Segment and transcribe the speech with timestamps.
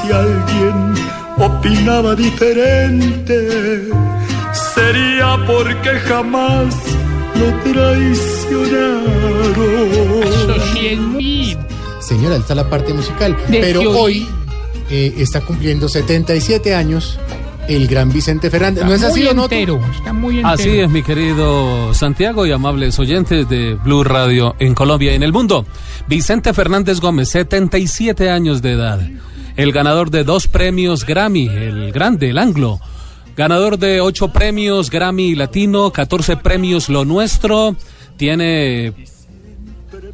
[0.00, 0.94] si alguien
[1.38, 3.88] opinaba diferente,
[4.74, 6.74] sería porque jamás
[7.38, 9.10] lo traicionaron.
[12.00, 13.36] Señora, está la parte musical.
[13.48, 14.26] Pero hoy
[14.90, 17.18] eh, está cumpliendo 77 años
[17.68, 18.84] el gran Vicente Fernández.
[18.84, 19.44] ¿No es así o no?
[19.44, 20.48] está muy entero.
[20.48, 25.22] Así es, mi querido Santiago y amables oyentes de Blue Radio en Colombia y en
[25.22, 25.64] el mundo.
[26.08, 29.00] Vicente Fernández Gómez, 77 años de edad.
[29.60, 32.80] El ganador de dos premios Grammy, el grande, el anglo.
[33.36, 37.76] Ganador de ocho premios Grammy Latino, 14 premios Lo Nuestro.
[38.16, 38.94] Tiene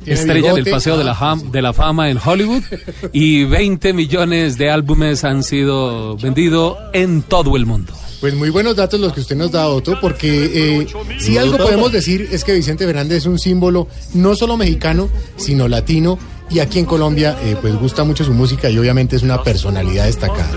[0.05, 2.63] estrella del Paseo de la, Ham- de la Fama en Hollywood
[3.13, 7.93] y 20 millones de álbumes han sido vendidos en todo el mundo.
[8.21, 10.87] Pues muy buenos datos los que usted nos da, Otto, porque eh,
[11.19, 15.69] si algo podemos decir es que Vicente Fernández es un símbolo no solo mexicano, sino
[15.69, 16.19] latino,
[16.51, 20.07] y aquí en Colombia eh, pues gusta mucho su música y obviamente es una personalidad
[20.07, 20.51] destacada.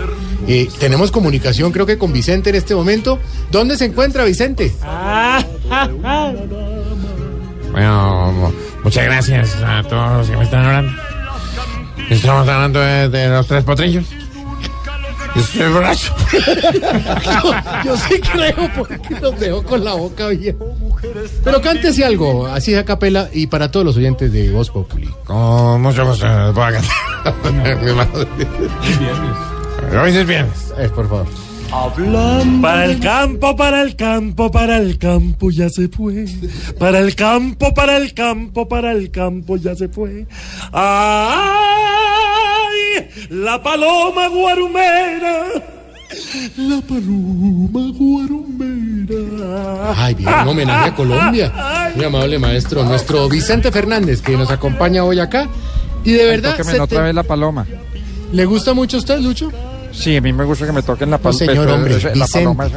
[0.47, 3.19] Eh, tenemos comunicación creo que con Vicente en este momento.
[3.51, 4.73] ¿Dónde se encuentra Vicente?
[7.71, 8.51] Bueno,
[8.83, 10.91] muchas gracias a todos los que me están hablando.
[12.09, 14.05] Estamos hablando de, de los tres potrillos.
[15.39, 16.13] Yo estoy borracho.
[17.43, 17.53] yo,
[17.85, 20.65] yo sí creo porque los dejo con la boca abierta.
[21.43, 25.09] Pero cántese algo, así a capela y para todos los oyentes de Voz Populi.
[25.25, 27.79] Con mucho gusto, voy a cantar.
[27.83, 28.27] Mi madre.
[30.01, 30.73] Hoy es viernes.
[30.77, 31.27] Eh, por favor.
[32.61, 36.25] Para el campo, para el campo, para el campo ya se fue.
[36.77, 40.25] Para el campo, para el campo, para el campo ya se fue.
[40.73, 42.08] ¡Ay!
[43.29, 45.43] La paloma guarumera.
[46.57, 49.93] La paloma guarumera.
[49.95, 51.53] Ay, bien, un homenaje a Colombia.
[51.95, 55.47] Muy amable maestro, nuestro Vicente Fernández, que nos acompaña hoy acá.
[56.03, 57.65] Y de verdad, Tóqueme se otra te- vez la paloma.
[58.31, 59.51] ¿le gusta mucho a usted, Lucho?
[59.91, 61.39] Sí, a mí me gusta que me toquen la No, paloma.
[61.39, 62.29] señor, hombre, la Vicente.
[62.55, 62.67] paloma.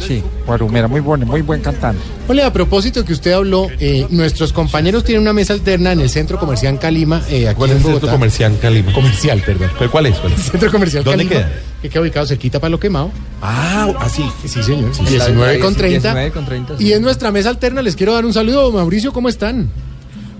[0.00, 2.00] Sí, Guarumera, muy bueno, muy buen cantante.
[2.28, 6.08] Ole, a propósito que usted habló, eh, nuestros compañeros tienen una mesa alterna en el
[6.08, 8.00] Centro Comercial Calima, eh, aquí ¿Cuál en es el Bogotá.
[8.06, 8.92] centro comercial Calima?
[8.92, 9.70] Comercial, perdón.
[9.78, 10.16] ¿Pero ¿Cuál es?
[10.18, 10.42] ¿Cuál es?
[10.42, 11.62] Centro Comercial ¿Dónde Calima, queda?
[11.82, 13.10] Que queda ubicado cerquita para lo quemado.
[13.42, 14.24] Ah, así.
[14.46, 14.92] Sí, señor.
[15.06, 16.00] 19 con 30.
[16.14, 16.84] 19 con 30, sí.
[16.86, 18.70] Y en nuestra mesa alterna les quiero dar un saludo.
[18.72, 19.68] Mauricio, ¿cómo están?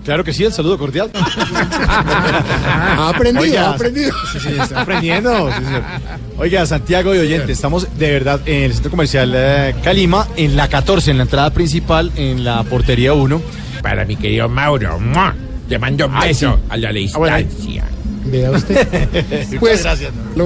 [0.09, 1.11] Claro que sí, el saludo cordial.
[1.13, 4.11] Ha aprendido, Oiga, ha aprendido.
[4.31, 5.51] Sí, sí, está aprendiendo.
[5.51, 5.83] sí, señor.
[6.39, 10.67] Oiga, Santiago y oyente, estamos de verdad en el centro comercial eh, Calima, en la
[10.67, 13.39] 14, en la entrada principal, en la portería 1.
[13.83, 15.35] Para mi querido Mauro, ¡mua!
[15.69, 17.37] le mando un beso a la bueno.
[17.37, 17.83] distancia.
[18.25, 18.87] Vea usted.
[19.59, 20.11] Pues, gracias.
[20.35, 20.45] lo.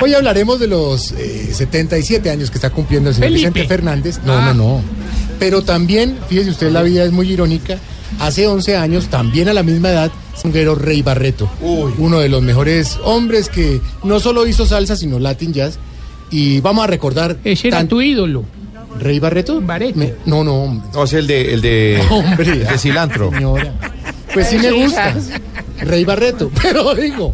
[0.00, 3.50] Hoy hablaremos de los eh, 77 años que está cumpliendo el señor Felipe.
[3.50, 4.20] Vicente Fernández.
[4.24, 4.82] No, no, no.
[5.38, 7.76] Pero también, fíjese usted, la vida es muy irónica.
[8.20, 11.50] Hace 11 años, también a la misma edad, Songuero Rey Barreto.
[11.60, 15.78] Uno de los mejores hombres que no solo hizo salsa, sino Latin Jazz.
[16.30, 17.36] Y vamos a recordar.
[17.44, 18.44] Ese era tan- tu ídolo.
[18.98, 19.60] ¿Rey Barreto?
[19.60, 19.98] Barreto.
[19.98, 20.88] Me- no, no, hombre.
[20.94, 23.30] No, es el de, el de, Hombre, el de cilantro.
[23.30, 23.72] Señora.
[24.32, 25.14] Pues sí me gusta.
[25.80, 26.50] Rey Barreto.
[26.62, 27.32] Pero digo,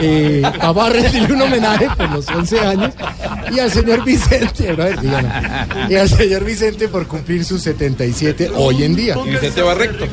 [0.00, 2.94] eh, a Barra rendirle un homenaje por los 11 años
[3.50, 5.32] y al señor Vicente, brother, díganos,
[5.90, 9.16] y al señor Vicente por cumplir sus 77 hoy en día.
[9.24, 10.06] Y Vicente va recto.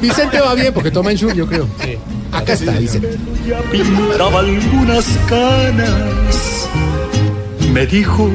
[0.00, 1.68] Vicente va bien porque toma en yo creo.
[2.32, 3.16] Acá está Vicente.
[3.70, 6.68] pintaba algunas canas.
[7.72, 8.30] Me dijo,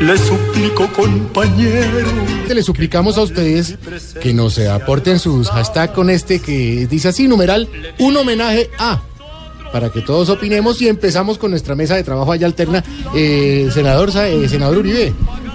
[0.00, 2.08] le suplico compañero.
[2.48, 3.78] Le suplicamos a ustedes
[4.20, 9.00] que nos aporten sus hashtags con este que dice así, numeral, un homenaje a
[9.72, 12.82] para que todos opinemos y empezamos con nuestra mesa de trabajo allá alterna.
[13.14, 15.12] Eh, senador, eh, senador Uribe,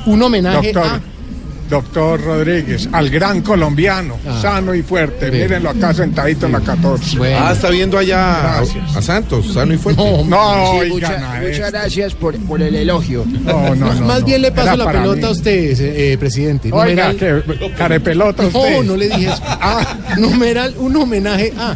[0.07, 1.01] un homenaje Doctor, a...
[1.69, 4.39] doctor Rodríguez, al gran colombiano, Ah.
[4.41, 5.29] sano y fuerte.
[5.29, 5.43] Bien.
[5.47, 7.17] Mírenlo acá sentadito en la 14.
[7.17, 7.37] Bueno.
[7.41, 8.95] Ah, está viendo allá a, Gracias.
[8.95, 10.01] a Santos, sano y fuerte.
[10.01, 11.71] No, No, Sí, mucha- muchas este.
[11.71, 13.25] gracias por, por el elogio.
[13.43, 14.05] No, no, no.
[14.05, 14.25] Más no.
[14.25, 15.23] bien le paso Era la pelota mí.
[15.25, 16.69] a usted, eh, presidente.
[16.71, 18.77] Oiga, Numeral- que carepelota usted.
[18.77, 19.41] No, no le dije eso.
[19.45, 19.97] Ah.
[20.17, 21.75] Numeral, un homenaje a...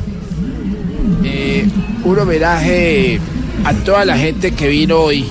[2.03, 3.19] Un homenaje
[3.63, 5.25] a toda la gente que vino hoy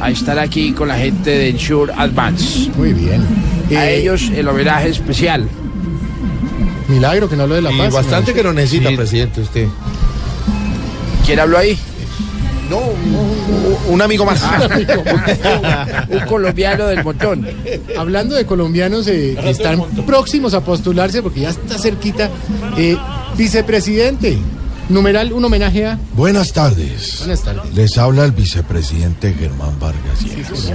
[0.00, 2.70] a estar aquí con la gente de Insure Advance.
[2.76, 3.20] Muy bien.
[3.70, 5.46] A Eh, ellos el homenaje especial.
[6.88, 7.92] Milagro que no hablo de la Y paz.
[7.92, 8.48] bastante que no.
[8.50, 9.66] lo necesita, presidente, usted.
[11.26, 11.78] ¿Quién habló ahí?
[12.70, 14.42] No, un, un amigo más.
[16.10, 17.46] Un colombiano del montón.
[17.98, 22.30] Hablando de colombianos eh, que están próximos a postularse, porque ya está cerquita,
[22.78, 22.96] eh,
[23.36, 24.38] vicepresidente,
[24.88, 25.98] numeral, un homenaje a...
[26.14, 27.18] Buenas tardes.
[27.20, 27.74] Buenas tardes.
[27.74, 30.72] Les habla el vicepresidente Germán Vargas Lleras.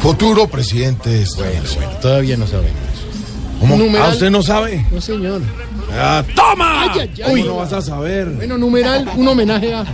[0.00, 1.84] Futuro presidente de esta nación.
[2.00, 2.78] Todavía no sabemos.
[3.60, 3.76] ¿Cómo?
[3.76, 4.84] Numeral- Ah, usted no sabe.
[4.90, 5.40] No, señor.
[5.92, 6.82] Ah, ¡Toma!
[6.92, 7.42] Ay, ay, ay.
[7.42, 8.28] ¿Cómo no vas a saber?
[8.30, 9.84] Bueno, numeral, un homenaje a...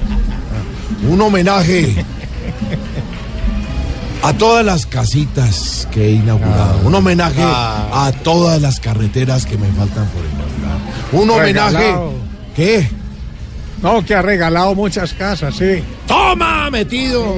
[1.08, 2.04] Un homenaje
[4.22, 6.80] a todas las casitas que he inaugurado.
[6.84, 10.78] Un homenaje a todas las carreteras que me faltan por inaugurar.
[11.12, 11.76] Un homenaje.
[11.76, 12.12] Regalado.
[12.56, 12.88] ¿Qué?
[13.82, 15.82] No, que ha regalado muchas casas, sí.
[16.06, 17.36] ¡Toma, metido!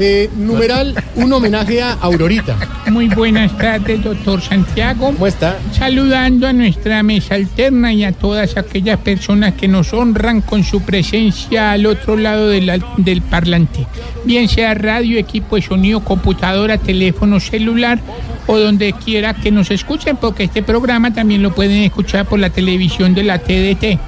[0.00, 2.56] Eh, numeral, un homenaje a Aurorita.
[2.88, 5.06] Muy buenas tardes, doctor Santiago.
[5.12, 5.58] ¿Cómo está?
[5.72, 10.82] Saludando a nuestra mesa alterna y a todas aquellas personas que nos honran con su
[10.82, 13.86] presencia al otro lado de la- del parlante.
[14.24, 17.98] Bien sea radio, equipo de sonido, computadora, teléfono celular
[18.46, 22.50] o donde quiera que nos escuchen, porque este programa también lo pueden escuchar por la
[22.50, 23.98] televisión de la TDT.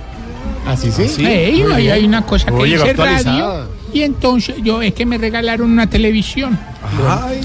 [0.67, 1.25] ¿Así sí?
[1.25, 1.93] Ey, Muy ahí bien.
[1.95, 3.69] hay una cosa que Oye, dice radio.
[3.93, 6.59] Y entonces yo es que me regalaron una televisión.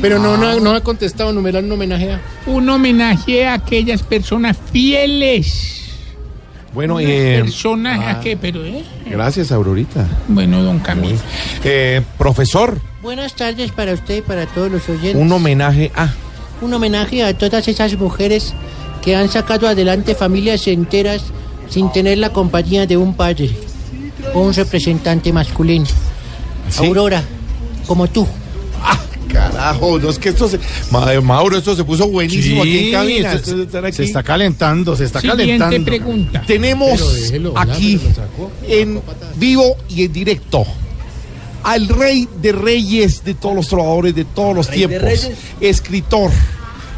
[0.02, 2.22] Pero no, no, no ha contestado, numeral, un homenaje a...
[2.46, 5.82] Un homenaje a aquellas personas fieles.
[6.74, 8.84] Bueno, eh, Personas a qué, pero eh.
[9.06, 10.06] gracias, Aurorita.
[10.28, 11.18] Bueno, don Camilo.
[11.64, 15.16] Eh, profesor, Buenas tardes para usted y para todos los oyentes.
[15.16, 16.10] un homenaje a.
[16.62, 18.54] Un homenaje a todas esas mujeres
[19.02, 21.24] que han sacado adelante familias enteras
[21.70, 23.50] sin tener la compañía de un padre
[24.34, 25.86] o un representante masculino.
[26.78, 27.24] Aurora,
[27.88, 28.28] como tú.
[29.28, 30.60] Carajo, no es que esto se.
[30.92, 33.34] Ma- Mauro, esto se puso buenísimo aquí en cabina.
[33.34, 33.98] esto- esto de estar aquí.
[33.98, 35.86] se está calentando, se está Siguiente calentando.
[35.86, 36.44] pregunta.
[36.48, 38.00] Tenemos déjelo aquí
[38.68, 39.02] en
[39.36, 40.64] vivo y en directo
[41.64, 45.30] al rey de reyes de todos los trovadores de todos los tiempos,
[45.60, 46.32] escritor.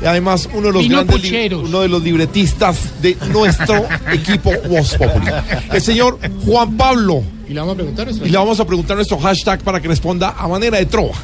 [0.02, 1.64] Y Además, uno de los grandes pucheros.
[1.68, 5.28] uno de los libretistas de nuestro equipo Voz Populi.
[5.72, 7.24] El señor Juan Pablo.
[7.50, 8.26] Y le vamos a preguntar eso.
[8.26, 11.16] Y le vamos a preguntar nuestro hashtag para que responda a manera de trova.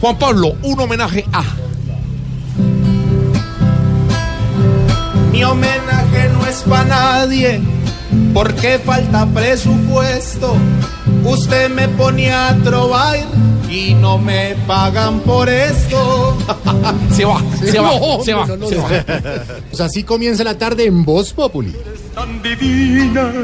[0.00, 1.42] Juan Pablo, un homenaje a.
[5.32, 7.60] Mi homenaje no es para nadie,
[8.34, 10.54] porque falta presupuesto.
[11.24, 13.18] Usted me pone a trobar
[13.68, 16.36] y no me pagan por esto.
[17.12, 18.82] Se va, se va, No, se va, no, no, se no.
[18.84, 18.88] va.
[19.68, 21.74] Pues así comienza la tarde en Voz Populi.
[22.14, 23.34] tan divinas.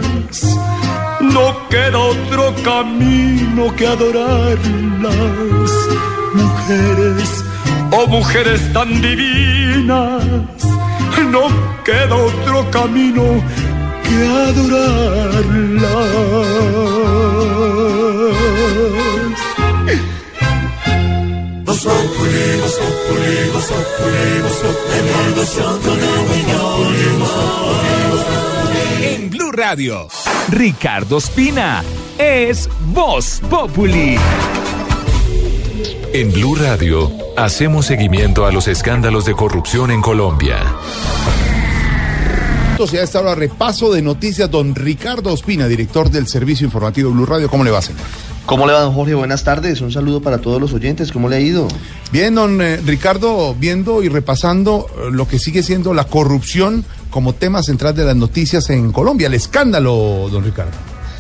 [1.20, 5.16] No queda otro camino que adorarlas.
[6.34, 7.44] Mujeres,
[7.92, 10.22] oh mujeres tan divinas.
[11.30, 11.48] No
[11.84, 13.22] queda otro camino
[14.08, 15.96] que adorarlas.
[29.02, 30.08] En Blue Radio,
[30.48, 31.84] Ricardo Espina
[32.18, 34.16] es Voz Populi.
[36.12, 40.58] En Blue Radio hacemos seguimiento a los escándalos de corrupción en Colombia.
[42.76, 47.24] Entonces, a esta hora repaso de noticias, don Ricardo Ospina, director del Servicio Informativo Blue
[47.24, 47.48] Radio.
[47.48, 48.02] ¿Cómo le va, señor?
[48.44, 49.14] ¿Cómo le va, don Jorge?
[49.14, 49.80] Buenas tardes.
[49.80, 51.10] Un saludo para todos los oyentes.
[51.10, 51.68] ¿Cómo le ha ido?
[52.12, 57.32] Bien, don eh, Ricardo, viendo y repasando eh, lo que sigue siendo la corrupción como
[57.32, 60.72] tema central de las noticias en Colombia, el escándalo, don Ricardo.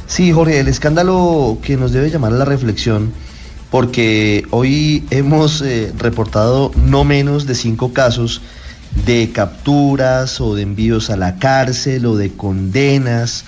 [0.06, 3.14] Sí, Jorge, el escándalo que nos debe llamar a la reflexión,
[3.70, 8.42] porque hoy hemos eh, reportado no menos de cinco casos
[9.04, 13.44] de capturas o de envíos a la cárcel o de condenas,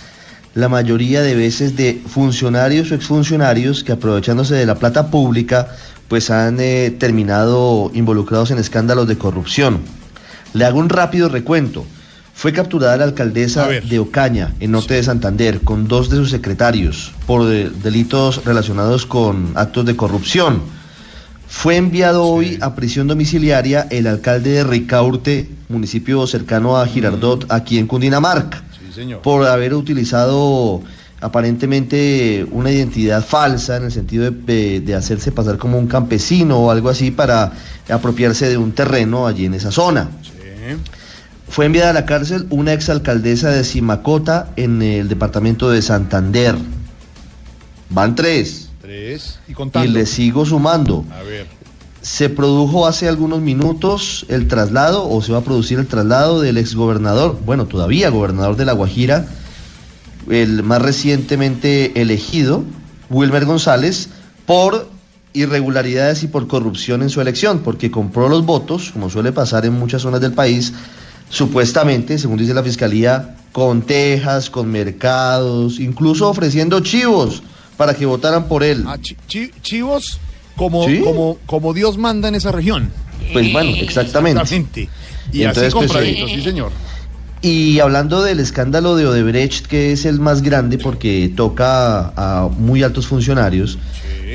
[0.55, 5.69] la mayoría de veces de funcionarios o exfuncionarios que aprovechándose de la plata pública,
[6.09, 9.81] pues han eh, terminado involucrados en escándalos de corrupción.
[10.55, 11.85] Le hago un rápido recuento.
[12.35, 17.13] Fue capturada la alcaldesa de Ocaña, en norte de Santander, con dos de sus secretarios
[17.27, 20.63] por delitos relacionados con actos de corrupción.
[21.49, 27.79] Fue enviado hoy a prisión domiciliaria el alcalde de Ricaurte, municipio cercano a Girardot, aquí
[27.79, 28.63] en Cundinamarca,
[29.23, 30.83] por haber utilizado
[31.21, 36.71] aparentemente una identidad falsa en el sentido de, de hacerse pasar como un campesino o
[36.71, 37.53] algo así para
[37.89, 40.11] apropiarse de un terreno allí en esa zona.
[41.49, 46.57] Fue enviada a la cárcel una exalcaldesa de Simacota en el departamento de Santander.
[47.89, 48.68] Van tres.
[48.89, 49.39] Tres.
[49.47, 51.05] Y Y le sigo sumando.
[51.13, 51.47] A ver.
[52.01, 56.57] Se produjo hace algunos minutos el traslado, o se va a producir el traslado del
[56.57, 59.27] exgobernador, bueno, todavía gobernador de La Guajira,
[60.31, 62.65] el más recientemente elegido,
[63.11, 64.09] Wilmer González,
[64.47, 64.89] por
[65.35, 69.75] irregularidades y por corrupción en su elección, porque compró los votos, como suele pasar en
[69.75, 70.73] muchas zonas del país,
[71.29, 77.43] supuestamente, según dice la fiscalía, con tejas, con mercados, incluso ofreciendo chivos
[77.79, 78.85] para que votaran por él.
[78.87, 80.19] Ah, chi- chi- chivos
[80.57, 81.01] como, Sí.
[81.03, 82.91] como, como Dios manda en esa región.
[83.33, 84.43] Pues bueno, exactamente.
[84.43, 84.89] Exactamente.
[85.33, 86.73] Y Entonces, así pues, compraditos, eh, sí, señor.
[87.41, 92.83] Y hablando del escándalo de Odebrecht, que es el más grande porque toca a muy
[92.83, 93.79] altos funcionarios,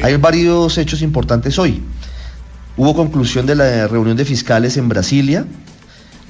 [0.01, 1.81] hay varios hechos importantes hoy.
[2.77, 5.45] Hubo conclusión de la reunión de fiscales en Brasilia.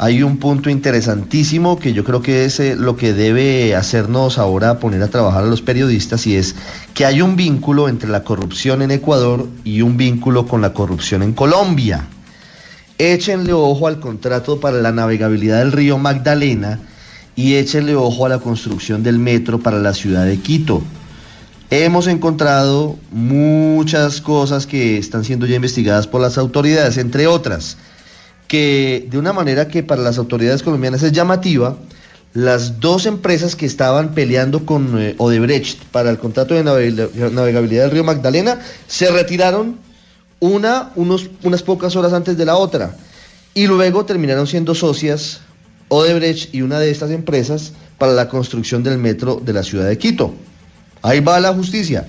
[0.04, 4.78] Hay un punto interesantísimo que yo creo que es eh, lo que debe hacernos ahora
[4.78, 6.56] poner a trabajar a los periodistas y es
[6.94, 11.24] que hay un vínculo entre la corrupción en Ecuador y un vínculo con la corrupción
[11.24, 12.06] en Colombia.
[12.98, 16.82] Échenle ojo al contrato para la navegabilidad del río Magdalena
[17.38, 20.82] y échenle ojo a la construcción del metro para la ciudad de Quito.
[21.70, 27.78] Hemos encontrado muchas cosas que están siendo ya investigadas por las autoridades, entre otras,
[28.54, 31.76] que de una manera que para las autoridades colombianas es llamativa,
[32.36, 37.86] las dos empresas que estaban peleando con eh, Odebrecht para el contrato de navega- navegabilidad
[37.86, 39.78] del río Magdalena se retiraron
[40.40, 42.96] una unos, unas pocas horas antes de la otra
[43.56, 45.40] y luego terminaron siendo socias
[45.88, 49.98] Odebrecht y una de estas empresas para la construcción del metro de la ciudad de
[49.98, 50.32] Quito.
[51.02, 52.06] Ahí va la justicia.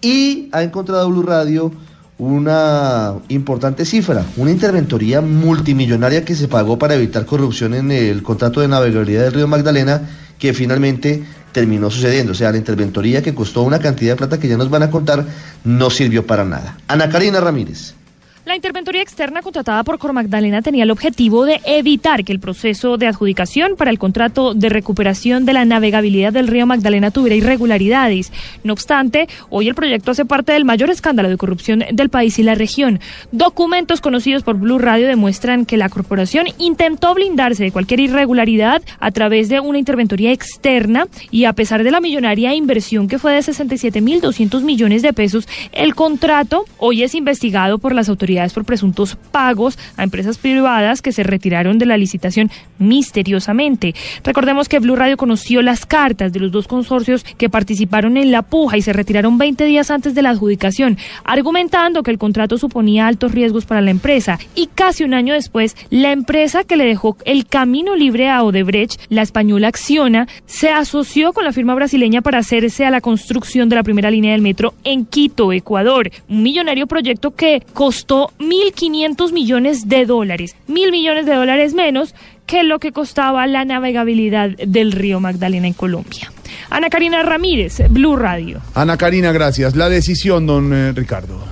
[0.00, 1.70] Y ha encontrado Blue Radio
[2.18, 8.60] una importante cifra, una interventoría multimillonaria que se pagó para evitar corrupción en el contrato
[8.60, 12.32] de navegabilidad del río Magdalena, que finalmente terminó sucediendo.
[12.32, 14.90] O sea, la interventoría que costó una cantidad de plata que ya nos van a
[14.90, 15.24] contar,
[15.64, 16.78] no sirvió para nada.
[16.88, 17.94] Ana Karina Ramírez.
[18.44, 22.96] La interventoría externa contratada por Cor Magdalena tenía el objetivo de evitar que el proceso
[22.96, 28.32] de adjudicación para el contrato de recuperación de la navegabilidad del río Magdalena tuviera irregularidades.
[28.64, 32.42] No obstante, hoy el proyecto hace parte del mayor escándalo de corrupción del país y
[32.42, 32.98] la región.
[33.30, 39.12] Documentos conocidos por Blue Radio demuestran que la corporación intentó blindarse de cualquier irregularidad a
[39.12, 43.38] través de una interventoría externa y a pesar de la millonaria inversión que fue de
[43.38, 49.78] 67.200 millones de pesos, el contrato hoy es investigado por las autoridades por presuntos pagos
[49.96, 53.94] a empresas privadas que se retiraron de la licitación misteriosamente.
[54.24, 58.42] Recordemos que Blue Radio conoció las cartas de los dos consorcios que participaron en la
[58.42, 63.06] puja y se retiraron 20 días antes de la adjudicación, argumentando que el contrato suponía
[63.06, 64.38] altos riesgos para la empresa.
[64.54, 69.00] Y casi un año después, la empresa que le dejó el camino libre a Odebrecht,
[69.10, 73.76] la española Acciona, se asoció con la firma brasileña para hacerse a la construcción de
[73.76, 76.10] la primera línea del metro en Quito, Ecuador.
[76.28, 82.14] Un millonario proyecto que costó 1.500 millones de dólares, mil millones de dólares menos
[82.46, 86.32] que lo que costaba la navegabilidad del río Magdalena en Colombia.
[86.70, 88.60] Ana Karina Ramírez, Blue Radio.
[88.74, 89.76] Ana Karina, gracias.
[89.76, 91.42] La decisión, don eh, Ricardo.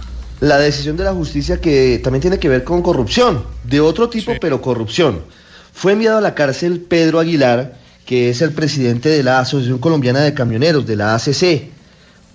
[0.41, 4.33] La decisión de la justicia que también tiene que ver con corrupción, de otro tipo,
[4.41, 5.21] pero corrupción.
[5.73, 10.21] Fue enviado a la cárcel Pedro Aguilar, que es el presidente de la Asociación Colombiana
[10.21, 11.71] de Camioneros, de la ACC,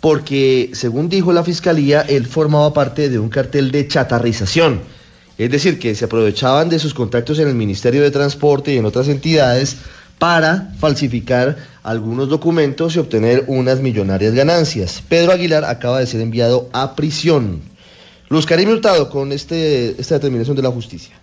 [0.05, 4.81] porque, según dijo la fiscalía, él formaba parte de un cartel de chatarrización.
[5.35, 8.85] Es decir, que se aprovechaban de sus contactos en el Ministerio de Transporte y en
[8.85, 9.77] otras entidades
[10.19, 15.01] para falsificar algunos documentos y obtener unas millonarias ganancias.
[15.09, 17.63] Pedro Aguilar acaba de ser enviado a prisión.
[18.29, 21.15] Luz Karim Hurtado con este, esta determinación de la justicia.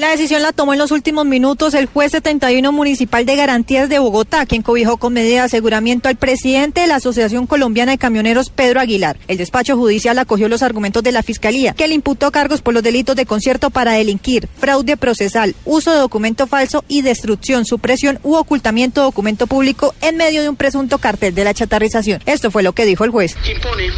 [0.00, 3.98] La decisión la tomó en los últimos minutos el juez 71 municipal de garantías de
[3.98, 8.48] Bogotá, quien cobijó con medida de aseguramiento al presidente de la Asociación Colombiana de Camioneros,
[8.48, 9.18] Pedro Aguilar.
[9.28, 12.82] El despacho judicial acogió los argumentos de la fiscalía, que le imputó cargos por los
[12.82, 18.36] delitos de concierto para delinquir, fraude procesal, uso de documento falso y destrucción, supresión u
[18.36, 22.22] ocultamiento de documento público en medio de un presunto cartel de la chatarrización.
[22.24, 23.36] Esto fue lo que dijo el juez.
[23.46, 23.90] impone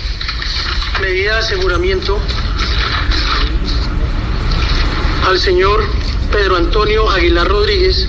[1.00, 2.18] medida de aseguramiento
[5.26, 5.82] al señor
[6.32, 8.08] Pedro Antonio Aguilar Rodríguez,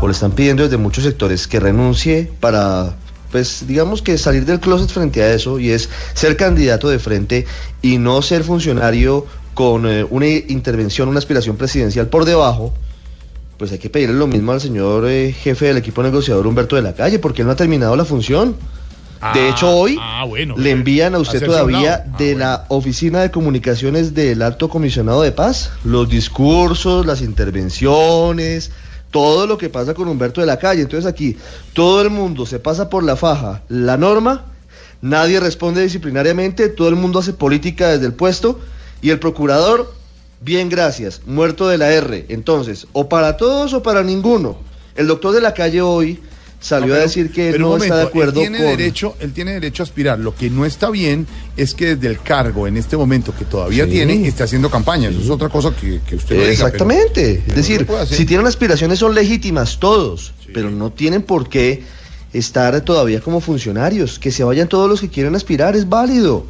[0.00, 2.96] o le están pidiendo desde muchos sectores que renuncie para,
[3.30, 7.46] pues digamos que salir del closet frente a eso y es ser candidato de frente
[7.82, 12.74] y no ser funcionario con eh, una intervención, una aspiración presidencial por debajo,
[13.56, 16.82] pues hay que pedirle lo mismo al señor eh, jefe del equipo negociador Humberto de
[16.82, 18.54] la Calle, porque él no ha terminado la función.
[19.32, 19.98] de hecho, hoy
[20.56, 22.04] le envían a usted todavía.
[22.06, 28.70] Ah, de la Oficina de Comunicaciones del Alto Comisionado de Paz los discursos, las intervenciones,
[29.10, 30.82] todo lo que pasa con Humberto de la Calle.
[30.82, 31.36] Entonces aquí
[31.72, 34.44] todo el mundo se pasa por la faja la norma,
[35.00, 38.60] nadie responde disciplinariamente, todo el mundo hace política desde el puesto
[39.02, 39.92] y el procurador,
[40.40, 42.26] bien gracias, muerto de la R.
[42.28, 44.58] Entonces, o para todos o para ninguno.
[44.94, 46.20] El doctor de la Calle hoy
[46.60, 48.66] salió a decir que no está de acuerdo él tiene con...
[48.68, 50.18] derecho, él tiene derecho a aspirar.
[50.18, 53.84] Lo que no está bien es que desde el cargo en este momento que todavía
[53.84, 53.90] Sí.
[53.90, 55.08] tiene esté haciendo campaña.
[55.08, 57.42] Eso es otra cosa que, que usted diga, Exactamente.
[57.46, 61.84] pero es decir, no si tienen aspiraciones son legítimas todos, pero no tienen por qué
[62.32, 64.18] estar todavía como funcionarios.
[64.18, 66.46] Que se vayan todos los que quieren aspirar, es válido.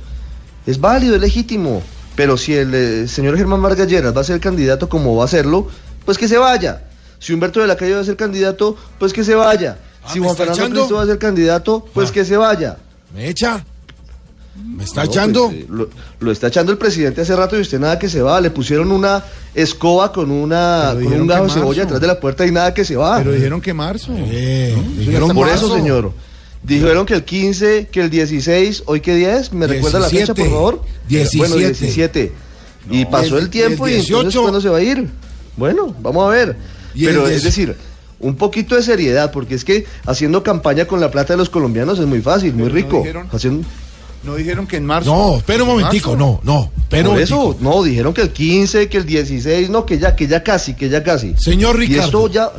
[0.67, 1.83] Es válido, es legítimo.
[2.15, 5.29] Pero si el eh, señor Germán Vargas Lleras va a ser candidato como va a
[5.29, 5.69] serlo,
[6.07, 6.85] pues que se vaya.
[7.19, 9.79] Si Humberto de la Calle va a ser candidato, pues que se vaya.
[10.13, 10.81] Si ¿me Juan Fernando echando?
[10.81, 12.77] Cristo va a ser candidato, pues que se vaya.
[13.15, 13.65] ¿Me echa?
[14.65, 15.47] ¿Me está No, echando?
[15.49, 15.89] pues, eh, lo,
[16.21, 18.41] lo está echando el presidente hace rato y usted nada que se va.
[18.41, 19.23] Le pusieron una
[19.55, 22.73] escoba con una con un que gajo de cebolla detrás de la puerta y nada
[22.73, 23.19] que se va.
[23.19, 24.13] Pero dijeron que marzo.
[24.13, 25.67] dijeron Por marzo.
[25.67, 26.13] eso, señor.
[26.63, 29.53] Dijeron que el 15, que el 16, ¿hoy día es?
[29.53, 30.51] ¿Me recuerda la fecha, por 17.
[30.51, 30.83] favor?
[31.09, 31.39] 17.
[31.39, 32.33] Bueno, 17.
[32.91, 34.41] Y pasó el- el tiempo el y entonces 18.
[34.43, 35.09] ¿cuándo se va a ir?
[35.57, 36.57] Bueno, vamos a ver.
[36.95, 37.37] Pero 10.
[37.37, 37.77] es decir,
[38.21, 41.99] un poquito de seriedad, porque es que haciendo campaña con la plata de los colombianos
[41.99, 42.99] es muy fácil, muy rico.
[42.99, 43.67] dijeron- Haciendo-
[44.25, 45.15] No dijeron que en marzo.
[45.15, 46.41] No, espera un momentico, Marzo.
[46.43, 47.57] no, no, un Por eso, momentico.
[47.61, 50.89] no, dijeron que el 15, que el 16, no, que ya, que ya casi, que
[50.89, 51.35] ya casi.
[51.37, 52.51] Señor Y Ricardo, esto ya,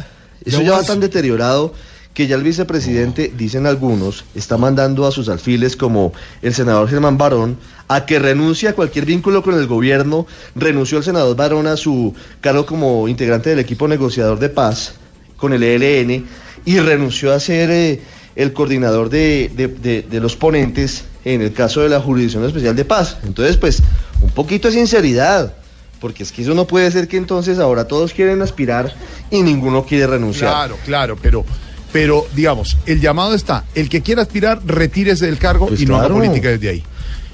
[0.45, 1.73] eso ya va tan deteriorado
[2.13, 7.17] que ya el vicepresidente, dicen algunos, está mandando a sus alfiles como el senador Germán
[7.17, 7.57] Barón
[7.89, 10.25] a que renuncie a cualquier vínculo con el gobierno.
[10.55, 14.93] Renunció el senador Barón a su cargo como integrante del equipo negociador de paz
[15.37, 16.25] con el ELN
[16.65, 18.01] y renunció a ser eh,
[18.35, 22.75] el coordinador de, de- de- de los ponentes en el caso de la Jurisdicción Especial
[22.75, 23.17] de Paz.
[23.23, 23.81] Entonces, pues,
[24.21, 25.53] un poquito de sinceridad.
[25.99, 28.93] Porque es que eso no puede ser que entonces ahora todos quieren aspirar
[29.31, 30.51] y ninguno quiere renunciar.
[30.51, 31.43] Claro, claro, pero,
[31.91, 35.95] pero digamos, el llamado está, el que quiera aspirar, retírese del cargo Pues y no
[35.95, 36.21] haga claro.
[36.21, 36.83] política desde ahí.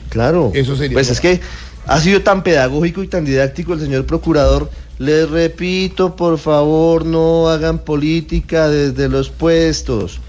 [0.07, 0.51] Claro.
[0.53, 0.93] Eso sería.
[0.95, 1.41] Pues es que
[1.87, 4.69] ha sido tan pedagógico y tan didáctico el señor procurador.
[4.99, 10.19] Les repito, por favor, no hagan política desde los puestos.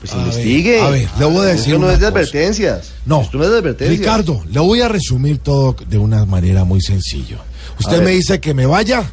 [0.00, 0.80] Pues A ver, investigue.
[0.80, 2.92] a ver, le voy a decir Esto no es de advertencias.
[3.04, 3.98] No, Esto no es de advertencias.
[3.98, 7.38] Ricardo, le voy a resumir todo de una manera muy sencilla.
[7.78, 8.14] Usted A me ver.
[8.16, 9.10] dice que me vaya.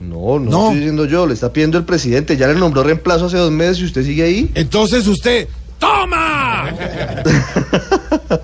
[0.00, 0.62] No, no, No.
[0.64, 2.36] estoy diciendo yo, le está pidiendo el presidente.
[2.36, 4.50] Ya le nombró reemplazo hace dos meses y usted sigue ahí.
[4.54, 6.70] Entonces usted, ¡toma!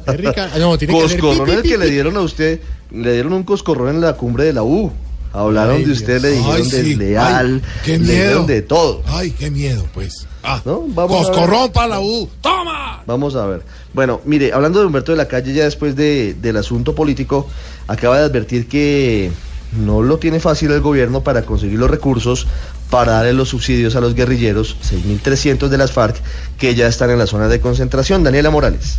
[0.06, 0.50] Rica.
[0.58, 2.60] No, tiene que Coscorrón el que le dieron a usted,
[2.90, 4.92] le dieron un coscorrón en la cumbre de la U.
[5.34, 6.22] Hablaron Ay, de usted, Dios.
[6.22, 6.76] le dijeron Ay, sí.
[6.76, 9.02] desleal, Ay, qué le dijeron de todo.
[9.06, 10.26] Ay, qué miedo, pues.
[10.42, 10.84] Ah, ¿no?
[10.88, 11.26] Vamos.
[11.28, 12.28] Coscorrón para la U.
[12.42, 13.02] ¡Toma!
[13.06, 13.62] Vamos a ver.
[13.94, 17.48] Bueno, mire, hablando de Humberto de la Calle, ya después de, del asunto político,
[17.86, 19.30] acaba de advertir que
[19.72, 22.46] no lo tiene fácil el gobierno para conseguir los recursos
[22.90, 26.16] para darle los subsidios a los guerrilleros, 6.300 de las FARC,
[26.58, 28.22] que ya están en la zona de concentración.
[28.22, 28.98] Daniela Morales.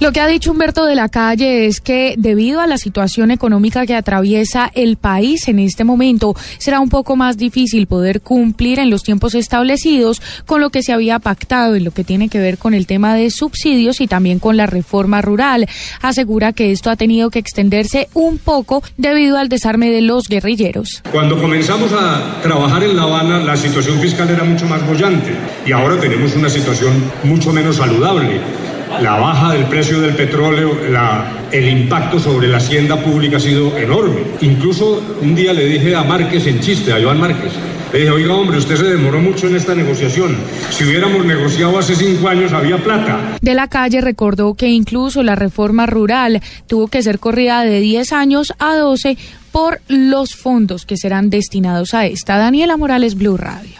[0.00, 3.84] Lo que ha dicho Humberto de la Calle es que debido a la situación económica
[3.84, 8.90] que atraviesa el país en este momento, será un poco más difícil poder cumplir en
[8.90, 12.58] los tiempos establecidos con lo que se había pactado en lo que tiene que ver
[12.58, 15.66] con el tema de subsidios y también con la reforma rural.
[16.00, 21.02] Asegura que esto ha tenido que extenderse un poco debido al desarme de los guerrilleros.
[21.10, 25.34] Cuando comenzamos a trabajar en La Habana, la situación fiscal era mucho más bollante
[25.66, 26.92] y ahora tenemos una situación
[27.24, 28.67] mucho menos saludable.
[29.02, 33.76] La baja del precio del petróleo, la- el impacto sobre la hacienda pública ha sido
[33.78, 34.22] enorme.
[34.40, 37.52] Incluso un día le dije a Márquez en chiste, a Joan Márquez,
[37.92, 40.36] le dije, oiga hombre, usted se demoró mucho en esta negociación.
[40.70, 43.36] Si hubiéramos negociado hace cinco años había plata.
[43.40, 48.12] De la calle recordó que incluso la reforma rural tuvo que ser corrida de 10
[48.12, 49.16] años a 12
[49.52, 52.36] por los fondos que serán destinados a esta.
[52.36, 53.76] Daniela Morales, Blue Radio.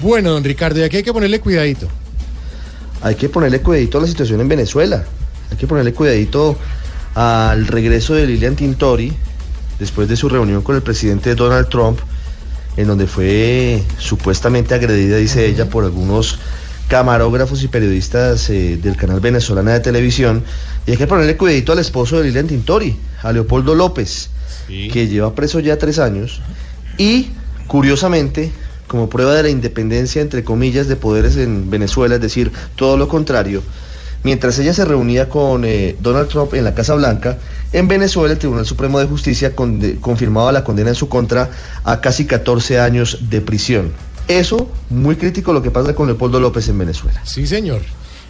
[0.00, 1.88] Bueno, don Ricardo, y aquí hay que ponerle cuidadito.
[3.02, 5.04] Hay que ponerle cuidadito a la situación en Venezuela.
[5.50, 6.56] Hay que ponerle cuidadito
[7.14, 9.12] al regreso de Lilian Tintori
[9.78, 11.98] después de su reunión con el presidente Donald Trump,
[12.76, 16.38] en donde fue supuestamente agredida, dice ella, por algunos
[16.88, 20.44] camarógrafos y periodistas eh, del canal venezolana de televisión.
[20.86, 24.28] Y hay que ponerle cuidadito al esposo de Lilian Tintori, a Leopoldo López,
[24.66, 26.42] que lleva preso ya tres años.
[26.98, 27.30] Y,
[27.66, 28.52] curiosamente,
[28.90, 33.06] como prueba de la independencia, entre comillas, de poderes en Venezuela, es decir, todo lo
[33.06, 33.62] contrario,
[34.24, 37.38] mientras ella se reunía con eh, Donald Trump en la Casa Blanca,
[37.72, 41.50] en Venezuela el Tribunal Supremo de Justicia confirmaba la condena en su contra
[41.84, 43.92] a casi 14 años de prisión.
[44.26, 47.22] Eso, muy crítico lo que pasa con Leopoldo López en Venezuela.
[47.24, 47.82] Sí, señor.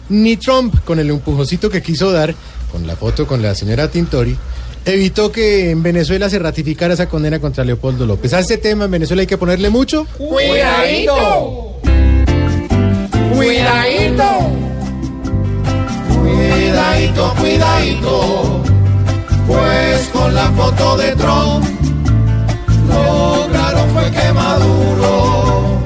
[0.09, 2.35] Ni Trump, con el empujoncito que quiso dar,
[2.71, 4.37] con la foto con la señora Tintori,
[4.85, 8.33] evitó que en Venezuela se ratificara esa condena contra Leopoldo López.
[8.33, 10.05] A este tema en Venezuela hay que ponerle mucho.
[10.17, 11.79] Cuidadito.
[13.35, 14.23] Cuidadito.
[16.21, 18.63] Cuidadito, cuidadito.
[19.47, 21.65] Pues con la foto de Trump,
[22.87, 25.81] lo claro fue que Maduro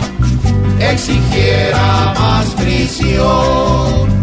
[0.79, 4.15] exigiera más prisión.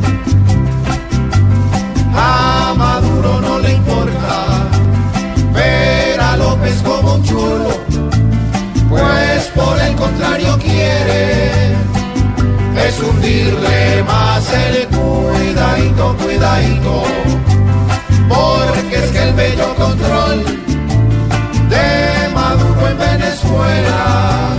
[12.86, 17.02] Es hundirle más el cuidadito, cuidadito,
[18.28, 20.44] porque es que el bello control
[21.68, 24.50] de Maduro en Venezuela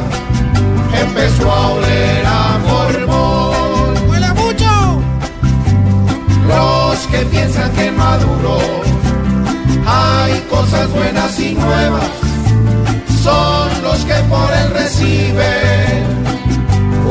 [1.01, 4.09] empezó a oler a formol.
[4.09, 5.01] ¡Huele mucho!
[6.47, 8.57] Los que piensan que en Maduro
[9.85, 12.09] hay cosas buenas y nuevas
[13.23, 15.92] son los que por él reciben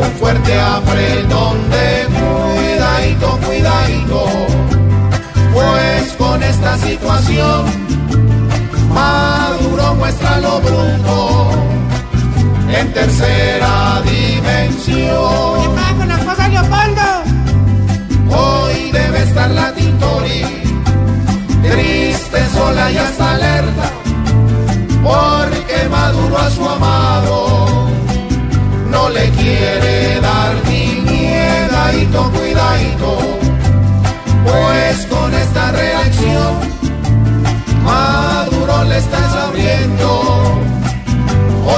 [0.03, 2.07] un fuerte apretón de
[2.57, 4.25] cuidadito, cuidadito,
[5.53, 7.65] pues con esta situación
[8.95, 11.51] Maduro muestra lo bruto
[12.79, 15.63] en tercera dimensión.
[15.63, 17.07] ¿Qué pasa con la cosa, Leopoldo?
[18.37, 20.45] Hoy debe estar la Tintori,
[21.63, 23.62] triste, sola y hasta alerta,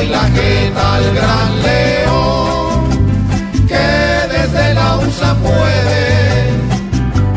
[0.09, 2.89] la jeta al gran león
[3.69, 3.87] que
[4.35, 6.05] desde la USA puede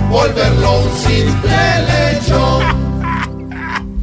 [0.09, 1.59] volverlo un simple
[1.91, 2.59] lecho.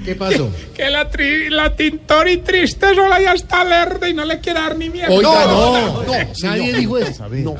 [0.04, 0.50] ¿Qué pasó?
[0.74, 4.76] Que la, tri- la Tintori triste sola ya está alerta y no le quiere dar
[4.76, 5.06] ni miedo.
[5.08, 7.28] Oiga, no, no, nadie dijo eso.
[7.28, 7.54] No,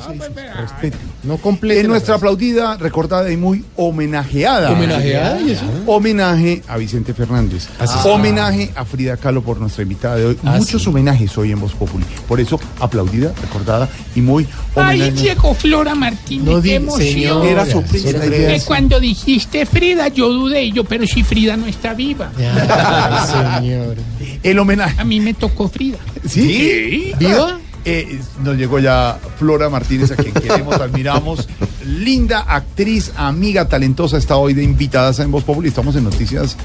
[0.61, 0.97] Respete.
[1.23, 1.83] no complete.
[1.83, 4.71] Es nuestra aplaudida, recordada y muy homenajeada.
[4.73, 5.41] ¿Homenajeada?
[5.41, 5.63] ¿Y eso?
[5.87, 7.69] Homenaje a Vicente Fernández.
[7.79, 8.05] Así es.
[8.07, 10.39] Homenaje a Frida Kahlo por nuestra invitada de hoy.
[10.45, 10.89] Ah, Muchos sí.
[10.89, 12.05] homenajes hoy en Voz Populi.
[12.27, 15.23] Por eso, aplaudida, recordada y muy Ay, homenaje.
[15.29, 17.01] llegó Flora Martínez, No qué emoción.
[17.13, 17.47] señor.
[17.47, 18.65] Era sorpresa.
[18.67, 22.33] Cuando dijiste Frida, yo dudé, yo, pero si Frida no está viva.
[22.37, 23.97] Ay, señor.
[24.43, 25.01] El homenaje.
[25.01, 25.99] A mí me tocó Frida.
[26.29, 27.13] ¿Sí?
[27.19, 27.59] ¿Viva?
[27.87, 31.47] Eh, nos llegó ya Flora Martínez, a quien queremos, admiramos.
[31.85, 35.69] Linda actriz, amiga, talentosa, está hoy de invitadas en Voz Populi.
[35.69, 36.57] Estamos en noticias.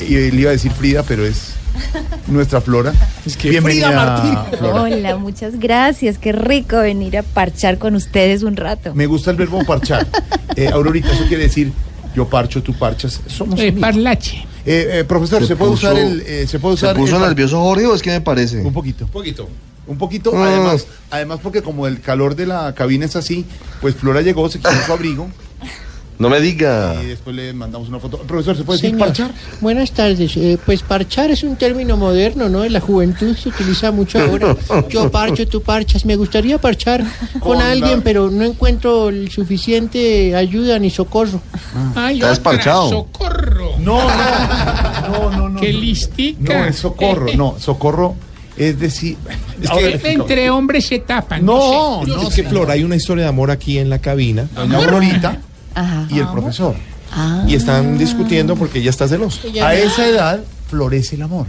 [0.00, 1.52] eh, le iba a decir Frida, pero es
[2.26, 2.92] nuestra Flora.
[3.44, 4.58] Bienvenida, Martínez.
[4.58, 4.82] Flora.
[4.82, 6.18] Hola, muchas gracias.
[6.18, 8.92] Qué rico venir a parchar con ustedes un rato.
[8.94, 10.06] Me gusta el verbo parchar.
[10.56, 11.70] Eh, Aurorita, eso quiere decir
[12.16, 13.20] yo parcho, tú parchas.
[13.28, 13.80] Somos Eh, amigos.
[13.82, 14.44] parlache.
[14.66, 16.20] Eh, eh, profesor, ¿se, Se puede puso- usar el.
[16.26, 18.58] eh, ¿Se puede ¿Se usar puso el- nervioso Jorge o es que me parece?
[18.62, 19.04] Un poquito.
[19.04, 19.48] Un poquito.
[19.86, 20.46] Un poquito, Ah.
[20.48, 23.44] además, además porque como el calor de la cabina es así,
[23.80, 25.28] pues Flora llegó, se quitó su abrigo
[26.18, 26.94] No me diga.
[27.02, 28.18] y después le mandamos una foto.
[28.18, 29.30] Profesor, ¿se puede decir Señor, parchar?
[29.60, 30.36] Buenas tardes.
[30.36, 32.64] Eh, pues parchar es un término moderno, ¿no?
[32.64, 34.56] En la juventud se utiliza mucho ahora.
[34.90, 36.04] Yo parcho, tú parchas.
[36.04, 41.40] Me gustaría parchar con, Con la- alguien, pero no encuentro el suficiente ayuda ni socorro.
[41.94, 42.88] Ay, Está otra, desparchado.
[42.90, 43.72] socorro.
[43.78, 45.60] No, no, no, no, no.
[45.60, 45.80] Qué no.
[45.80, 46.58] listica.
[46.60, 48.14] No, es socorro, no, socorro
[48.56, 49.16] es decir...
[49.62, 50.12] Es que-.
[50.12, 51.44] Entre hombres se tapan.
[51.44, 52.10] No, sé.
[52.10, 52.28] No, sé.
[52.28, 54.46] Es que Flor, hay una historia de amor aquí en la cabina.
[54.54, 55.38] Doña Aurorita
[55.76, 56.06] Ajá.
[56.10, 56.74] y el profesor.
[57.46, 59.40] Y están discutiendo porque ella está celosa.
[59.62, 61.46] A esa edad florece el amor,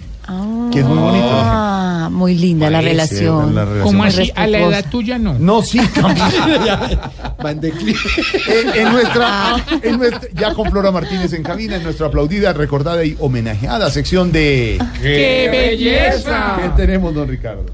[0.71, 1.27] que es muy bonito.
[1.31, 3.55] Ah, muy linda la relación.
[3.55, 3.83] la relación.
[3.87, 4.31] ¿Cómo así?
[4.35, 5.33] A la edad tuya no.
[5.39, 6.27] No, sí, también.
[7.43, 7.99] Va en declive.
[8.47, 13.03] en, en nuestra, en nuestra- ya con Flora Martínez en cabina, en nuestra aplaudida, recordada
[13.03, 14.77] y homenajeada sección de...
[15.01, 16.57] ¡Qué belleza!
[16.61, 17.65] ¿Qué tenemos, don Ricardo?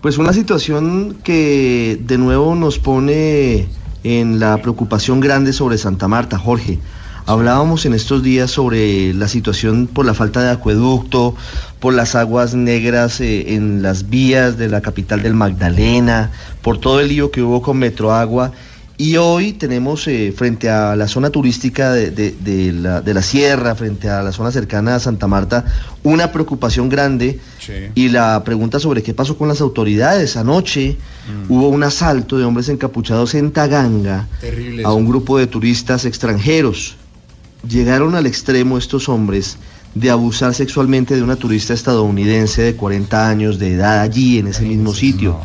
[0.00, 3.66] Pues una situación que de nuevo nos pone
[4.04, 6.78] en la preocupación grande sobre Santa Marta, Jorge.
[7.26, 11.34] Hablábamos en estos días sobre la situación por la falta de acueducto,
[11.78, 16.30] por las aguas negras eh, en las vías de la capital del Magdalena,
[16.62, 18.52] por todo el lío que hubo con Metroagua.
[19.00, 23.22] Y hoy tenemos eh, frente a la zona turística de, de- de la, de la
[23.22, 25.64] sierra, frente a la zona cercana a Santa Marta,
[26.02, 27.38] una preocupación grande
[27.94, 30.36] y la pregunta sobre qué pasó con las autoridades.
[30.36, 30.96] Anoche
[31.48, 36.96] hubo un asalto de hombres encapuchados en Taganga Terrible a un grupo de turistas extranjeros.
[37.68, 39.58] Llegaron al extremo estos hombres
[39.94, 44.62] de abusar sexualmente de una turista estadounidense de 40 años de edad allí, en ese
[44.64, 45.38] mismo sitio.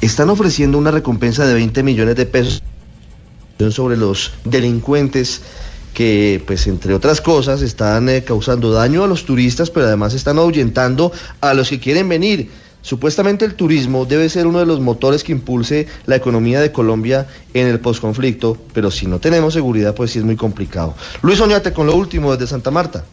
[0.00, 2.62] Están ofreciendo una recompensa de 20 millones de pesos
[3.70, 5.40] sobre los delincuentes
[5.92, 10.38] que, pues, entre otras cosas, están eh, causando daño a los turistas, pero además están
[10.38, 12.48] ahuyentando a los que quieren venir.
[12.80, 17.26] Supuestamente el turismo debe ser uno de los motores que impulse la economía de Colombia
[17.52, 20.94] en el posconflicto, pero si no tenemos seguridad, pues sí es muy complicado.
[21.22, 23.04] Luis Oñate con lo último desde Santa Marta.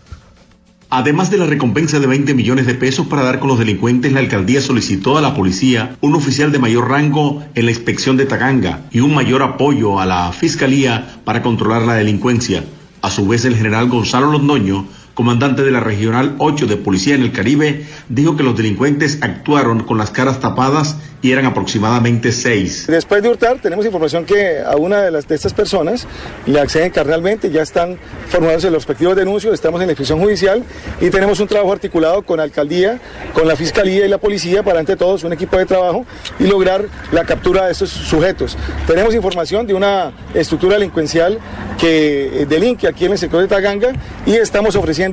[0.90, 4.20] Además de la recompensa de 20 millones de pesos para dar con los delincuentes, la
[4.20, 8.82] alcaldía solicitó a la policía un oficial de mayor rango en la inspección de Taganga
[8.92, 12.64] y un mayor apoyo a la fiscalía para controlar la delincuencia.
[13.02, 17.24] A su vez, el general Gonzalo Londoño, comandante de la Regional 8 de Policía en
[17.24, 22.86] el Caribe, dijo que los delincuentes actuaron con las caras tapadas y eran aproximadamente seis.
[22.88, 26.06] Después de hurtar, tenemos información que a una de, las, de estas personas
[26.46, 27.98] le acceden carnalmente, ya están
[28.28, 30.64] formulándose los respectivos denuncios, estamos en la instrucción judicial
[31.02, 33.00] y tenemos un trabajo articulado con la alcaldía,
[33.34, 36.06] con la fiscalía y la policía para, ante todos, un equipo de trabajo
[36.40, 38.56] y lograr la captura de estos sujetos.
[38.86, 41.40] Tenemos información de una estructura delincuencial
[41.80, 43.94] que eh, delinque aquí en el sector de Taganga
[44.26, 45.05] y estamos ofreciendo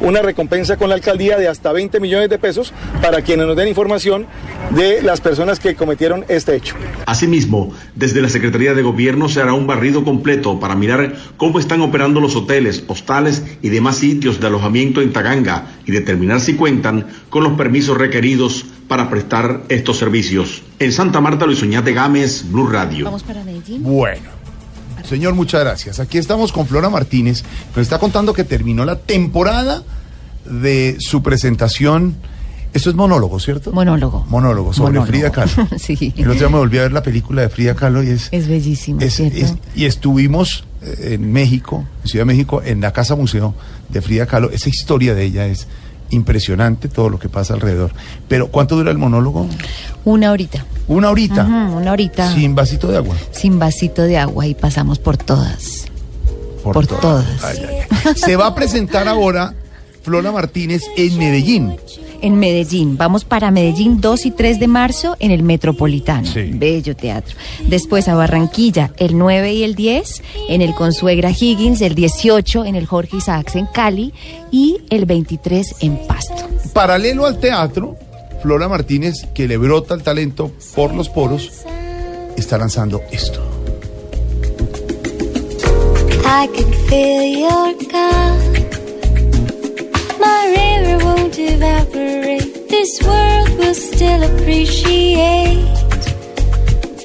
[0.00, 3.68] una recompensa con la alcaldía de hasta 20 millones de pesos para quienes nos den
[3.68, 4.26] información
[4.70, 6.74] de las personas que cometieron este hecho.
[7.06, 11.80] Asimismo, desde la Secretaría de Gobierno se hará un barrido completo para mirar cómo están
[11.80, 17.06] operando los hoteles, hostales y demás sitios de alojamiento en Taganga y determinar si cuentan
[17.30, 20.62] con los permisos requeridos para prestar estos servicios.
[20.78, 23.04] En Santa Marta, Luis Oñate Gámez, Blue Radio.
[23.04, 23.82] Vamos para Medellín.
[23.82, 24.37] Bueno,
[25.08, 26.00] señor, muchas gracias.
[26.00, 27.42] Aquí estamos con Flora Martínez,
[27.74, 29.82] nos está contando que terminó la temporada
[30.44, 32.16] de su presentación.
[32.74, 33.72] Esto es monólogo, ¿cierto?
[33.72, 34.26] Monólogo.
[34.28, 35.06] Monólogo sobre Monólogo.
[35.06, 35.68] Frida Kahlo.
[35.78, 36.12] sí.
[36.16, 38.28] El otro día me volví a ver la película de Frida Kahlo y es...
[39.00, 39.36] Es ¿cierto?
[39.38, 43.54] es- y estuvimos eh, en México, en Ciudad de México, en la Casa Museo
[43.88, 44.50] de Frida Kahlo.
[44.50, 45.66] Esa historia de ella es
[46.10, 47.92] impresionante, todo lo que pasa alrededor.
[48.28, 49.46] Pero, ¿cuánto dura el monólogo?
[50.04, 50.64] Una horita.
[50.86, 51.44] Una horita.
[51.44, 52.32] Una horita.
[52.34, 53.16] Sin vasito de agua.
[53.32, 55.84] Sin vasito de agua y pasamos por todas.
[56.62, 57.44] Por, todas.
[57.44, 58.14] Ay, ay, ay.
[58.14, 59.54] Se va a presentar ahora
[60.02, 61.76] Flora Martínez en Medellín.
[62.20, 66.50] En Medellín, vamos para Medellín 2 y 3 de marzo en el Metropolitano, Sí.
[66.52, 67.36] bello teatro.
[67.68, 72.74] Después a Barranquilla el 9 y el 10 en el Consuegra Higgins, el 18 en
[72.74, 74.12] el Jorge Isaacs en Cali
[74.50, 76.48] y el 23 en Pasto.
[76.72, 77.96] Paralelo al teatro,
[78.42, 81.50] Flora Martínez, que le brota el talento por los poros,
[82.36, 83.40] está lanzando esto.
[86.24, 88.68] I can feel your gone.
[90.20, 90.52] My
[91.28, 92.68] won't evaporate.
[92.68, 95.58] This world will still appreciate.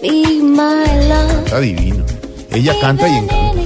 [0.02, 1.46] Be my love.
[1.46, 2.06] Está divino.
[2.52, 3.64] Ella canta y encanta.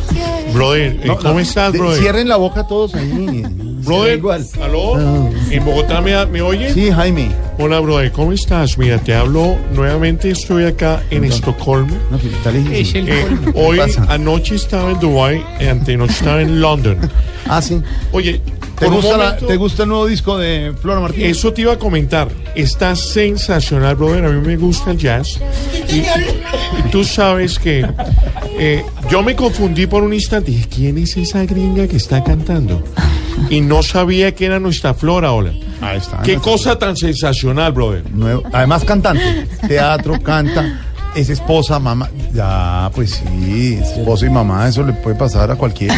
[0.54, 2.02] Brother, no, ¿cómo no, estás, de, brother?
[2.02, 3.44] Cierren la boca todos ahí.
[3.86, 4.46] brother, igual.
[4.62, 4.98] ¿aló?
[4.98, 5.30] No.
[5.52, 6.74] ¿En Bogotá me, me oyen?
[6.74, 7.30] Sí, Jaime.
[7.60, 8.78] Hola, brother, ¿cómo estás?
[8.78, 11.96] Mira, te hablo nuevamente, estoy acá en Estocolmo.
[12.10, 16.98] No, está eh, hoy, anoche estaba en Dubai, y antenoche estaba en London.
[17.48, 17.82] Ah, sí.
[18.12, 18.42] Oye,
[18.80, 21.32] ¿Te gusta, la- ¿Te gusta el nuevo disco de Flora Martínez?
[21.38, 22.28] Eso te iba a comentar.
[22.56, 24.26] Está sensacional, brother.
[24.26, 25.40] A mí me gusta el jazz.
[25.90, 27.86] Y, y tú sabes que
[28.60, 30.52] eh, yo me confundí por un instante.
[30.52, 32.84] Dije, ¿quién es esa gringa que está cantando?
[33.50, 35.54] Y no sabía que era nuestra Flora, hola.
[35.82, 36.22] Ahí está.
[36.24, 38.04] Qué cosa tan sensacional, brother.
[38.12, 39.48] Nuevo- Además, cantante.
[39.68, 40.87] Teatro, canta.
[41.18, 42.10] Es esposa, mamá.
[42.32, 45.98] Ya, pues sí, es esposa y mamá, eso le puede pasar a cualquiera.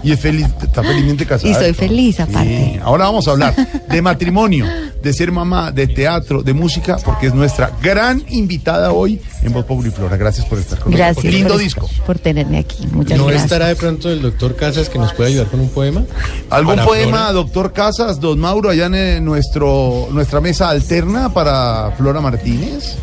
[0.04, 1.50] Y es feliz, está felizmente casada.
[1.50, 2.72] Y soy feliz, aparte.
[2.74, 2.80] Sí.
[2.82, 3.54] Ahora vamos a hablar
[3.88, 4.64] de matrimonio,
[5.02, 9.64] de ser mamá, de teatro, de música, porque es nuestra gran invitada hoy en Voz
[9.64, 10.16] Populi Flora.
[10.16, 11.16] Gracias por estar con Gracias.
[11.16, 11.34] nosotros.
[11.34, 11.90] Lindo por, disco.
[12.06, 12.86] por tenerme aquí.
[12.92, 13.44] Muchas ¿No gracias.
[13.44, 16.04] estará de pronto el doctor Casas que nos puede ayudar con un poema?
[16.48, 17.32] ¿Algún Para poema, Flora.
[17.32, 22.96] doctor Casas, don Mauro, allá en eh, nuestro, nuestra mesa alterna para Flora Martínez?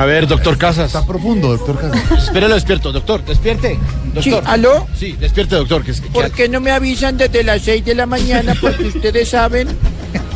[0.00, 0.86] A ver, doctor Casas.
[0.86, 2.24] Está profundo, doctor Casas.
[2.24, 3.78] Espéralo despierto, doctor, despierte.
[4.22, 4.50] Sí, Doctor.
[4.50, 4.86] ¿aló?
[4.98, 5.84] Sí, despierte, doctor.
[5.84, 8.54] Que, ¿Por qué no me avisan desde las 6 de la mañana?
[8.58, 9.68] Porque ustedes saben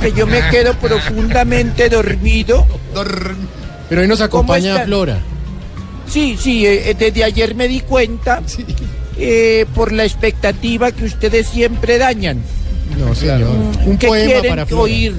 [0.02, 2.66] que yo me quedo profundamente dormido.
[3.88, 4.84] Pero hoy nos ¿Cómo acompaña?
[4.84, 5.20] Flora.
[6.10, 8.42] Sí, sí, eh, eh, desde ayer me di cuenta
[9.16, 12.42] eh, por la expectativa que ustedes siempre dañan.
[12.98, 13.48] No, señor.
[13.86, 14.82] Un ¿Qué poema quieren para Flora.
[14.82, 15.14] oír?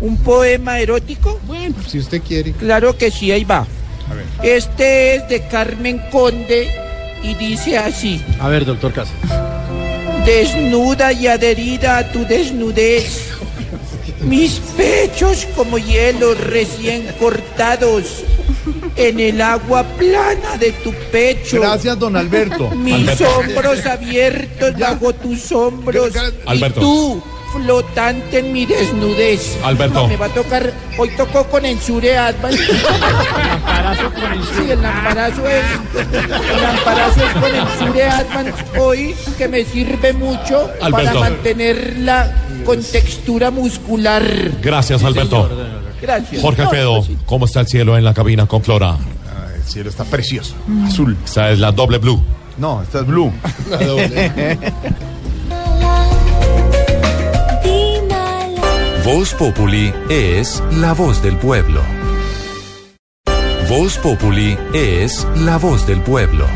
[0.00, 1.38] ¿Un poema erótico?
[1.46, 2.52] Bueno, si usted quiere.
[2.52, 3.66] Claro que sí, ahí va.
[4.42, 6.68] Este es de Carmen Conde
[7.22, 8.20] y dice así.
[8.40, 9.14] A ver, doctor Casas.
[10.24, 13.26] Desnuda y adherida a tu desnudez.
[14.22, 18.24] Mis pechos como hielo recién cortados
[18.96, 21.60] en el agua plana de tu pecho.
[21.60, 22.70] Gracias, don Alberto.
[22.70, 23.38] Mis Alberto.
[23.38, 26.12] hombros abiertos bajo tus hombros.
[26.46, 26.80] Alberto.
[26.80, 29.58] Y tú, flotante en mi desnudez.
[29.62, 30.02] Alberto.
[30.02, 30.72] No, me va a tocar.
[30.98, 32.62] Hoy tocó con Ensure Advance.
[34.56, 35.64] Sí, el lamparazo es.
[36.12, 42.32] El lamparazo es con Ensure Advance hoy, que me sirve mucho para mantener la
[42.64, 44.22] contextura muscular.
[44.62, 45.48] Gracias, Alberto.
[46.00, 46.40] Gracias.
[46.40, 47.18] Jorge Alfredo, pues.
[47.26, 48.96] ¿cómo está el cielo en la cabina con Flora?
[49.54, 50.54] El cielo está precioso.
[50.86, 51.16] Azul.
[51.24, 52.22] Esta es la doble blue.
[52.58, 53.32] No, esta es blue.
[59.20, 61.82] Voz Populi es la voz del pueblo.
[63.68, 66.46] Voz Populi es la voz del pueblo.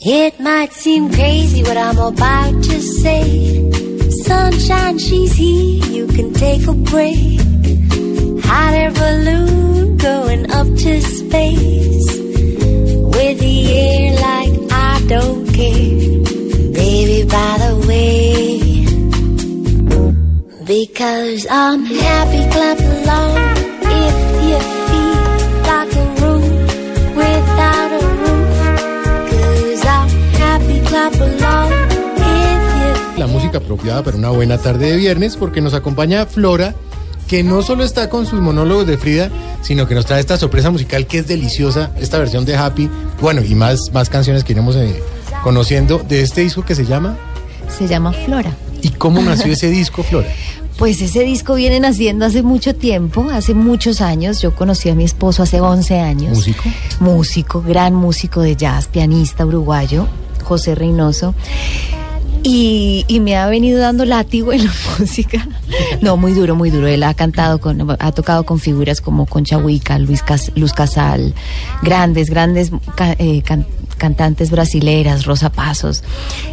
[0.00, 3.97] It might seem crazy what I'm about to say.
[4.28, 7.40] Sunshine, she's here, you can take a break.
[8.44, 12.08] Hot air balloon going up to space.
[13.14, 16.22] With the air like I don't care.
[16.74, 18.84] Baby, by the way.
[20.66, 23.38] Because I'm happy, clap along
[24.04, 24.16] if
[24.50, 24.77] you
[33.18, 36.76] La música apropiada para una buena tarde de viernes porque nos acompaña Flora,
[37.26, 39.28] que no solo está con sus monólogos de Frida,
[39.60, 42.88] sino que nos trae esta sorpresa musical que es deliciosa, esta versión de Happy,
[43.20, 45.02] bueno, y más, más canciones que iremos eh,
[45.42, 47.16] conociendo de este disco que se llama
[47.76, 48.52] Se llama Flora.
[48.82, 50.28] ¿Y cómo nació ese disco, Flora?
[50.78, 54.40] Pues ese disco viene naciendo hace mucho tiempo, hace muchos años.
[54.40, 56.36] Yo conocí a mi esposo hace 11 años.
[56.36, 56.62] ¿Músico?
[57.00, 60.06] Músico, gran músico de jazz, pianista uruguayo,
[60.44, 61.34] José Reynoso.
[62.50, 65.46] Y, y me ha venido dando látigo en la música.
[66.00, 66.86] No, muy duro, muy duro.
[66.86, 71.34] Él ha cantado con, ha tocado con figuras como Concha Huica, Luis Cas- Luz Casal,
[71.82, 72.70] grandes, grandes
[73.18, 73.66] eh, can-
[73.98, 76.02] cantantes brasileras, Rosa Pasos.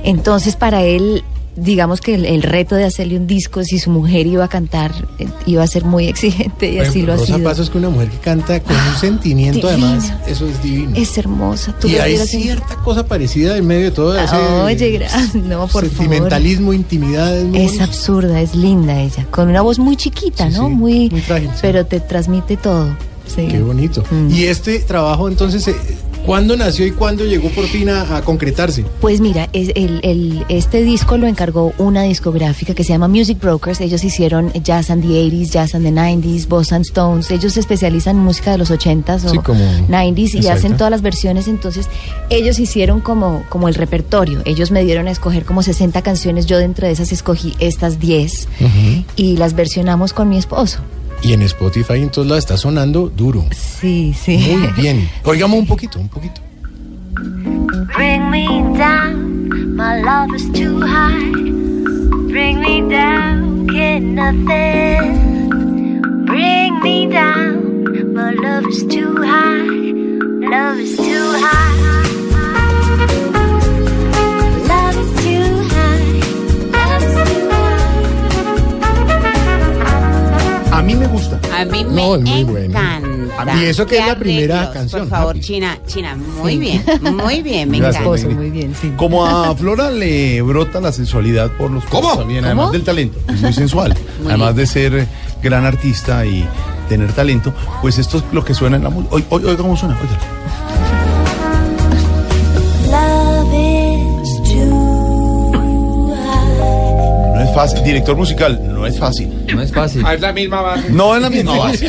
[0.04, 1.24] Entonces, para él,
[1.56, 4.92] digamos que el, el reto de hacerle un disco, si su mujer iba a cantar,
[5.20, 7.44] eh, iba a ser muy exigente y así lo ha Rosa sido.
[7.50, 9.92] Pasos que una mujer que canta con un sentimiento, Divina.
[9.94, 10.92] además, eso es divino.
[10.96, 11.74] Es hermosa.
[11.80, 15.36] Tú y hay en- cierta cosa parecida en medio de todo ese Oye, gracias.
[15.36, 17.38] No, por sentimentalismo, intimidad.
[17.38, 20.70] Es muy Es absurda, es linda ella, con una voz muy chiquita, ¿no?
[20.70, 21.60] muy, frágil, sí.
[21.62, 22.96] pero te transmite todo.
[23.28, 23.48] Sí.
[23.48, 24.04] Qué bonito.
[24.12, 24.30] Mm.
[24.32, 25.76] Y este trabajo entonces se,
[26.26, 28.84] ¿Cuándo nació y cuándo llegó por fin a, a concretarse?
[29.00, 33.40] Pues mira, es el, el- este disco lo encargó una discográfica que se llama Music
[33.40, 33.80] Brokers.
[33.80, 37.30] Ellos hicieron Jazz and the 80s, Jazz and the 90s, Boss and Stones.
[37.30, 40.52] Ellos se especializan en música de los 80s o Sí, como- 90s y Exacto.
[40.58, 41.48] hacen todas las versiones.
[41.48, 41.88] Entonces,
[42.32, 44.42] ellos hicieron como, como el repertorio.
[44.46, 46.48] Ellos me dieron a escoger como 60 canciones.
[46.48, 48.48] Yo dentro de esas escogí estas 10
[49.16, 50.80] y las versionamos con mi esposo.
[51.22, 53.46] Y en Spotify en todos lados está sonando duro.
[53.52, 54.38] Sí, sí.
[54.38, 55.10] Muy bien.
[55.24, 56.42] Oigamos un poquito, un poquito.
[57.96, 58.46] Bring me
[58.78, 61.32] down, my love is too high.
[62.30, 65.46] Bring me down, get nothing.
[66.26, 69.66] Bring me down, my love is too high.
[70.50, 72.25] Love is too high.
[81.76, 82.66] Mí me No, es muy bueno.
[82.66, 83.62] encanta.
[83.62, 85.40] Y eso que es la primera arreglos, canción, Por favor, Happy.
[85.42, 86.58] China, China, muy Sí.
[86.60, 86.84] bien,
[87.18, 88.36] muy bien, me Gracias, encanta.
[88.36, 88.92] Muy bien, sí.
[88.96, 92.16] Como a Flora le brota la sensualidad por los ¿Cómo?
[92.18, 92.48] también, ¿Cómo?
[92.52, 93.20] además del talento.
[93.28, 93.96] Es muy sensual.
[94.22, 95.08] Muy además de ser
[95.44, 96.48] gran artista y
[96.90, 99.14] tener talento, pues esto es lo que suena en la música.
[99.16, 100.85] Oiga, oiga cómo suena, oiga.
[107.56, 107.84] Fácil.
[107.84, 109.30] Director musical, no es fácil.
[109.54, 110.06] No es fácil.
[110.06, 110.90] es la misma base.
[110.92, 111.88] No es la misma base.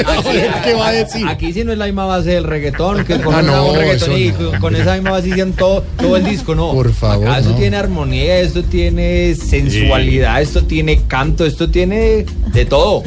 [0.64, 1.26] ¿Qué va a decir?
[1.28, 3.76] Aquí sí no es la misma base del reggaetón, que con Ah, una- no, un
[3.76, 4.58] reggaetón eso y no.
[4.60, 6.72] con- esa misma base hicieron todo, todo el disco, no.
[6.72, 7.56] Por favor, Acá esto no.
[7.56, 13.02] tiene armonía, esto tiene sensualidad, esto tiene canto, esto tiene de todo.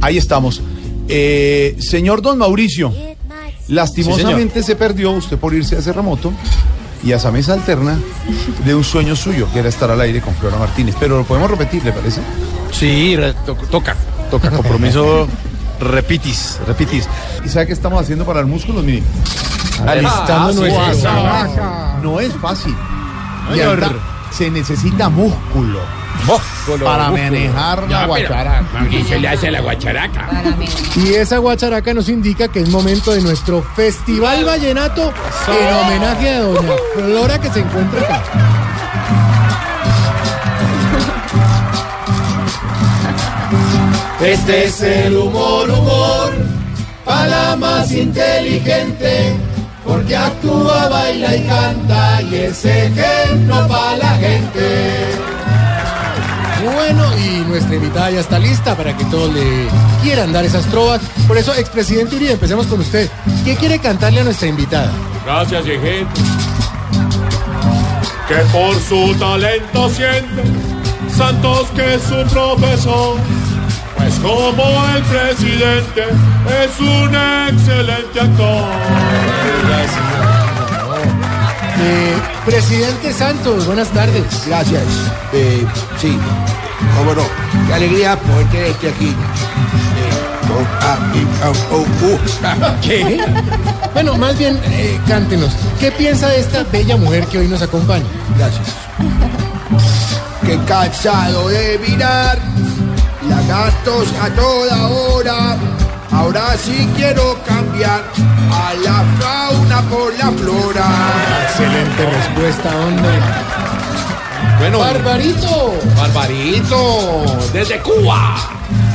[0.00, 0.60] Ahí estamos.
[1.08, 2.92] Eh, señor Don Mauricio,
[3.68, 6.32] lastimosamente se perdió usted por irse a ese remoto
[7.04, 7.98] y a esa mesa alterna
[8.64, 10.94] de un sueño suyo, que era estar al aire con Flora Martínez.
[10.98, 12.20] Pero lo podemos repetir, ¿le parece?
[12.72, 13.96] Sí, to- toca,
[14.30, 15.26] toca, compromiso,
[15.80, 17.08] repitis, repitis.
[17.44, 18.82] ¿Y sabe qué estamos haciendo para el músculo?
[18.82, 19.02] Mire,
[19.86, 21.98] Alistando nuestro- guasabaca.
[22.02, 22.74] No es fácil.
[23.54, 23.60] Y.
[24.30, 25.80] se necesita músculo
[26.82, 28.64] para manejar la guacharaca.
[28.72, 30.28] Mauricio le hace la guacharaca.
[30.96, 35.12] Y esa guacharaca nos indica que es momento de nuestro Festival Vallenato
[35.48, 38.22] en homenaje a doña Flora que se encuentra acá.
[44.20, 46.32] Este es el humor, humor,
[47.04, 49.36] para la más inteligente,
[49.86, 55.16] porque actúa, baila y canta y es ejemplo para la gente.
[56.64, 59.68] Bueno, y nuestra invitada ya está lista para que todos le
[60.02, 61.00] quieran dar esas trovas.
[61.28, 63.08] Por eso, expresidente Uribe, empecemos con usted.
[63.44, 64.90] ¿Qué quiere cantarle a nuestra invitada?
[65.24, 66.08] Gracias, viejito.
[68.26, 70.42] Que por su talento siente
[71.16, 73.16] Santos que es un profesor.
[73.96, 76.04] Pues como el presidente
[76.62, 77.14] es un
[77.48, 78.64] excelente actor.
[81.78, 84.24] Eh, presidente Santos, buenas tardes.
[84.46, 84.82] Gracias.
[85.32, 85.66] Eh,
[85.98, 86.16] sí,
[86.96, 87.22] cómo no.
[87.66, 89.08] Qué alegría poder tenerte aquí.
[89.08, 90.26] Eh.
[92.82, 93.24] ¿Qué?
[93.92, 95.52] Bueno, más bien, eh, cántenos.
[95.80, 98.04] ¿Qué piensa de esta bella mujer que hoy nos acompaña?
[98.38, 98.68] Gracias.
[100.44, 102.38] Que cansado de mirar
[103.28, 105.56] lagartos a toda hora.
[106.12, 108.02] Ahora sí quiero cambiar
[108.50, 110.86] a la fauna por la flora.
[111.48, 113.18] Excelente respuesta, hombre.
[114.58, 115.74] Bueno, Barbarito.
[115.96, 118.36] Barbarito, desde Cuba.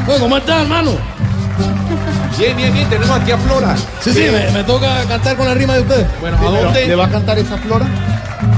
[0.05, 0.91] Bueno, ¿cómo estás, hermano?
[2.38, 3.76] Bien, bien, bien, tenemos aquí a Flora.
[4.01, 6.07] Sí, sí, me, me toca cantar con la rima de ustedes.
[6.20, 6.88] Bueno, ¿a dónde?
[6.88, 7.86] ¿Le va a cantar esa Flora?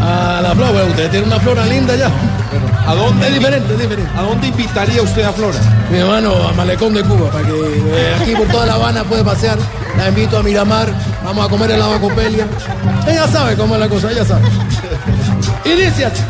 [0.01, 2.09] A la flor, bueno, ustedes tienen una flora linda ya.
[2.85, 3.27] ¿A dónde?
[3.27, 4.11] Es diferente, es diferente.
[4.17, 5.57] ¿A dónde invitaría usted a Flora?
[5.89, 9.23] Mi hermano, a Malecón de Cuba, para que eh, aquí por toda La Habana puede
[9.23, 9.57] pasear.
[9.97, 10.89] La invito a Miramar,
[11.23, 12.47] vamos a comer helado Copelia.
[13.07, 14.47] Ella sabe cómo es la cosa, ella sabe.
[15.65, 16.23] Y dice así.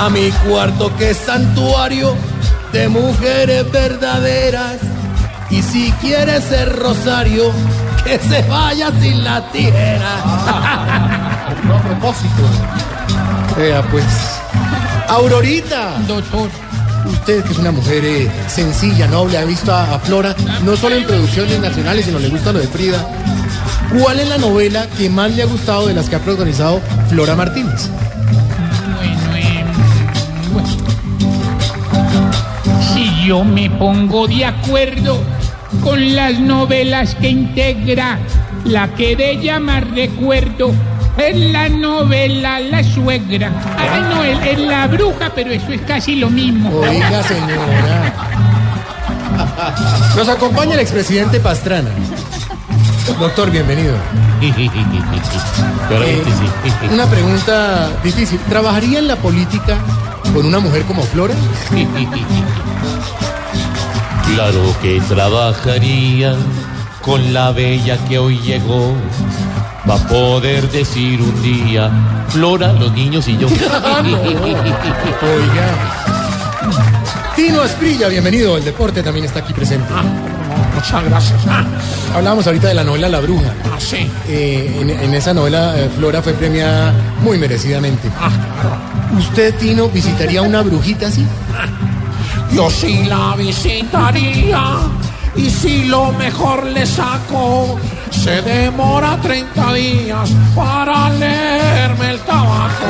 [0.00, 2.14] A mi cuarto que es santuario
[2.72, 4.76] de mujeres verdaderas.
[5.50, 7.50] Y si quiere ser rosario,
[8.04, 10.18] que se vaya sin la tijera.
[10.24, 12.42] A propósito.
[13.56, 14.04] Vea pues.
[15.08, 15.98] Aurorita.
[16.06, 16.48] Doctor.
[17.06, 20.96] Usted que es una mujer eh, sencilla, noble, ha visto a, a Flora no solo
[20.96, 22.98] en producciones nacionales, sino le gusta lo de Frida.
[23.98, 27.34] ¿Cuál es la novela que más le ha gustado de las que ha protagonizado Flora
[27.34, 27.88] Martínez?
[33.28, 35.20] Yo me pongo de acuerdo
[35.84, 38.18] con las novelas que integra
[38.64, 40.72] la que de llamar recuerdo
[41.18, 43.52] es la novela La Suegra.
[43.76, 46.70] Ay, no, es, es La Bruja, pero eso es casi lo mismo.
[46.70, 48.14] Oiga, señora.
[50.16, 51.90] Nos acompaña el expresidente Pastrana.
[53.20, 53.94] Doctor, bienvenido.
[54.40, 56.22] Eh,
[56.90, 58.40] una pregunta difícil.
[58.48, 59.76] ¿Trabajaría en la política
[60.32, 61.34] con una mujer como Flora?
[64.34, 66.34] Claro que trabajaría
[67.02, 68.94] con la bella que hoy llegó.
[69.88, 71.90] Va a poder decir un día,
[72.28, 73.48] Flora, los niños y yo.
[73.48, 75.66] Oiga.
[77.34, 78.56] Tino Esprilla, bienvenido.
[78.56, 79.88] El deporte también está aquí presente.
[80.74, 81.40] Muchas gracias.
[82.14, 83.52] Hablábamos ahorita de la novela La Bruja.
[83.64, 84.10] Ah, sí.
[84.28, 88.08] Eh, en, en esa novela, eh, Flora fue premiada muy merecidamente.
[89.18, 91.24] ¿Usted, Tino, visitaría una brujita así?
[92.52, 94.62] Yo sí la visitaría
[95.36, 97.78] y si lo mejor le saco,
[98.10, 102.86] se demora 30 días para leerme el tabaco.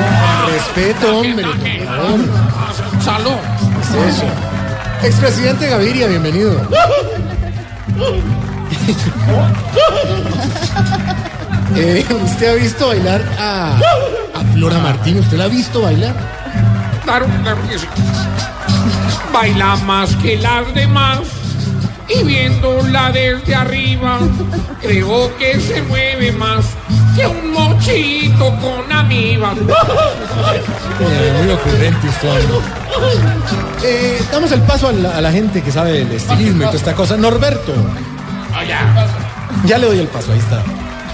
[0.52, 3.02] Respeto, hombre, por favor.
[3.02, 3.36] Salud.
[3.92, 4.26] ¿Qué es eso?
[5.02, 6.60] Expresidente Gaviria, bienvenido.
[11.76, 15.18] Eh, ¿Usted ha visto bailar a, a Flora Martín?
[15.18, 16.14] ¿Usted la ha visto bailar?
[19.32, 21.20] Baila más que las demás.
[22.08, 24.18] Y viéndola desde arriba,
[24.80, 26.64] creo que se mueve más
[27.14, 29.58] que un mochito con amibas.
[29.58, 32.08] Eh, muy ocurrente.
[33.84, 36.78] Eh, damos el paso a la, a la gente que sabe el estilismo y toda
[36.78, 37.16] esta cosa.
[37.18, 37.74] Norberto.
[39.66, 40.62] Ya le doy el paso, ahí está.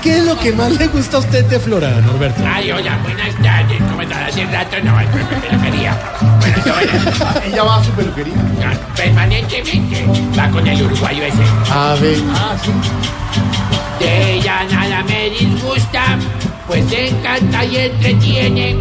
[0.04, 2.42] ¿Qué es lo que más le gusta a usted de Flora, Norberto?
[2.46, 3.78] Ay, hola, buenas tardes.
[3.88, 4.28] ¿Cómo estás?
[4.28, 5.98] Hace rato no voy a mi peluquería.
[6.40, 7.46] Bueno, yo voy a...
[7.46, 8.34] ¿Ella va a su peluquería?
[8.94, 10.04] Permanentemente.
[10.38, 11.42] Va con el uruguayo ese.
[11.72, 12.16] A ver.
[12.34, 12.54] Ah,
[13.98, 16.18] De ella nada me disgusta,
[16.66, 18.76] pues encanta y entretiene.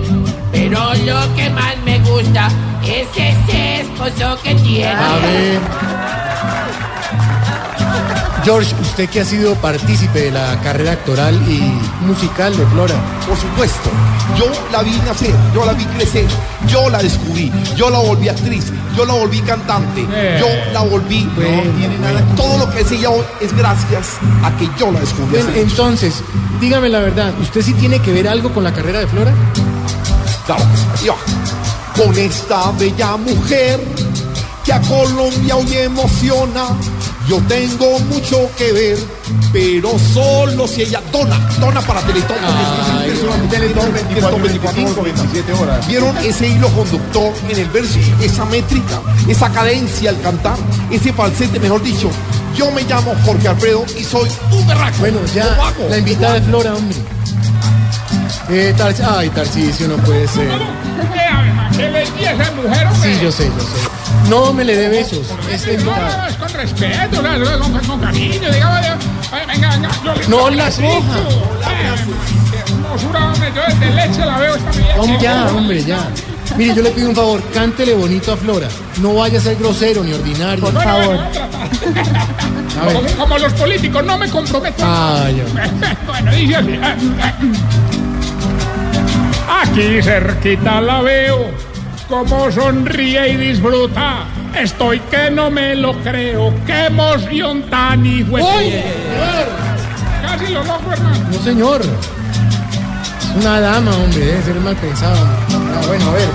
[0.51, 2.49] Pero lo que más me gusta
[2.86, 4.88] es ese esposo que tiene.
[4.91, 5.93] A ver.
[8.44, 11.62] George, usted que ha sido partícipe de la carrera actoral y
[12.06, 12.96] musical de Flora.
[13.26, 13.89] Por supuesto,
[14.38, 16.26] yo la vi nacer, yo la vi crecer,
[16.68, 18.66] yo la descubrí, yo la volví actriz,
[18.98, 20.38] yo la volví cantante, Eh.
[20.41, 21.24] yo la volví.
[21.24, 22.22] no tiene nada.
[22.36, 25.39] Todo lo que es ella hoy es gracias a que yo la descubrí.
[25.56, 26.22] Entonces,
[26.60, 29.34] dígame la verdad, ¿usted sí tiene que ver algo con la carrera de Flora?
[30.46, 30.64] Claro.
[31.06, 31.16] Yo,
[31.96, 33.80] con esta bella mujer
[34.66, 36.66] que a Colombia hoy emociona.
[37.28, 38.97] Yo tengo mucho que ver,
[39.53, 42.36] pero solo si ella dona, dona para Teletón.
[42.38, 43.47] es impresionante.
[43.57, 45.88] Teletón 24, 25, 27 horas.
[45.88, 47.97] ¿Vieron ese hilo conductor en el verso?
[48.21, 50.57] Esa métrica, esa cadencia al cantar,
[50.91, 52.09] ese falsete, mejor dicho.
[52.57, 54.97] Yo me llamo Jorge Alfredo y soy un berraco.
[54.99, 55.57] Bueno, ya,
[55.89, 56.97] la invitada de Flora, hombre.
[58.49, 60.49] Eh, Tar- Ay, Tarcisio, no puede ser.
[61.84, 63.14] ¿Qué le di a esa mujer, hombre?
[63.14, 64.30] Sí, yo sé, yo sé.
[64.30, 65.28] No me le dé besos.
[65.52, 68.80] Es la No, no, es con respeto, o sea, es con, con cariño, digamos.
[69.48, 70.68] Venga, venga, yo le- No yo la.
[70.70, 71.02] Eh,
[72.68, 75.02] Hermosura, hombre, yo desde leche la veo esta mañana.
[75.02, 76.08] Hombre, ya, hombre, ya.
[76.58, 78.68] Mire, yo le pido un favor, cántele bonito a Flora.
[79.02, 80.64] No vaya a ser grosero ni ordinario.
[80.64, 81.18] Por favor.
[82.82, 82.96] A ver.
[82.96, 84.84] Como, como los políticos, no me comprometo.
[84.86, 85.44] Ay,
[86.08, 86.80] bueno, dice así.
[89.62, 91.52] Aquí cerquita la veo,
[92.14, 94.26] como sonríe y disfruta.
[94.55, 98.36] Estoy que no me lo creo, qué emoción tan hijo.
[98.36, 98.84] ¡Oye!
[100.22, 101.30] Casi lo loco, hermano.
[101.32, 101.82] No, señor.
[101.82, 105.18] Es una dama, hombre, debe ser mal pensado.
[105.49, 106.30] Ah, bueno, a ver.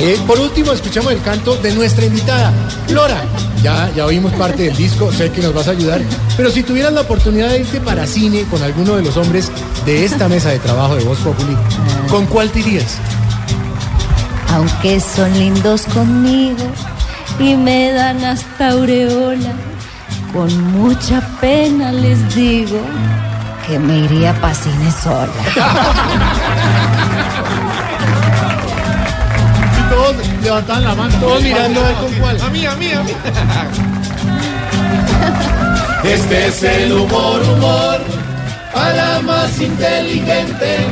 [0.00, 2.50] Eh, por último, escuchamos el canto de nuestra invitada,
[2.86, 3.22] Flora.
[3.62, 6.00] Ya, ya oímos parte del disco, sé que nos vas a ayudar.
[6.34, 9.52] Pero si tuvieras la oportunidad de irte para cine con alguno de los hombres
[9.84, 11.56] de esta mesa de trabajo de Voz Populi,
[12.08, 12.98] ¿con cuál te irías?
[14.54, 16.64] Aunque son lindos conmigo
[17.38, 19.52] y me dan hasta aureola,
[20.32, 22.80] con mucha pena les digo
[23.66, 25.32] que me iría pa' cine sola.
[29.78, 32.40] Y todos levantaban la mano, todos mirando a ver con cuál.
[32.40, 33.12] A mí, a mí, a mí.
[36.04, 37.98] Este es el humor, humor,
[38.74, 40.86] a la más inteligente,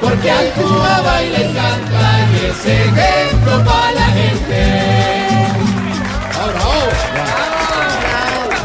[0.00, 5.00] porque al Cuba baila y canta y es ejemplo para la gente.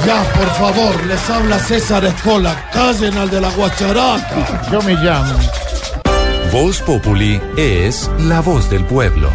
[0.06, 2.70] Ya, por favor, les habla César Escola.
[2.72, 4.62] Callen al de la guacharaca.
[4.72, 5.40] Yo me llamo.
[6.52, 9.32] Voz Populi es la voz del pueblo.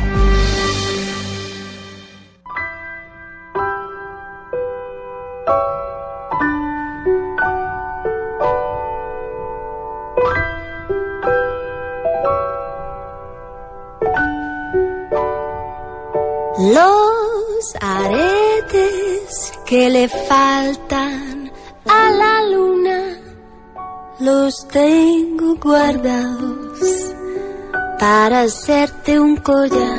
[28.22, 29.98] Para hacerte un collar.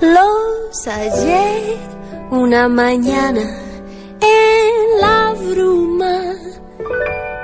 [0.00, 1.76] Los hallé
[2.30, 3.40] una mañana
[4.20, 6.20] en la bruma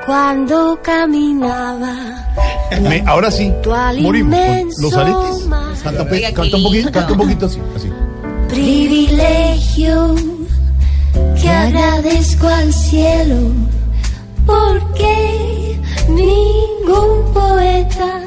[0.06, 1.94] cuando caminaba.
[2.80, 3.52] Me- ahora sí,
[4.00, 5.48] morimos con los aretes.
[5.82, 7.90] Canta, canta un poquito, canta un poquito así, así.
[8.50, 10.14] Privilegio
[11.42, 13.36] que agradezco al cielo
[14.46, 18.17] porque ningún poeta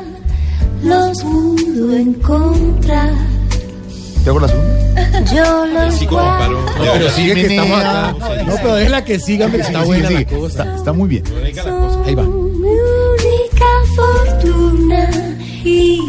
[0.84, 3.14] los pudo encontrar.
[4.24, 4.82] ¿Te hago la segunda?
[5.34, 6.62] Yo los guardo.
[6.62, 8.16] No, pero sigue que estamos acá.
[8.46, 10.64] No, pero déjela que siga, que está buena la cosa.
[10.64, 11.24] Está, está muy bien.
[12.06, 12.24] Ahí va.
[12.24, 13.66] mi única
[13.96, 15.10] fortuna
[15.64, 16.02] y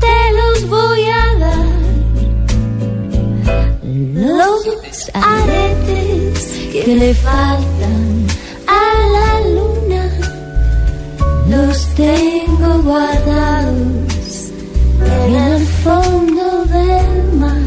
[0.00, 1.66] te los voy a dar.
[4.14, 8.26] Los aretes que le faltan
[8.66, 10.10] a la luna
[11.48, 13.99] los tengo guardados
[15.06, 17.58] en el fondo del mar.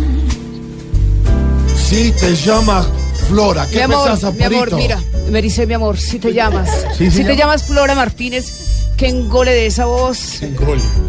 [1.75, 2.87] Si te llamas
[3.27, 6.69] Flora, ¿qué Mi amor, pensás, mi amor, mira, me dice mi amor, si te llamas,
[6.97, 8.45] Sí, si te llamas Flora Martínez,
[8.97, 10.39] que engole de esa voz,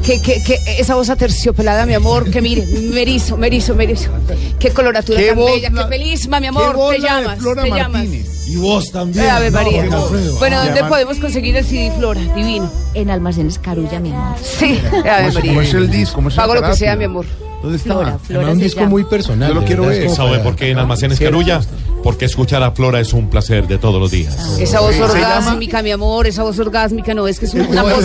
[0.05, 4.11] que, que, que esa voz aterciopelada, mi amor, que mire, merizo, merizo, merizo,
[4.59, 7.71] qué coloratura Qué tan voz bella, la- qué felisma, mi amor, te llamas, Flora te
[7.71, 8.07] llamas.
[8.55, 9.29] Y vos también.
[9.29, 9.83] Ave No, María.
[9.83, 10.39] Alfredo.
[10.39, 12.21] Bueno, ¿dónde Llama- podemos conseguir el CD Flora?
[12.35, 12.71] Divino.
[12.95, 14.37] En Almacenes Carulla, mi amor.
[14.43, 15.51] Sí, ¿Cómo Ave María.
[15.51, 16.15] cómo es el disco?
[16.17, 17.27] ¿Cómo es el Pago lo que sea, mi amor.
[17.65, 17.95] ¿Dónde está?
[17.95, 18.91] Flora, Flora Además, un disco llama.
[18.91, 19.49] muy personal.
[19.49, 19.93] Yo lo quiero ver.
[20.03, 21.19] es como ¿Sabe para- por qué en Almacenes.
[21.19, 21.61] Carulla?
[22.03, 24.37] Porque escuchar a Flora es un placer de todos los días.
[24.61, 28.05] Esa voz orgásmica, mi amor, esa voz orgásmica, no, es que es una, voz,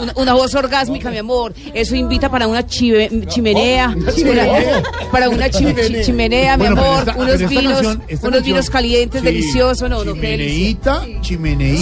[0.00, 1.52] una, una voz orgásmica, mi amor.
[1.74, 6.98] Eso invita para una chive- chimenea, una- para una chi- chi- chimenea, mi Bueno, amor,
[7.08, 9.26] esta- unos vinos, canción- unos vinos calientes, Sí.
[9.26, 11.02] deliciosos, no, no, qué chimeneíta,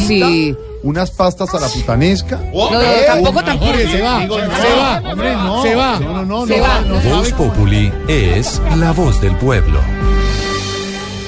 [0.08, 0.54] Sí.
[0.82, 2.40] Unas pastas a la putanesca.
[2.52, 3.72] No, no, tampoco, tampoco.
[3.74, 5.62] Se va, Digo, no, se va, hombre, no.
[5.62, 6.00] se va.
[6.00, 6.80] No, no, no, Se no, va.
[6.80, 7.32] no, Voz.
[7.32, 9.78] Populi es la voz del pueblo.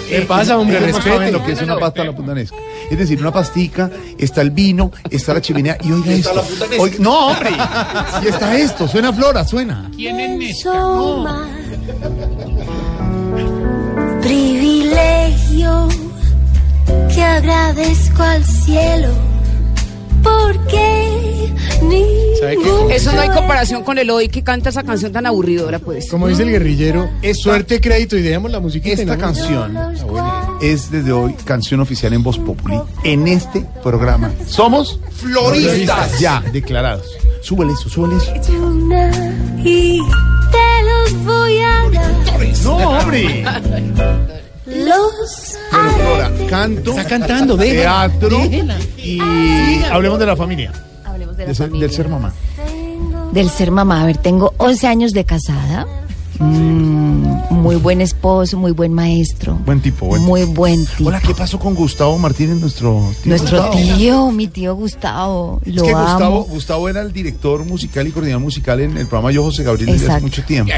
[0.09, 0.79] ¿Qué pasa, hombre?
[0.79, 1.33] Ellos no saben Respete.
[1.33, 2.57] lo que es una pasta a la putanesca.
[2.91, 6.45] Es decir, una pastica, está el vino, está la chimenea y oiga esto.
[6.79, 7.51] Oiga- no, hombre.
[8.23, 9.91] Y está esto, suena Flora, suena.
[9.97, 10.73] ¿Quién es Nesca?
[14.55, 15.89] Privilegio
[17.15, 19.09] que agradezco al cielo
[22.45, 22.97] ¿Sabe ningún qué?
[22.97, 26.09] Eso no hay comparación con el hoy que canta esa canción tan aburridora, pues.
[26.11, 29.01] Como dice el guerrillero, es suerte, crédito y dejemos la musiquita.
[29.01, 29.77] Esta canción
[30.61, 32.81] es desde hoy canción oficial en Voz Populi.
[33.03, 37.07] En este programa somos floristas ya declarados.
[37.43, 38.35] Súbele eso, súbele eso.
[38.35, 39.11] fortuna
[39.63, 39.99] y
[40.51, 42.15] te los voy a dar.
[42.65, 43.45] No, hombre.
[44.67, 48.77] Los Bueno, Flora, canto, Está cantando, déjela, teatro déjela.
[48.97, 50.73] y hablemos de la familia,
[51.37, 51.87] de la de ser, familia.
[51.87, 52.33] del ser mamá.
[53.33, 54.03] Del ser mamá.
[54.03, 55.87] A ver, tengo 11 años de casada.
[56.39, 59.59] Mm, muy buen esposo, muy buen maestro.
[59.65, 61.09] Buen tipo, buen Muy buen tipo.
[61.09, 63.31] Hola, ¿qué pasó con Gustavo Martínez, nuestro tío?
[63.31, 63.97] Nuestro Gustavo?
[63.97, 65.61] tío, mi tío Gustavo.
[65.65, 66.03] Es Lo que amo.
[66.03, 69.93] Gustavo, Gustavo era el director musical y coordinador musical en el programa Yo José Gabriel
[69.93, 70.73] desde hace mucho tiempo.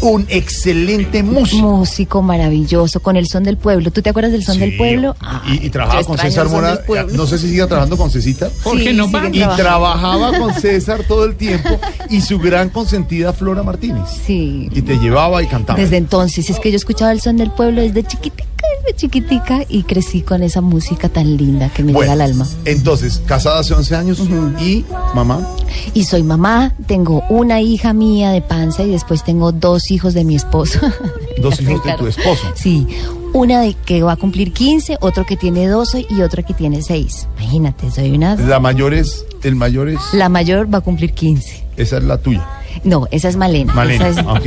[0.00, 1.62] Un excelente músico.
[1.66, 3.90] Músico maravilloso, con el son del pueblo.
[3.90, 5.16] ¿Tú te acuerdas del son del pueblo?
[5.48, 6.80] Y, y trabajaba con César Mora.
[7.12, 8.50] No sé si sigue trabajando con Cecita.
[8.62, 9.30] Jorge, Sí, vamos.
[9.32, 11.80] Y trabajaba con César todo el tiempo
[12.10, 14.08] y su gran consentida Flora Martínez.
[14.26, 14.68] Sí.
[14.72, 15.78] Y te llevaba y cantaba.
[15.78, 18.44] Desde entonces, es que yo escuchaba el son del pueblo desde chiquitica,
[18.84, 22.46] desde chiquitica y crecí con esa música tan linda que me Bueno, llega al alma.
[22.66, 24.22] Entonces, casada hace 11 años
[24.60, 24.84] y
[25.14, 25.48] mamá.
[25.94, 30.24] Y soy mamá, tengo una hija mía de panza y después tengo dos hijos de
[30.24, 30.78] mi esposo.
[31.40, 32.46] Dos hijos de tu esposo.
[32.54, 32.86] Sí,
[33.32, 36.82] una de que va a cumplir 15, otro que tiene 12 y otro que tiene
[36.82, 37.28] 6.
[37.38, 38.36] Imagínate, soy una...
[38.36, 41.64] La mayor es, el mayor es, La mayor va a cumplir 15.
[41.78, 42.46] esa es la tuya.
[42.84, 43.72] No, esa es Malena.
[43.74, 44.08] Malena.
[44.08, 44.42] Esa es- ok.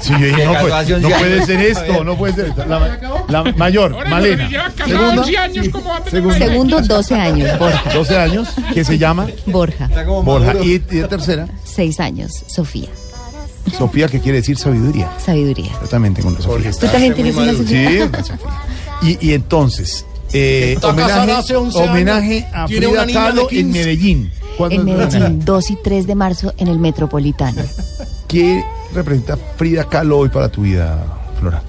[0.00, 2.64] Sí, yo dije, Qué no, puede, graduación no puede ser esto, no puede ser esto.
[2.66, 2.98] La,
[3.28, 4.48] la mayor, Ahora, Malena.
[4.48, 7.90] lleva Segunda, 11 años, ¿cómo va a tener Segundo, 12 años, Borja.
[7.94, 9.88] 12 años, que se llama Borja.
[10.24, 10.54] Borja.
[10.62, 12.88] Y, y de tercera, 6 años, Sofía.
[13.76, 15.10] Sofía, que quiere decir sabiduría.
[15.24, 15.72] Sabiduría.
[15.80, 16.70] Yo también tengo una Sofía.
[16.72, 17.90] ¿Tú también tienes una Sofía?
[17.90, 18.48] Sí, una Sofía.
[19.02, 20.04] Y, y entonces,
[20.34, 21.90] eh, homenaje, hace 11 años.
[21.90, 23.78] homenaje a Tiene Frida Kahlo en 15.
[23.78, 24.30] Medellín.
[24.58, 24.84] ¿Cuándo En?
[24.84, 27.62] Medellín, 2 y 3 de marzo en el Metropolitano.
[28.28, 28.64] ¿Qué
[28.94, 31.02] representa Frida Kahlo hoy para tu vida,
[31.40, 31.62] Flora?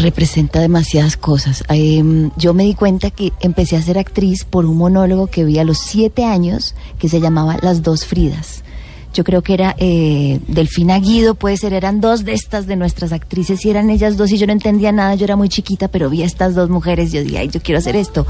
[0.00, 1.64] representa demasiadas cosas.
[1.68, 5.58] Em, yo me di cuenta que empecé a ser actriz por un monólogo que vi
[5.58, 8.62] a los siete años que se llamaba Las dos Fridas.
[9.14, 13.12] Yo creo que era eh, Delfina Guido, puede ser, eran dos de estas de nuestras
[13.12, 16.10] actrices y eran ellas dos y yo no entendía nada, yo era muy chiquita, pero
[16.10, 18.26] vi a estas dos mujeres, yo dije, ay, yo quiero hacer esto.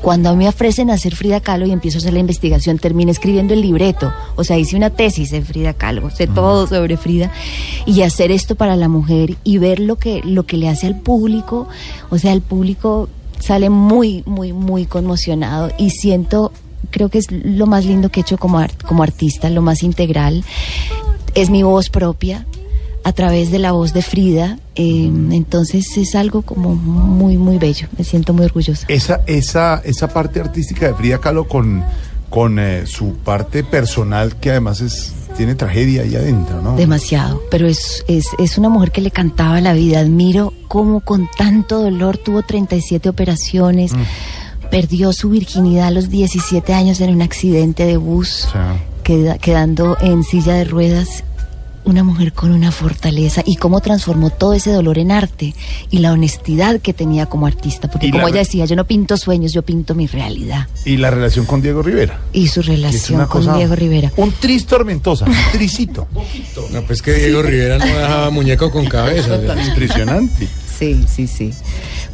[0.00, 3.12] Cuando a mí me ofrecen hacer Frida Kahlo y empiezo a hacer la investigación, terminé
[3.12, 7.30] escribiendo el libreto, o sea, hice una tesis de Frida Kahlo, sé todo sobre Frida
[7.86, 10.98] y hacer esto para la mujer y ver lo que, lo que le hace al
[11.00, 11.68] público,
[12.10, 13.08] o sea, el público
[13.38, 16.52] sale muy, muy, muy conmocionado y siento,
[16.92, 19.82] creo que es lo más lindo que he hecho como, art- como artista, lo más
[19.82, 20.44] integral,
[21.34, 22.46] es mi voz propia
[23.04, 27.88] a través de la voz de Frida, eh, entonces es algo como muy, muy bello,
[27.98, 28.86] me siento muy orgullosa.
[28.88, 31.82] Esa, esa, esa parte artística de Frida Kahlo con,
[32.30, 36.76] con eh, su parte personal que además es tiene tragedia ahí adentro, ¿no?
[36.76, 40.00] Demasiado, pero es, es, es una mujer que le cantaba la vida.
[40.00, 43.92] Admiro cómo con tanto dolor tuvo 37 operaciones,
[44.72, 48.48] perdió su virginidad a los 17 años en un accidente de bus,
[49.04, 51.24] queda- quedando en silla de ruedas.
[51.84, 55.52] Una mujer con una fortaleza y cómo transformó todo ese dolor en arte
[55.90, 57.90] y la honestidad que tenía como artista.
[57.90, 60.68] Porque como ella decía, yo no pinto sueños, yo pinto mi realidad.
[60.84, 62.20] Y la relación con Diego Rivera.
[62.32, 64.12] Y su relación con Diego Rivera.
[64.16, 66.06] Un tris tormentosa, un tricito.
[66.70, 69.38] No, pues que Diego Rivera no dejaba muñeco con cabeza.
[69.44, 70.48] Tan impresionante.
[70.82, 71.52] Sí, sí, sí.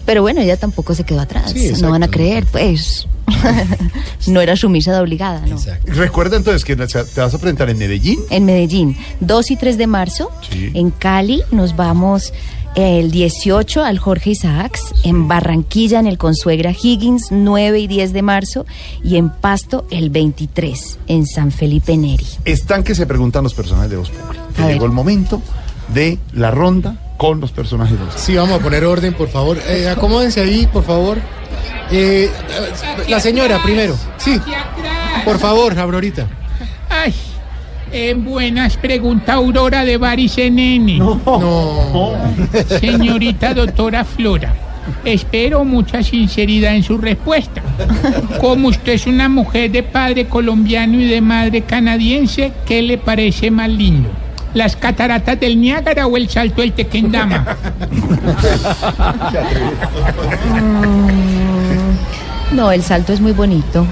[0.05, 1.53] Pero bueno, ella tampoco se quedó atrás.
[1.53, 3.07] Sí, no van a creer, pues.
[4.27, 5.59] no era sumisa de obligada, ¿no?
[5.87, 8.19] Recuerda entonces que te vas a presentar en Medellín.
[8.31, 10.31] En Medellín, 2 y 3 de marzo.
[10.51, 10.71] Sí.
[10.75, 12.33] En Cali nos vamos
[12.75, 14.95] el 18 al Jorge Isaacs.
[15.03, 18.67] En Barranquilla, en el Consuegra Higgins, 9 y 10 de marzo.
[19.03, 22.27] Y en Pasto, el 23, en San Felipe Neri.
[22.45, 24.13] Están que se preguntan los personajes de Voz
[24.67, 25.41] llegó el momento
[25.95, 28.05] de la ronda con los personajes de.
[28.17, 29.59] Sí, vamos a poner orden, por favor.
[29.69, 31.19] Eh, acomódense ahí, por favor.
[31.91, 32.31] Eh,
[33.09, 33.95] la señora primero.
[34.17, 34.41] Sí.
[35.25, 36.27] Por favor, Aurorita.
[36.89, 37.13] Ay,
[37.93, 40.99] eh, buenas, pregunta Aurora de Baricenene.
[40.99, 41.21] No.
[42.81, 44.55] Señorita doctora Flora,
[45.05, 47.63] espero mucha sinceridad en su respuesta.
[48.41, 53.51] Como usted es una mujer de padre colombiano y de madre canadiense, ¿qué le parece
[53.51, 54.09] más lindo?
[54.55, 57.57] ¿Las cataratas del Niágara o el salto del Tequendama?
[60.49, 63.87] Mm, no, el salto es muy bonito.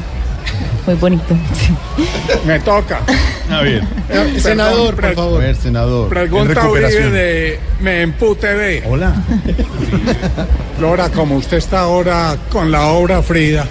[0.86, 1.36] Muy bonito.
[2.46, 3.00] Me toca.
[3.50, 3.82] A ver.
[4.08, 5.42] Eh, senador, por favor.
[5.42, 6.04] A ver, senador.
[6.04, 8.84] en Pregunta Uribe de Mempu TV.
[8.88, 9.14] Hola.
[10.78, 13.66] Flora, como usted está ahora con la obra Frida,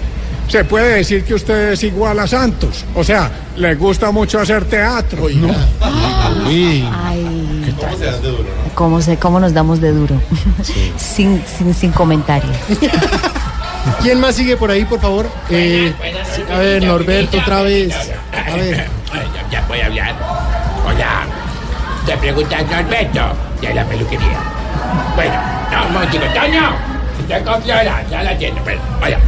[0.48, 2.84] ¿se puede decir que usted es igual a Santos?
[2.94, 5.24] O sea, le gusta mucho hacer teatro.
[5.24, 6.84] Uy.
[6.92, 7.74] Ay,
[8.74, 10.20] ¿cómo, se, cómo nos damos de duro?
[10.96, 12.50] sin, sin, sin comentario.
[14.02, 15.26] ¿Quién más sigue por ahí, por favor?
[15.50, 15.92] Eh,
[16.52, 17.94] a ver, Norberto, otra vez.
[18.32, 18.88] A ver.
[19.14, 20.14] Ya, ya voy a hablar.
[20.86, 21.26] Hola.
[22.04, 23.20] Te preguntas Norberto
[23.60, 24.38] de la peluquería.
[25.14, 25.34] Bueno,
[25.72, 26.24] no, un momentico.
[26.34, 26.76] Toño,
[27.20, 28.60] estoy con Flora, ya la atiendo.
[28.64, 29.18] Pero, vaya.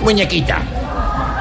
[0.00, 0.62] Muñequita,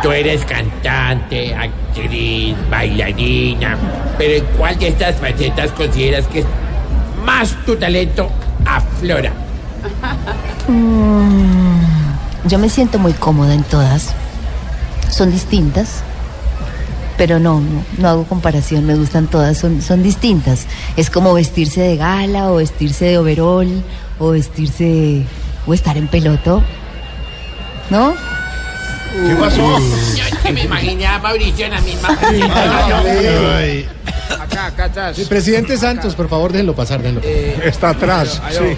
[0.01, 3.77] tú eres cantante, actriz, bailarina.
[4.17, 6.45] Pero ¿en cuál de estas facetas consideras que es
[7.23, 8.29] más tu talento
[8.65, 9.31] aflora?
[10.67, 11.79] Mm,
[12.47, 14.13] yo me siento muy cómoda en todas.
[15.09, 16.03] Son distintas.
[17.17, 20.67] Pero no, no, no hago comparación, me gustan todas, son, son distintas.
[20.97, 23.83] Es como vestirse de gala o vestirse de overol
[24.19, 25.23] o vestirse
[25.65, 26.61] o estar en peloto.
[27.89, 28.13] ¿No?
[29.27, 29.79] ¿Qué pasó?
[29.79, 33.87] Yo que me imaginé a Mauricio en la misma Ay.
[34.39, 35.17] Acá, acá atrás.
[35.19, 37.01] El presidente Santos, por favor, déjenlo pasar.
[37.01, 37.21] Déjenlo.
[37.63, 38.41] Está atrás.
[38.43, 38.67] Aló.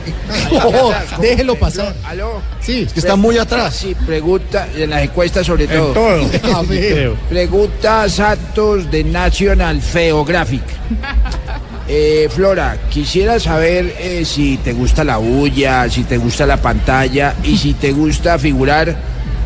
[0.52, 1.94] Oh, déjelo pasar.
[2.06, 2.42] ¿Aló?
[2.60, 3.76] Sí, Es que está muy atrás.
[3.76, 5.94] Sí, pregunta, en las encuestas sobre todo.
[5.94, 6.30] todo.
[6.56, 7.14] A ver.
[7.30, 10.64] Pregunta Santos de National Geographic.
[11.92, 17.34] Eh, Flora, quisiera saber eh, si te gusta la bulla, si te gusta la pantalla
[17.44, 18.96] y si te gusta figurar.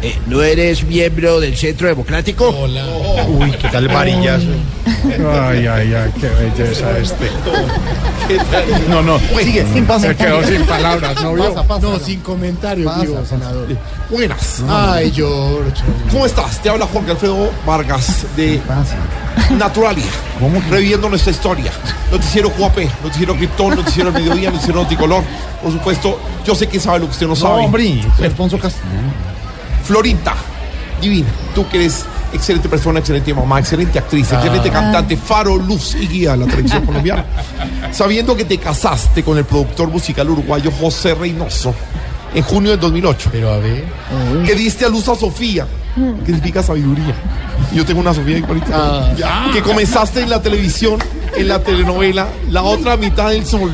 [0.06, 2.50] Eh, ¿No eres miembro del Centro Democrático?
[2.50, 2.86] Hola.
[3.28, 4.48] Uy, ¿qué tal varillazo?
[4.86, 7.30] Ay, ay, ay, qué belleza este.
[8.90, 9.18] No, no.
[9.20, 9.66] Sigue.
[10.02, 11.56] Se quedó sin palabras, ¿no vio?
[11.82, 13.68] No, sin comentarios, digo, senador.
[14.10, 14.62] Buenas.
[14.68, 15.82] Ay, George.
[16.12, 16.62] ¿Cómo estás?
[16.62, 18.60] Te habla Jorge Alfredo Vargas de
[19.58, 20.04] Naturalia.
[20.70, 21.72] Reviviendo nuestra historia.
[22.12, 25.24] Noticiero Cuapé, Noticiero Criptón, Noticiero Mediodía, Noticiero Noticolor.
[25.62, 27.64] Por supuesto, yo sé que sabe lo que usted no No, sabe.
[27.64, 28.02] hombre.
[28.22, 29.33] Alfonso Castellano.
[29.84, 30.34] Florita,
[31.02, 31.28] divina.
[31.54, 36.32] Tú que eres excelente persona, excelente mamá, excelente actriz, excelente cantante, faro, luz y guía
[36.32, 37.26] de la televisión colombiana.
[37.92, 41.74] Sabiendo que te casaste con el productor musical uruguayo José Reynoso
[42.34, 43.30] en junio del 2008.
[43.32, 43.84] Pero a ver.
[44.46, 47.14] Que diste a luz a Sofía, que significa sabiduría.
[47.74, 49.14] Yo tengo una Sofía igualita.
[49.24, 49.50] Ah.
[49.54, 50.98] Que comenzaste en la televisión,
[51.36, 53.72] en la telenovela, La otra mitad del sol.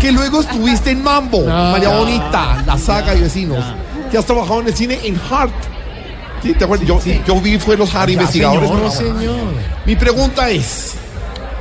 [0.00, 1.70] Que luego estuviste en Mambo, Ah.
[1.72, 3.64] María Bonita, La Saga y Vecinos.
[4.10, 5.52] Que has trabajado en el cine en Heart.
[6.42, 6.54] ¿Sí?
[6.54, 6.86] ¿Te acuerdas?
[6.88, 8.68] Yo, yo vi fue los Heart Ya, investigadores.
[8.68, 8.90] señor, ¿no?
[9.18, 9.36] señor.
[9.86, 10.94] Mi pregunta es,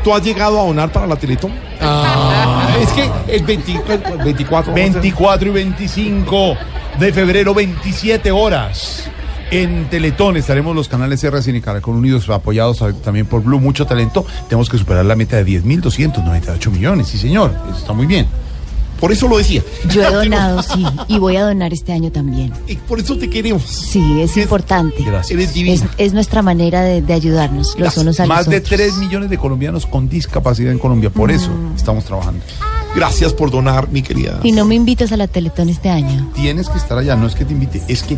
[0.04, 1.52] ¿tú has llegado a donar para la Teletón?
[1.82, 2.70] Ah.
[2.82, 6.58] Es que el 24, 24 24 y 25
[7.00, 9.04] de febrero, 27 horas.
[9.52, 13.60] En Teletón estaremos los canales R y Caracol Unidos apoyados también por Blue.
[13.60, 14.24] Mucho talento.
[14.47, 17.08] Tenemos que superar la meta de 10.298 millones.
[17.08, 17.52] Sí, señor.
[17.70, 18.28] Eso está muy bien.
[19.00, 19.64] Por eso lo decía.
[19.89, 22.52] Yo he donado, sí, y voy a donar este año también.
[22.68, 23.64] Y por eso te queremos.
[23.64, 25.04] Sí, es importante.
[25.04, 25.32] Gracias.
[25.32, 25.89] Eres Es, divina.
[25.97, 28.70] es nuestra manera de, de ayudarnos los unos a los Más de otros.
[28.78, 31.10] 3 millones de colombianos con discapacidad en Colombia.
[31.10, 31.76] Por eso Mm.
[31.76, 32.41] estamos trabajando.
[32.95, 34.39] Gracias por donar, mi querida.
[34.43, 36.32] Y no me invitas a la Teletón este año.
[36.34, 37.16] Tienes que estar allá.
[37.16, 38.18] No es que te invite, es que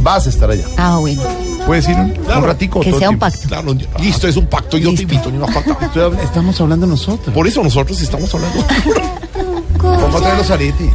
[0.00, 0.64] vas a estar allá.
[0.76, 1.22] Ah, bueno.
[1.66, 2.80] Puedes ir un, un ratico.
[2.80, 3.48] Que todo sea un pacto.
[3.48, 4.78] Claro, listo, es un pacto.
[4.78, 5.76] Yo te invito, ni una falta.
[6.22, 7.34] Estamos hablando nosotros.
[7.34, 8.64] Por eso nosotros estamos hablando.
[9.82, 10.92] Vamos a traer los aretes.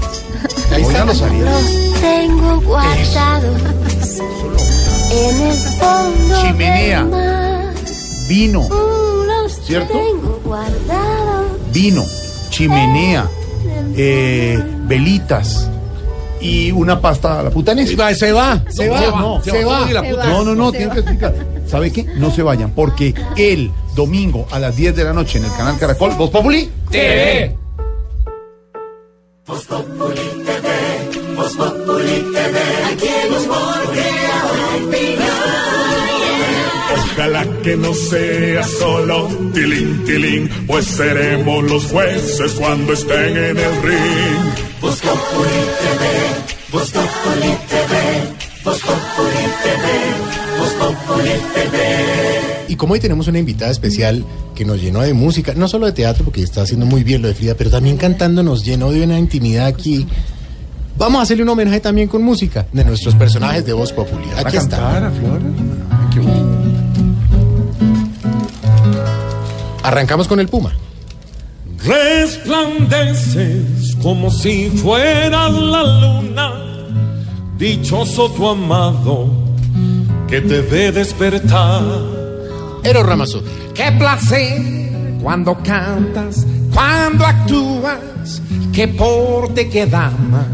[0.72, 1.46] Ahí Oigan están los aretes.
[1.46, 3.62] Los tengo guardados
[5.12, 7.00] en el fondo Chimenea.
[7.04, 7.74] del mar.
[8.28, 9.94] Vino, Los ¿Cierto?
[9.94, 11.46] tengo guardados.
[11.74, 12.04] vino,
[12.50, 13.26] chimenea,
[13.96, 15.70] eh, velitas
[16.42, 18.14] y una pasta a la putanesca.
[18.14, 19.88] Se va, se va, no, se va.
[20.28, 21.34] No, no, no, tienen que explicar.
[21.68, 22.04] ¿Sabe qué?
[22.04, 25.78] No se vayan, porque el domingo a las 10 de la noche en el canal
[25.78, 26.70] Caracol, Voz Populi.
[26.92, 27.56] TV.
[36.94, 43.82] Ojalá que no sea solo tilín, tilín, pues seremos los jueces cuando estén en el
[43.84, 44.54] ring.
[44.82, 46.04] Voz Populi TV.
[46.72, 48.47] Voz Populi TV.
[48.68, 49.88] Voz Populi TV.
[50.60, 51.78] Voz Populi TV.
[52.68, 55.94] Y como hoy tenemos una invitada especial que nos llenó de música, no solo de
[55.94, 59.04] teatro, porque está haciendo muy bien lo de Frida, pero también cantando nos llenó de
[59.04, 60.06] una intimidad aquí.
[60.98, 64.26] Vamos a hacerle un homenaje también con música de nuestros personajes de Voz Populi.
[64.36, 65.14] Aquí está.
[69.82, 70.74] Arrancamos con el Puma.
[71.86, 76.68] Resplandeces como si fueras la luna,
[77.58, 79.30] dichoso tu amado
[80.28, 81.84] que te ve despertar.
[82.84, 83.50] Eros Ramazotti.
[83.74, 84.62] Qué placer
[85.22, 88.42] cuando cantas, cuando actúas,
[88.74, 90.46] qué porte, qué dama,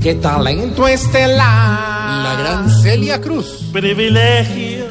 [0.00, 2.22] qué talento estelar.
[2.22, 3.68] La gran Celia Cruz.
[3.72, 4.86] Privilegio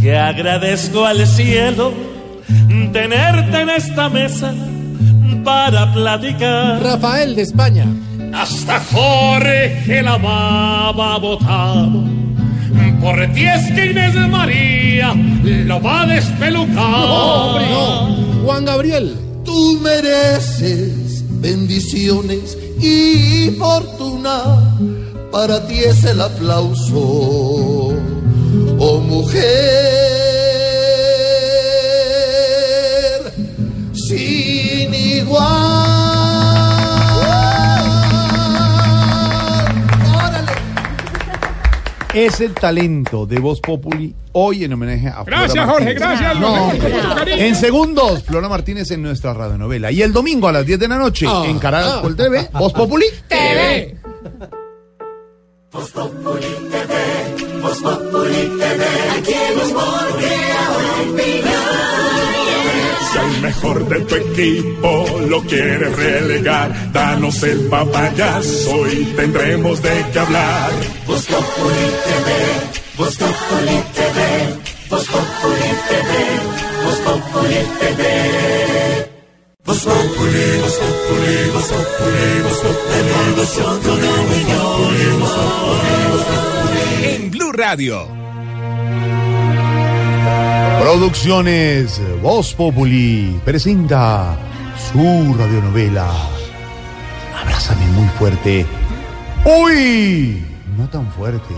[0.00, 1.92] que agradezco al cielo
[2.92, 4.54] tenerte en esta mesa
[5.44, 6.82] para platicar.
[6.82, 7.86] Rafael de España.
[8.32, 12.04] Hasta Jorge la baba votado.
[13.00, 16.74] Por ti es que Inés María lo va a despelucar.
[16.76, 18.44] No, hombre, no.
[18.44, 19.16] Juan Gabriel.
[19.44, 24.42] Tú mereces bendiciones y fortuna.
[25.30, 27.94] Para ti es el aplauso,
[28.78, 29.42] oh mujer,
[33.92, 34.45] sin
[42.16, 46.40] Es el talento de Voz Populi hoy en homenaje a Flora Gracias, Jorge, gracias.
[46.40, 46.72] No,
[47.26, 49.92] en segundos, Flora Martínez en nuestra radionovela.
[49.92, 51.44] Y el domingo a las 10 de la noche Ah.
[51.46, 53.04] en Caracol TV, Voz Populi.
[53.28, 53.98] TV.
[55.70, 58.84] Voz Populi TV, Voz Populi TV,
[59.18, 59.34] aquí
[63.36, 70.18] al mejor de tu equipo lo quieres relegar, danos el papayazo y tendremos de qué
[70.18, 70.70] hablar.
[71.06, 72.28] Voz Populi TV,
[72.96, 74.18] Voz Populi TV,
[74.90, 76.10] Voz Populi TV,
[76.84, 78.02] Voz Populi TV.
[79.64, 83.02] Voz Populi, Voz Populi, Voz Populi, Voz Populi,
[83.36, 84.06] Voz Populi,
[85.18, 87.04] Voz Populi.
[87.04, 88.25] En Blue Radio.
[90.86, 94.38] Producciones Voz Populi presenta
[94.92, 96.08] su radionovela.
[97.42, 98.64] Abrázame muy fuerte.
[99.44, 100.44] Uy,
[100.78, 101.54] no tan fuerte.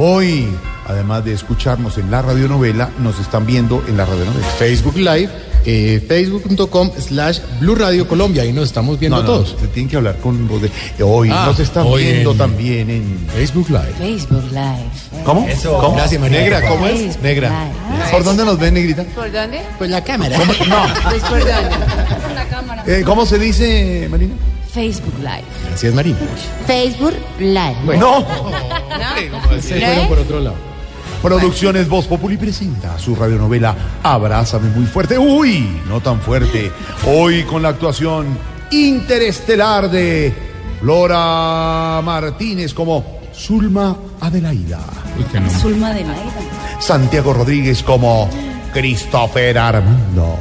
[0.00, 0.48] Hoy,
[0.86, 4.46] además de escucharnos en la radionovela, nos están viendo en la radionovela.
[4.58, 5.28] Facebook Live,
[5.66, 8.42] eh, facebook.com slash Blue Radio Colombia.
[8.42, 9.56] Ahí nos estamos viendo No, no, todos.
[9.60, 10.70] se tienen que hablar con de...
[11.02, 13.26] Hoy Ah, nos están hoy viendo en- también en...
[13.34, 13.92] Facebook Live.
[13.98, 15.24] Facebook Live.
[15.24, 15.48] ¿Cómo?
[15.64, 15.96] ¿Cómo?
[15.96, 16.40] Gracias, María.
[16.42, 16.92] Negra, ¿cómo es?
[17.00, 17.48] Facebook Negra.
[17.48, 18.10] Live.
[18.12, 19.02] ¿Por dónde nos ven, Negrita?
[19.02, 19.60] ¿Por dónde?
[19.78, 20.38] Pues la cámara.
[20.68, 21.10] No.
[21.10, 21.76] Pues por dónde.
[22.86, 24.34] Eh, ¿Cómo se dice, Marina?
[24.72, 25.42] Facebook Live.
[25.70, 26.18] Gracias, Marina.
[26.68, 27.98] Facebook Live.
[27.98, 28.24] No.
[29.62, 30.56] Se fueron por otro lado.
[31.22, 35.18] Producciones Voz Populi presenta su radionovela Abrázame muy fuerte.
[35.18, 36.70] Uy, no tan fuerte.
[37.06, 38.26] Hoy con la actuación
[38.70, 40.32] interestelar de
[40.80, 44.78] Flora Martínez como Zulma Adelaida.
[45.60, 46.32] Zulma de Laida.
[46.78, 48.28] Santiago Rodríguez como
[48.72, 50.38] Christopher Armando.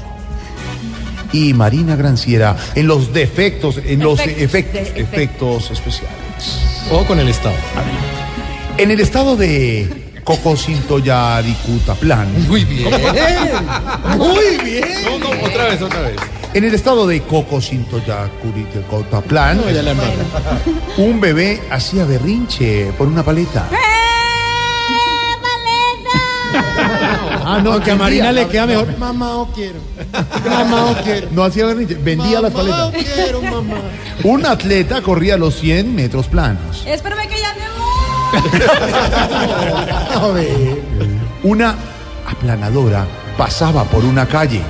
[1.34, 6.18] Y Marina Granciera en los defectos, en los Efectos, efectos, de- efectos especiales.
[6.92, 7.56] Ojo con el Estado.
[8.78, 12.48] En el estado de Cocosintoyaricutaplán.
[12.48, 12.88] Muy bien.
[14.18, 14.84] Muy bien.
[15.44, 16.16] otra vez, otra vez.
[16.54, 19.96] En el estado de Cocosintoyaricutaplán, No, ya la
[20.98, 23.68] un bebé hacía berrinche por una paleta.
[27.50, 27.96] Ah, no, Aunque a.
[27.96, 28.98] Marina le queda mejor.
[28.98, 29.80] Mamá, o quiero.
[30.50, 31.30] Mamá, o quiero.
[31.32, 33.14] No hacía berrinche, vendía las Mamá, o paletas.
[33.16, 33.76] quiero, mamá.
[34.24, 36.84] Un atleta corría los 100 metros planos.
[36.86, 37.56] Espérame que ya.
[41.44, 41.76] Una
[42.30, 43.06] aplanadora
[43.38, 44.62] pasaba por una calle.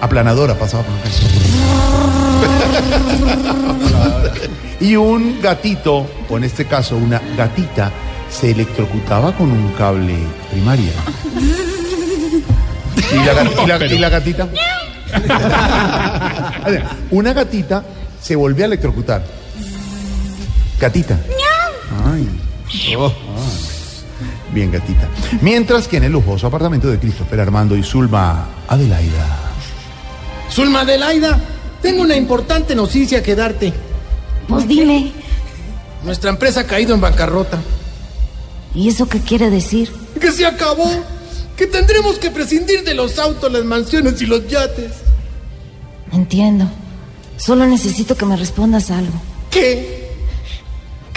[0.00, 1.16] Aplanadora pasaba por una calle.
[4.80, 7.90] y un gatito, o en este caso una gatita,
[8.30, 10.14] se electrocutaba con un cable
[10.50, 10.92] primaria.
[13.12, 14.46] ¿Y la, gat- y la- y la gatita?
[17.10, 17.82] una gatita
[18.22, 19.20] se volvió a electrocutar.
[20.78, 21.18] Gatita.
[22.06, 22.28] Ay.
[22.72, 23.70] Ah.
[24.52, 25.08] Bien, gatita.
[25.40, 29.26] Mientras que en el lujoso apartamento de Christopher Armando y Zulma Adelaida.
[30.50, 31.40] Zulma Adelaida,
[31.80, 33.72] tengo una importante noticia que darte.
[34.48, 35.12] Pues dime,
[36.04, 37.58] Nuestra empresa ha caído en bancarrota.
[38.74, 39.92] ¿y eso qué quiere decir?
[40.20, 40.88] Que se acabó.
[41.56, 44.92] Que tendremos que prescindir de los autos, las mansiones y los yates.
[46.10, 46.66] Entiendo.
[47.36, 49.20] Solo necesito que me respondas algo.
[49.50, 49.99] ¿Qué?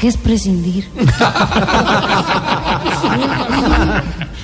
[0.04, 0.90] ¿Qué es prescindir?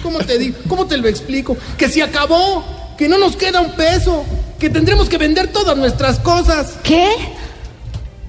[0.02, 0.56] ¿Cómo te digo?
[0.70, 1.58] ¿Cómo te lo explico?
[1.78, 2.64] Que se acabó.
[2.98, 4.24] Que no nos queda un peso.
[4.58, 6.78] Que tendremos que vender todas nuestras cosas.
[6.82, 7.10] ¿Qué?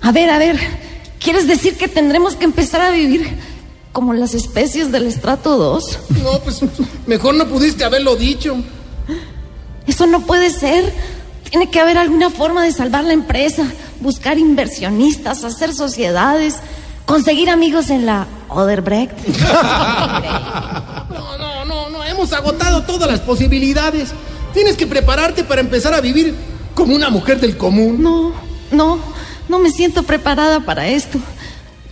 [0.01, 0.59] A ver, a ver.
[1.21, 3.39] ¿Quieres decir que tendremos que empezar a vivir
[3.93, 5.99] como las especies del estrato 2?
[6.25, 6.59] No, pues
[7.07, 8.57] mejor no pudiste haberlo dicho.
[9.87, 10.93] Eso no puede ser.
[11.49, 13.63] Tiene que haber alguna forma de salvar la empresa,
[14.01, 16.57] buscar inversionistas, hacer sociedades,
[17.11, 19.19] conseguir amigos en la Oderbrecht.
[21.11, 22.05] No, no, no, no.
[22.05, 24.11] Hemos agotado todas las posibilidades.
[24.55, 26.35] Tienes que prepararte para empezar a vivir
[26.75, 28.03] como una mujer del común.
[28.03, 28.33] No,
[28.71, 28.99] no,
[29.49, 31.19] no me siento preparada para esto.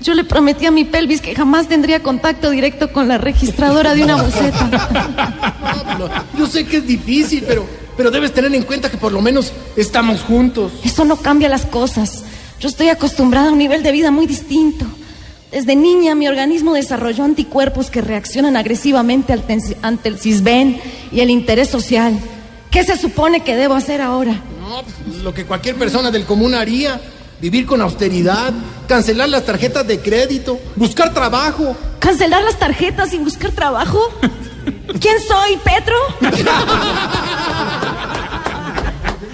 [0.00, 4.04] Yo le prometí a mi pelvis que jamás tendría contacto directo con la registradora de
[4.04, 5.44] una boceta.
[5.98, 6.08] No,
[6.38, 7.66] yo sé que es difícil, pero,
[7.96, 10.74] pero debes tener en cuenta que por lo menos estamos juntos.
[10.84, 12.22] Eso no cambia las cosas.
[12.60, 14.86] Yo estoy acostumbrada a un nivel de vida muy distinto.
[15.50, 19.34] Desde niña mi organismo desarrolló anticuerpos que reaccionan agresivamente
[19.82, 20.80] ante el cisben
[21.10, 22.18] y el interés social.
[22.70, 24.32] ¿Qué se supone que debo hacer ahora?
[24.60, 27.00] No, pues, lo que cualquier persona del común haría.
[27.40, 28.52] Vivir con austeridad,
[28.88, 31.76] cancelar las tarjetas de crédito, buscar trabajo.
[32.00, 34.00] ¿Cancelar las tarjetas y buscar trabajo?
[35.00, 35.94] ¿Quién soy, Petro?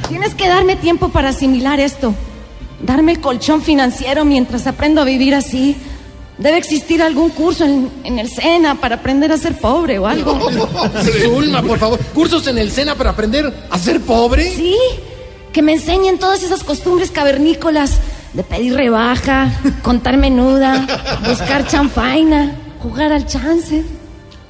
[0.08, 2.14] Tienes que darme tiempo para asimilar esto.
[2.82, 5.74] Darme el colchón financiero mientras aprendo a vivir así.
[6.38, 10.50] Debe existir algún curso en, en el SENA para aprender a ser pobre o algo.
[11.22, 14.52] Zulma, por favor, cursos en el SENA para aprender a ser pobre.
[14.52, 14.76] Sí,
[15.52, 18.00] que me enseñen todas esas costumbres cavernícolas
[18.32, 20.86] de pedir rebaja, contar menuda,
[21.26, 23.84] buscar chanfaina, jugar al chance.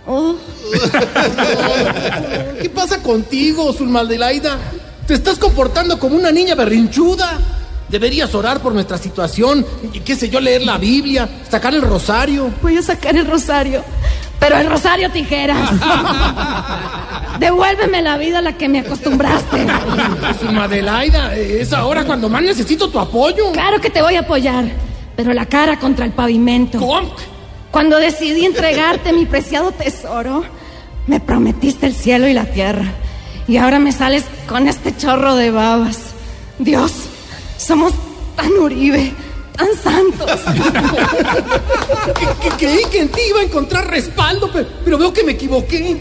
[0.07, 0.35] Oh.
[2.63, 4.59] ¿Qué pasa contigo, Zulmaldelaida?
[5.07, 7.39] Te estás comportando como una niña berrinchuda.
[7.95, 12.51] Deberías orar por nuestra situación y qué sé yo, leer la Biblia, sacar el rosario.
[12.61, 13.85] Voy a sacar el rosario,
[14.41, 15.71] pero el rosario tijeras.
[17.39, 19.69] Devuélveme la vida a la que me acostumbraste.
[20.41, 23.53] Zulmaldelaida, es ahora cuando más necesito tu apoyo.
[23.53, 24.65] Claro que te voy a apoyar,
[25.15, 26.81] pero la cara contra el pavimento.
[27.71, 30.45] Cuando decidí entregarte mi preciado tesoro,
[31.07, 32.87] me prometiste el cielo y la tierra.
[33.47, 36.13] Y ahora me sales con este chorro de babas.
[36.59, 36.93] Dios,
[37.67, 37.93] somos
[38.37, 39.13] tan Uribe,
[39.57, 40.41] tan santos.
[42.19, 45.33] Que- que creí que en ti iba a encontrar respaldo, pero, pero veo que me
[45.33, 45.99] equivoqué.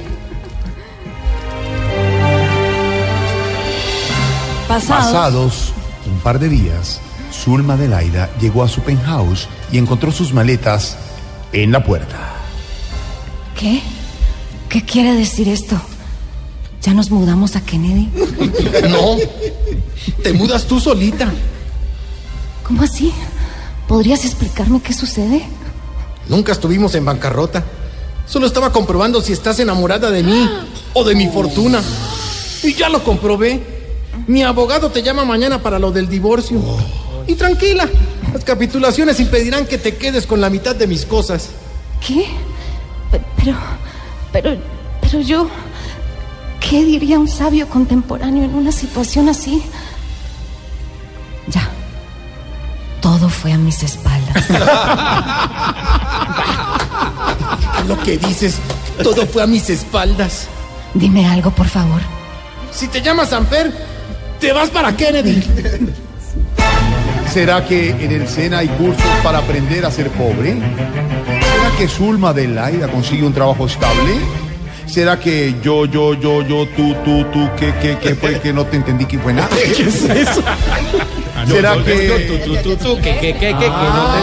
[4.68, 5.72] Pasados
[6.06, 7.00] un par de días,
[7.32, 10.98] Zulma Adelaida llegó a su penthouse y encontró sus maletas
[11.52, 12.18] en la puerta.
[13.60, 13.82] ¿Qué?
[14.70, 15.80] ¿Qué quiere decir esto?
[16.82, 18.10] ¿Ya nos mudamos a Kennedy?
[18.90, 19.18] No,
[20.24, 21.32] te mudas tú solita.
[22.64, 23.12] ¿Cómo así?
[23.88, 25.44] ¿Podrías explicarme qué sucede?
[26.30, 27.64] Nunca estuvimos en bancarrota.
[28.26, 30.50] Solo estaba comprobando si estás enamorada de mí
[30.94, 31.82] o de mi fortuna.
[32.64, 33.62] Y ya lo comprobé.
[34.28, 36.62] Mi abogado te llama mañana para lo del divorcio.
[37.28, 37.90] Y tranquila,
[38.34, 41.50] las capitulaciones impedirán que te quedes con la mitad de mis cosas.
[42.06, 42.26] ¿Qué?
[43.12, 43.56] Pe- Pero,
[44.32, 44.58] pero,
[45.02, 45.50] pero yo,
[46.62, 49.62] ¿qué diría un sabio contemporáneo en una situación así?
[51.48, 51.70] Ya,
[53.44, 54.50] fue a mis espaldas.
[57.90, 58.56] Lo que dices,
[59.04, 60.48] todo fue a mis espaldas.
[60.94, 62.00] Dime algo, por favor.
[62.72, 63.74] Si te llamas Amper,
[64.40, 65.44] te vas para Kennedy.
[67.34, 70.54] ¿Será que en el SENA hay cursos para aprender a ser pobre?
[70.54, 74.14] ¿Será que Zulma Adelaida consigue un trabajo estable?
[74.86, 78.66] ¿Será que yo, yo, yo, yo, tú, tú, tú, que, que, que fue que no
[78.66, 79.50] te entendí que fue nada?
[79.76, 80.42] ¿Qué es eso?
[81.48, 81.84] ¿Será que...
[81.84, 84.20] que, no te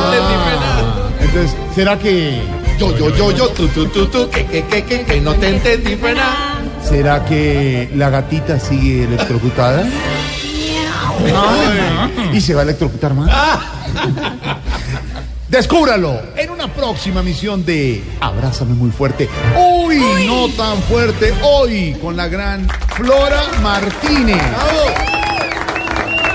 [0.61, 1.11] nada.
[1.21, 2.41] Entonces, ¿será que...
[2.79, 5.49] Yo, yo, yo, yo, tú, tú, tú, tú, que, que, que, que, que no te
[5.49, 6.63] entendí nada.
[6.83, 9.87] ¿Será que la gatita sigue electrocutada?
[12.33, 13.31] Y se va a electrocutar más.
[15.49, 19.29] Descúbralo en una próxima misión de Abrázame muy fuerte.
[19.57, 21.35] Uy, no tan fuerte.
[21.43, 24.41] Hoy con la gran Flora Martínez.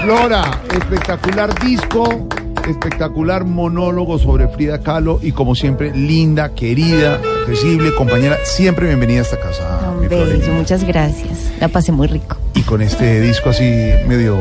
[0.06, 2.28] Flora, espectacular disco,
[2.70, 8.38] espectacular monólogo sobre Frida Kahlo y como siempre, linda, querida, accesible, compañera.
[8.44, 9.92] Siempre bienvenida a esta casa.
[10.00, 11.52] mi beso, muchas gracias.
[11.60, 12.38] La pasé muy rico.
[12.54, 13.64] Y con este disco así
[14.08, 14.38] medio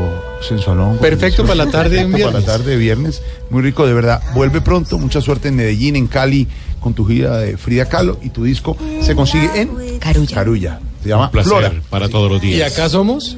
[0.47, 0.99] sensualón.
[0.99, 2.45] Perfecto para la tarde de un Perfecto Para la viernes.
[2.45, 3.21] tarde de viernes.
[3.49, 4.21] Muy rico, de verdad.
[4.35, 4.99] Vuelve pronto.
[4.99, 6.47] Mucha suerte en Medellín, en Cali,
[6.79, 8.19] con tu gira de Frida Kahlo.
[8.21, 10.35] Y tu disco se consigue en Carulla.
[10.35, 10.79] Carulla.
[11.01, 11.71] Se llama Un placer Flora.
[11.89, 12.59] para todos los días.
[12.59, 13.35] ¿Y acá somos?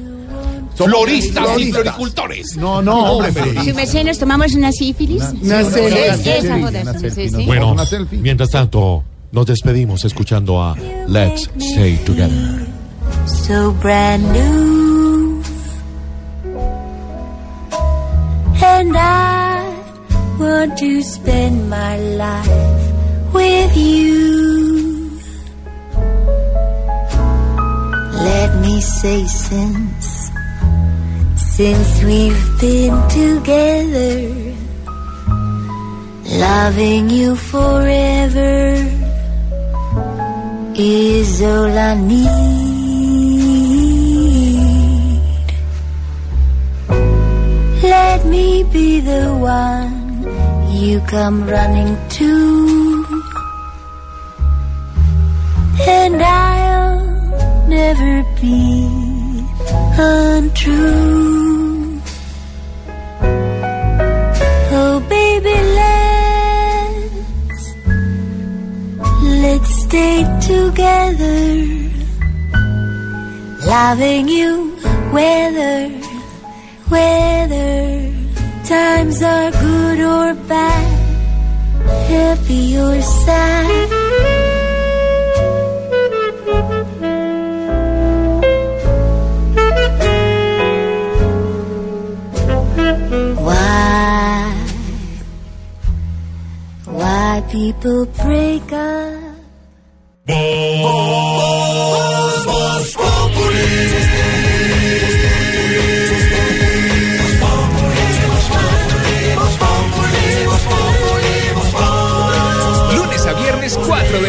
[0.84, 2.56] Floristas y floricultores.
[2.56, 3.32] No, no, hombre.
[3.64, 5.22] Su merced, nos tomamos una sífilis.
[5.42, 7.44] Una selfie.
[7.46, 7.76] Bueno,
[8.12, 9.02] mientras tanto,
[9.32, 10.76] nos despedimos escuchando a
[11.06, 12.66] Let's Stay Together.
[13.26, 15.42] so brand new.
[18.60, 19.62] And I
[20.38, 25.10] want to spend my life with you.
[28.12, 30.27] Let me say since,
[31.58, 34.14] since we've been together,
[36.38, 38.76] loving you forever
[40.76, 42.28] is all I need.
[47.82, 49.96] Let me be the one
[50.70, 53.04] you come running to,
[55.88, 58.86] and I'll never be
[59.98, 61.47] untrue.
[69.90, 71.90] Let's stay together,
[73.66, 74.76] loving you,
[75.12, 75.88] whether
[76.88, 78.12] whether
[78.64, 80.86] times are good or bad,
[82.08, 83.88] happy or sad.
[93.36, 94.52] Why,
[96.84, 98.97] why people break up?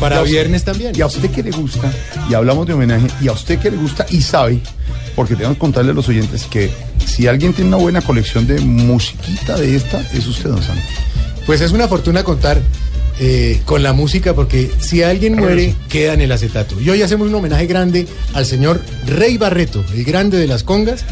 [0.00, 0.92] Para viernes también.
[0.96, 1.92] Y a usted que le gusta,
[2.28, 4.60] y hablamos de homenaje, y a usted que le gusta y sabe,
[5.14, 6.70] porque tengo que contarle a los oyentes que
[7.04, 10.82] si alguien tiene una buena colección de musiquita de esta, es usted, don Santi.
[11.46, 12.60] Pues es una fortuna contar
[13.18, 16.80] eh, con la música, porque si alguien muere, queda en el acetato.
[16.80, 21.04] Y hoy hacemos un homenaje grande al señor Rey Barreto, el grande de las congas,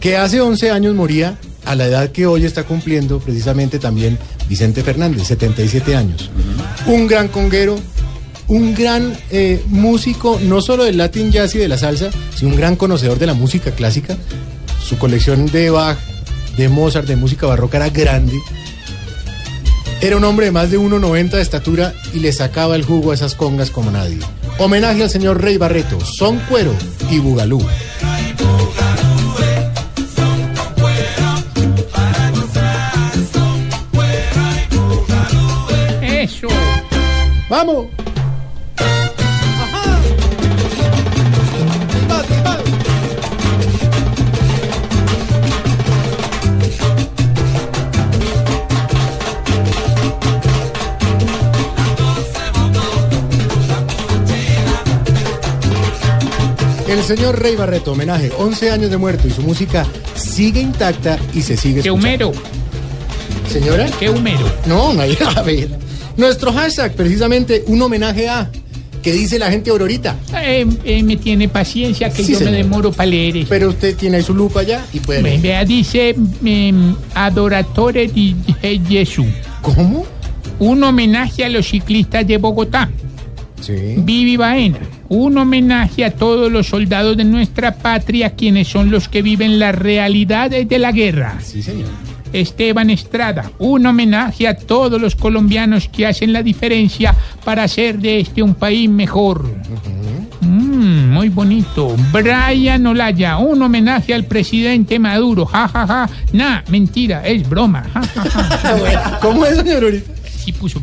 [0.00, 4.18] que hace 11 años moría a la edad que hoy está cumpliendo precisamente también
[4.48, 6.30] Vicente Fernández, 77 años.
[6.86, 7.78] Un gran conguero,
[8.52, 12.56] un gran eh, músico, no solo del Latin Jazz y de la salsa, sino un
[12.58, 14.18] gran conocedor de la música clásica.
[14.84, 15.96] Su colección de Bach,
[16.58, 18.34] de Mozart, de música barroca era grande.
[20.02, 23.14] Era un hombre de más de 1,90 de estatura y le sacaba el jugo a
[23.14, 24.18] esas congas como nadie.
[24.58, 26.74] Homenaje al señor Rey Barreto, Son Cuero
[27.10, 27.58] y Bugalú.
[36.02, 36.48] Eso.
[37.48, 38.01] ¡Vamos!
[57.16, 61.58] Señor Rey Barreto, homenaje, 11 años de muerto y su música sigue intacta y se
[61.58, 62.28] sigue ¡Qué escuchando.
[62.28, 62.42] humero!
[63.50, 63.86] ¿Señora?
[64.00, 64.50] ¡Qué humero!
[64.66, 65.68] No, no hay a ver.
[66.16, 68.50] Nuestro hashtag, precisamente, un homenaje a.
[69.02, 70.16] ¿Qué dice la gente Aurorita?
[70.42, 73.46] Eh, eh, me tiene paciencia que Sí, yo me demoro para leer eso.
[73.50, 75.40] Pero usted tiene ahí su lupa ya y puede leer.
[75.40, 76.14] Vea, dice
[76.44, 78.36] em, Adoratore di
[78.88, 79.26] Gesù.
[79.60, 80.06] ¿Cómo?
[80.60, 82.88] Un homenaje a los ciclistas de Bogotá.
[83.60, 83.96] Sí.
[83.98, 84.78] Vivi Baena.
[85.14, 89.74] Un homenaje a todos los soldados de nuestra patria, quienes son los que viven las
[89.74, 91.38] realidades de la guerra.
[91.42, 91.90] Sí, señor.
[92.32, 97.14] Esteban Estrada, un homenaje a todos los colombianos que hacen la diferencia
[97.44, 99.44] para hacer de este un país mejor.
[100.40, 101.94] Mm, muy bonito.
[102.10, 105.44] Brian Olaya, un homenaje al presidente Maduro.
[105.44, 106.08] Ja, ja, ja.
[106.32, 107.84] Nah, mentira, es broma.
[107.92, 109.18] Ja, ja, ja.
[109.20, 110.10] ¿Cómo es, señor Aurorita?
[110.42, 110.80] Sí, puso.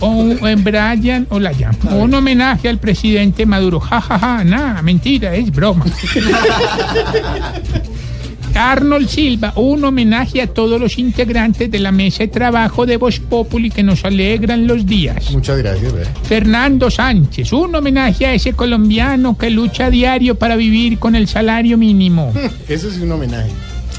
[0.00, 3.80] O, eh, Brian Olaya, un homenaje al presidente Maduro.
[3.80, 4.44] Ja, ja, ja.
[4.44, 5.84] Nah, mentira, es broma.
[8.54, 13.20] Arnold Silva, un homenaje a todos los integrantes de la mesa de trabajo de Voz
[13.20, 15.30] Populi que nos alegran los días.
[15.30, 15.92] Muchas gracias.
[16.24, 21.28] Fernando Sánchez, un homenaje a ese colombiano que lucha a diario para vivir con el
[21.28, 22.32] salario mínimo.
[22.68, 23.50] Eso es un homenaje.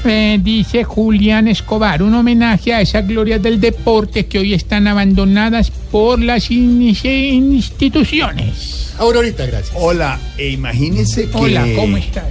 [0.04, 5.70] Eh, dice Julián Escobar, un homenaje a esas glorias del deporte que hoy están abandonadas
[5.70, 8.94] por las in- instituciones.
[8.98, 9.72] Aurorita, gracias.
[9.74, 12.24] Hola, e imagínese que Hola, ¿cómo estás?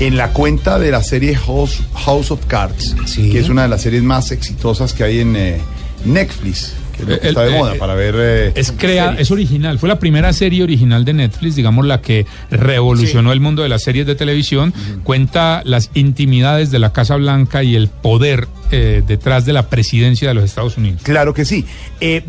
[0.00, 3.82] en la cuenta de la serie House, House of Cards, que es una de las
[3.82, 5.58] series más exitosas que hay en eh,
[6.04, 8.14] Netflix, que es lo que El- está de eh, moda eh, para ver.
[8.18, 12.26] eh, Es crea, es original, fue la primera serie original de Netflix, digamos la que
[12.50, 14.72] revolucionó el mundo de las series de televisión,
[15.02, 20.28] cuenta las intimidades de la Casa Blanca y el poder eh, detrás de la presidencia
[20.28, 21.00] de los Estados Unidos.
[21.02, 21.64] Claro que sí.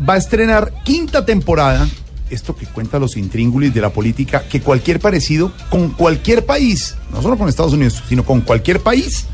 [0.08, 1.88] Va a estrenar quinta temporada.
[2.28, 7.22] Esto que cuenta los intríngulis de la política, que cualquier parecido con cualquier país, no
[7.22, 9.26] solo con Estados Unidos, sino con cualquier país,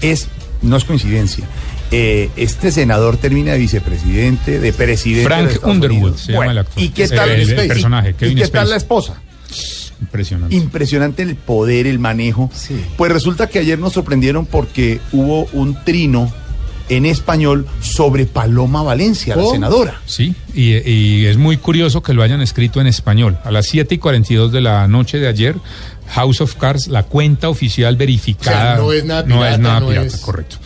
[0.00, 0.26] es,
[0.60, 1.44] no es coincidencia.
[1.90, 5.24] Eh, este senador termina de vicepresidente, de presidente.
[5.26, 6.20] Frank de Underwood Unidos.
[6.22, 6.82] se llama el actor.
[6.82, 9.20] ¿Y qué tal el- el personaje, ¿Y Kevin qué tal la esposa?
[10.00, 10.56] Impresionante.
[10.56, 12.50] Impresionante el poder, el manejo.
[12.96, 16.32] Pues resulta que ayer nos sorprendieron porque hubo un trino
[16.90, 19.52] en español sobre Paloma Valencia, la Oh.
[19.52, 20.00] senadora.
[20.04, 23.38] Sí, y, y es muy curioso que lo hayan escrito en español.
[23.44, 25.54] A las 7 y 42 de la noche de ayer,
[26.08, 28.74] House of Cards, la cuenta oficial verificada.
[28.74, 30.56] O sea, no es nada No es pirata, nada no pirata, es- correcto.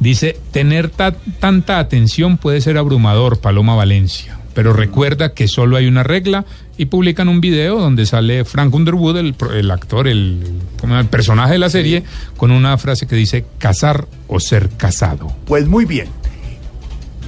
[0.00, 4.38] Dice, tener ta- tanta atención puede ser abrumador, Paloma Valencia.
[4.54, 6.44] Pero recuerda que solo hay una regla
[6.76, 10.44] y publican un video donde sale Frank Underwood, el, actor, el,
[10.82, 12.04] el personaje de la serie,
[12.36, 15.32] con una frase que dice casar o ser casado.
[15.46, 16.06] Pues muy bien.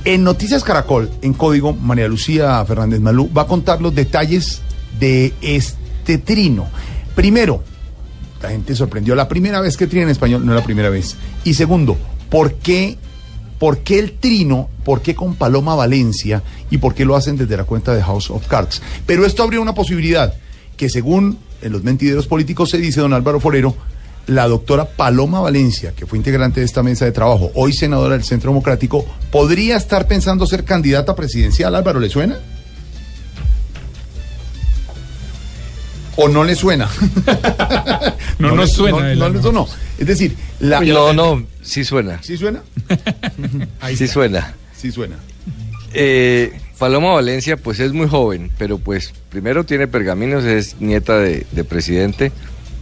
[0.05, 4.61] En Noticias Caracol, en código, María Lucía Fernández Malú va a contar los detalles
[5.01, 6.69] de este trino.
[7.17, 7.65] Primero,
[8.41, 9.17] la gente sorprendió.
[9.17, 11.17] La primera vez que trina en español, no es la primera vez.
[11.43, 11.97] Y segundo,
[12.37, 12.99] ¿por qué,
[13.59, 14.69] por qué el trino?
[14.85, 16.43] ¿Por qué con Paloma Valencia?
[16.71, 18.83] ¿Y por qué lo hacen desde la cuenta de House of Cards?
[19.07, 20.35] Pero esto abrió una posibilidad
[20.77, 23.75] que según en los mentideros políticos se dice don Álvaro Forero,
[24.27, 28.25] la doctora Paloma Valencia, que fue integrante de esta mesa de trabajo, hoy senadora del
[28.25, 31.75] Centro Democrático, podría estar pensando ser candidata presidencial.
[31.75, 32.37] Álvaro, ¿le suena?
[36.17, 36.89] ¿O no le suena?
[38.39, 39.67] No nos le- suena, No, no sonó.
[39.99, 42.23] Es decir, la, No, no, sí suena.
[42.23, 42.63] ¿Sí suena?
[43.97, 44.55] sí suena.
[44.77, 45.17] Sí suena.
[45.95, 51.47] Eh, Paloma Valencia, pues es muy joven, pero pues primero tiene pergaminos, es nieta de,
[51.51, 52.31] de presidente,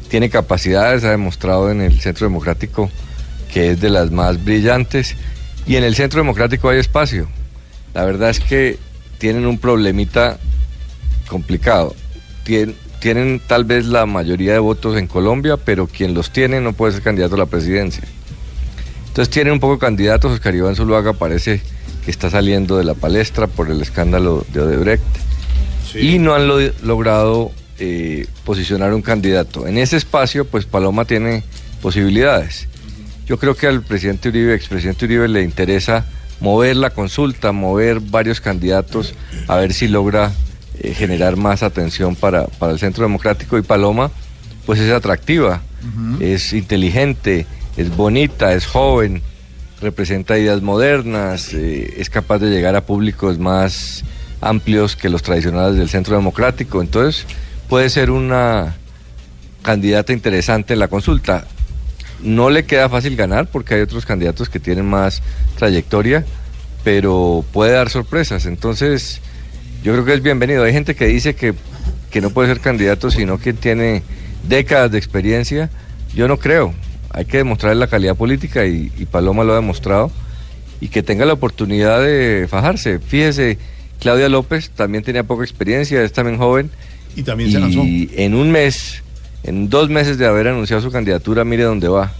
[0.08, 2.90] tiene capacidades, ha demostrado en el Centro Democrático
[3.52, 5.14] que es de las más brillantes
[5.68, 7.28] y en el Centro Democrático hay espacio.
[7.94, 8.76] La verdad es que
[9.18, 10.38] tienen un problemita
[11.28, 11.94] complicado.
[12.44, 12.74] Tien-
[13.04, 16.94] tienen tal vez la mayoría de votos en Colombia, pero quien los tiene no puede
[16.94, 18.02] ser candidato a la presidencia.
[19.08, 20.32] Entonces tienen un poco candidatos.
[20.32, 21.60] Oscar Iván Zuluaga parece
[22.02, 25.02] que está saliendo de la palestra por el escándalo de Odebrecht.
[26.00, 29.66] Y no han lo- logrado eh, posicionar un candidato.
[29.68, 31.42] En ese espacio, pues Paloma tiene
[31.82, 32.68] posibilidades.
[33.26, 36.06] Yo creo que al presidente Uribe, expresidente Uribe, le interesa
[36.40, 39.12] mover la consulta, mover varios candidatos,
[39.46, 40.32] a ver si logra
[40.80, 43.58] eh, generar más atención para, para el Centro Democrático.
[43.58, 44.10] Y Paloma,
[44.66, 45.62] pues es atractiva,
[46.20, 47.46] es inteligente,
[47.76, 49.22] es bonita, es joven,
[49.80, 54.04] representa ideas modernas, eh, es capaz de llegar a públicos más
[54.40, 56.80] amplios que los tradicionales del Centro Democrático.
[56.80, 57.26] Entonces,
[57.68, 58.74] puede ser una
[59.62, 61.46] candidata interesante en la consulta.
[62.22, 65.22] No le queda fácil ganar porque hay otros candidatos que tienen más
[65.56, 66.24] trayectoria,
[66.82, 68.46] pero puede dar sorpresas.
[68.46, 69.20] Entonces,
[69.84, 70.64] yo creo que es bienvenido.
[70.64, 71.52] Hay gente que dice que,
[72.10, 74.02] que no puede ser candidato sino quien tiene
[74.48, 75.68] décadas de experiencia.
[76.14, 76.72] Yo no creo.
[77.10, 80.10] Hay que demostrar la calidad política y, y Paloma lo ha demostrado.
[80.80, 82.98] Y que tenga la oportunidad de fajarse.
[82.98, 83.58] Fíjese,
[84.00, 86.70] Claudia López también tenía poca experiencia, es también joven.
[87.14, 87.84] Y también se lanzó.
[87.84, 89.02] Y en un mes,
[89.42, 92.10] en dos meses de haber anunciado su candidatura, mire dónde va.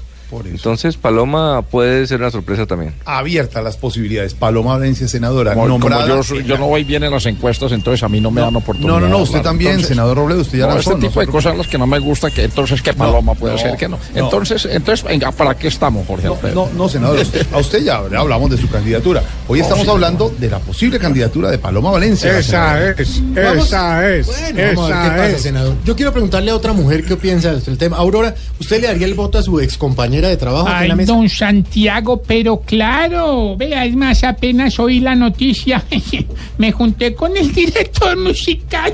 [0.44, 2.94] Entonces, Paloma puede ser una sorpresa también.
[3.04, 4.34] Abierta las posibilidades.
[4.34, 6.06] Paloma Valencia, senadora, Como, como nombrada.
[6.08, 8.54] yo, soy- yo no voy bien en las encuestas, entonces a mí no me dan
[8.56, 8.94] oportunidad.
[8.94, 9.44] no, no, no, usted hablar.
[9.52, 11.98] también, senador Robledo, usted ya no, Este no tipo de cosas las que no me
[11.98, 13.98] gusta, que entonces que Paloma puede no, ser que no.
[14.14, 14.18] no.
[14.24, 17.96] Entonces, entonces, venga, ¿para qué estamos, Jorge No, no, no, senador, usted- a usted ya,
[17.98, 19.22] hablamos de su candidatura.
[19.48, 22.38] Hoy No, estamos sí, hablando de la posible candidatura de Paloma Valencia.
[22.38, 22.42] Esa
[22.74, 23.00] senador.
[23.00, 25.42] es, Vamos- esa es, Bueno, vamos a ver qué esa pasa, es.
[25.42, 25.74] senador.
[25.84, 27.96] Yo quiero preguntarle a otra mujer qué piensa del tema.
[27.98, 29.76] Aurora, ¿usted le daría el voto a su ex
[30.14, 31.12] compañera de trabajo aquí en Ay, la mesa?
[31.12, 35.82] don Santiago, pero claro, vea, es más, apenas oí la noticia,
[36.58, 38.92] me junté con el director musical.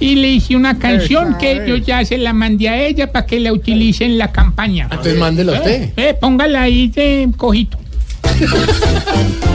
[0.00, 3.40] y le hice una canción que yo ya se la mandé a ella para que
[3.40, 4.84] la utilice en la campaña.
[4.90, 5.92] Entonces mándela Eh, usted.
[5.96, 7.78] eh, póngala ahí de cojito.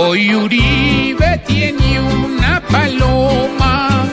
[0.00, 4.06] Hoy Uribe tiene una paloma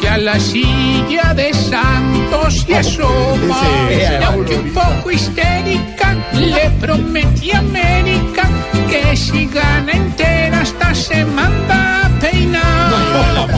[0.00, 3.62] que a la silla de Santos se asoma.
[3.88, 8.48] Y aunque un poco histérica, le prometí a América
[8.90, 13.48] que si gana entera hasta se manda a peinar.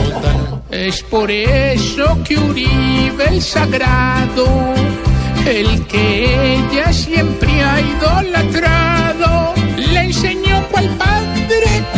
[0.69, 4.45] Es por eso que Uribe el sagrado,
[5.47, 11.14] el que ella siempre ha idolatrado, le enseñó cual padre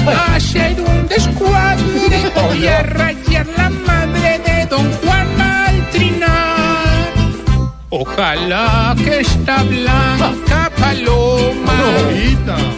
[0.07, 7.13] a hacer un descuadre y a rayar la madre de don Juan al trinar.
[7.89, 11.79] Ojalá que esta blanca paloma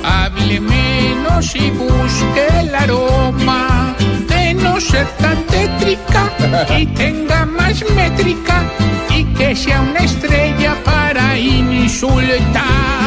[0.04, 3.96] hable menos y busque el aroma
[4.28, 6.30] de no ser tan tétrica
[6.78, 8.64] y tenga más métrica
[9.16, 12.99] y que sea una estrella para insultar.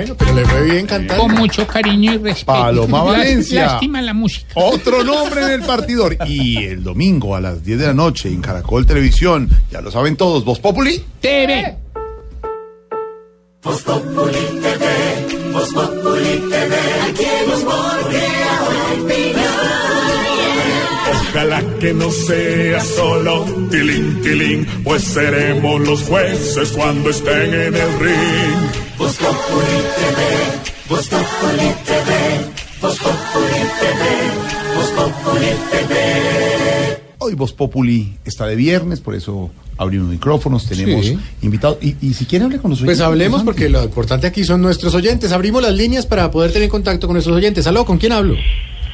[0.00, 1.18] Bueno, pero le fue bien cantar.
[1.18, 2.46] Con mucho cariño y respeto.
[2.46, 3.66] Paloma Valencia.
[3.66, 4.46] Lástima la música.
[4.54, 6.16] Otro nombre en el partidor.
[6.26, 10.16] Y el domingo a las 10 de la noche en Caracol Televisión, ya lo saben
[10.16, 11.04] todos, Voz Populi.
[11.20, 11.76] TV.
[13.62, 16.76] Voz Populi TV, Voz Populi TV,
[17.10, 17.50] aquí en
[21.32, 27.98] Ojalá que no sea solo tilín, tilín, pues seremos los jueces cuando estén en el
[28.00, 28.98] ring.
[28.98, 32.50] Voz Populi TV, Voz Populi TV,
[32.82, 37.02] Voz Populi TV, Voz Populi TV.
[37.18, 41.18] Hoy Voz Populi está de viernes, por eso abrimos micrófonos, tenemos Sí.
[41.42, 41.78] invitados.
[41.80, 43.46] Y, y si quiere hable con los Pues oyentes, hablemos Santi.
[43.46, 45.30] porque lo importante aquí son nuestros oyentes.
[45.30, 47.68] Abrimos las líneas para poder tener contacto con nuestros oyentes.
[47.68, 48.34] Aló, ¿con quién hablo?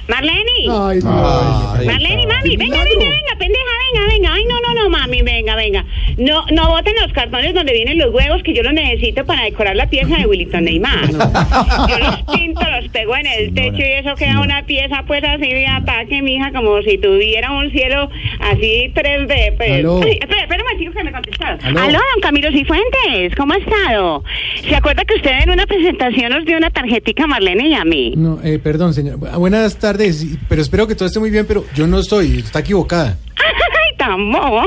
[0.08, 0.68] Marlene.
[0.70, 4.32] Ay, Marlene, mami, venga, venga, venga, pendeja, venga, venga.
[4.34, 5.84] Ay, no, no, no, mami, venga, venga.
[6.16, 9.76] No, no boten los cartones donde vienen los huevos que yo los necesito para decorar
[9.76, 11.08] la pieza de Willington Neymar.
[11.88, 15.48] Yo los pinto, los pego en el techo y eso queda una pieza pues así
[15.52, 18.08] de ataque, mija, como si tuviera un cielo
[18.40, 19.56] así 3D.
[19.56, 19.70] Pues.
[19.70, 20.00] Aló.
[20.02, 21.58] Ay, espera, espera un que me contestaron.
[21.64, 21.80] Aló.
[21.80, 24.24] Aló, don Camilo Cifuentes, ¿cómo ha estado?
[24.68, 27.84] ¿Se acuerda que usted en una presentación nos dio una tarjetica a Marlene y a
[27.84, 28.14] mí?
[28.16, 29.18] No, eh, perdón, señor.
[29.18, 32.38] Bu- Buenas tardes, y- pero espero que todo esté muy bien, pero yo no estoy,
[32.38, 33.16] está equivocada.
[33.36, 34.62] Ay, tan bobo.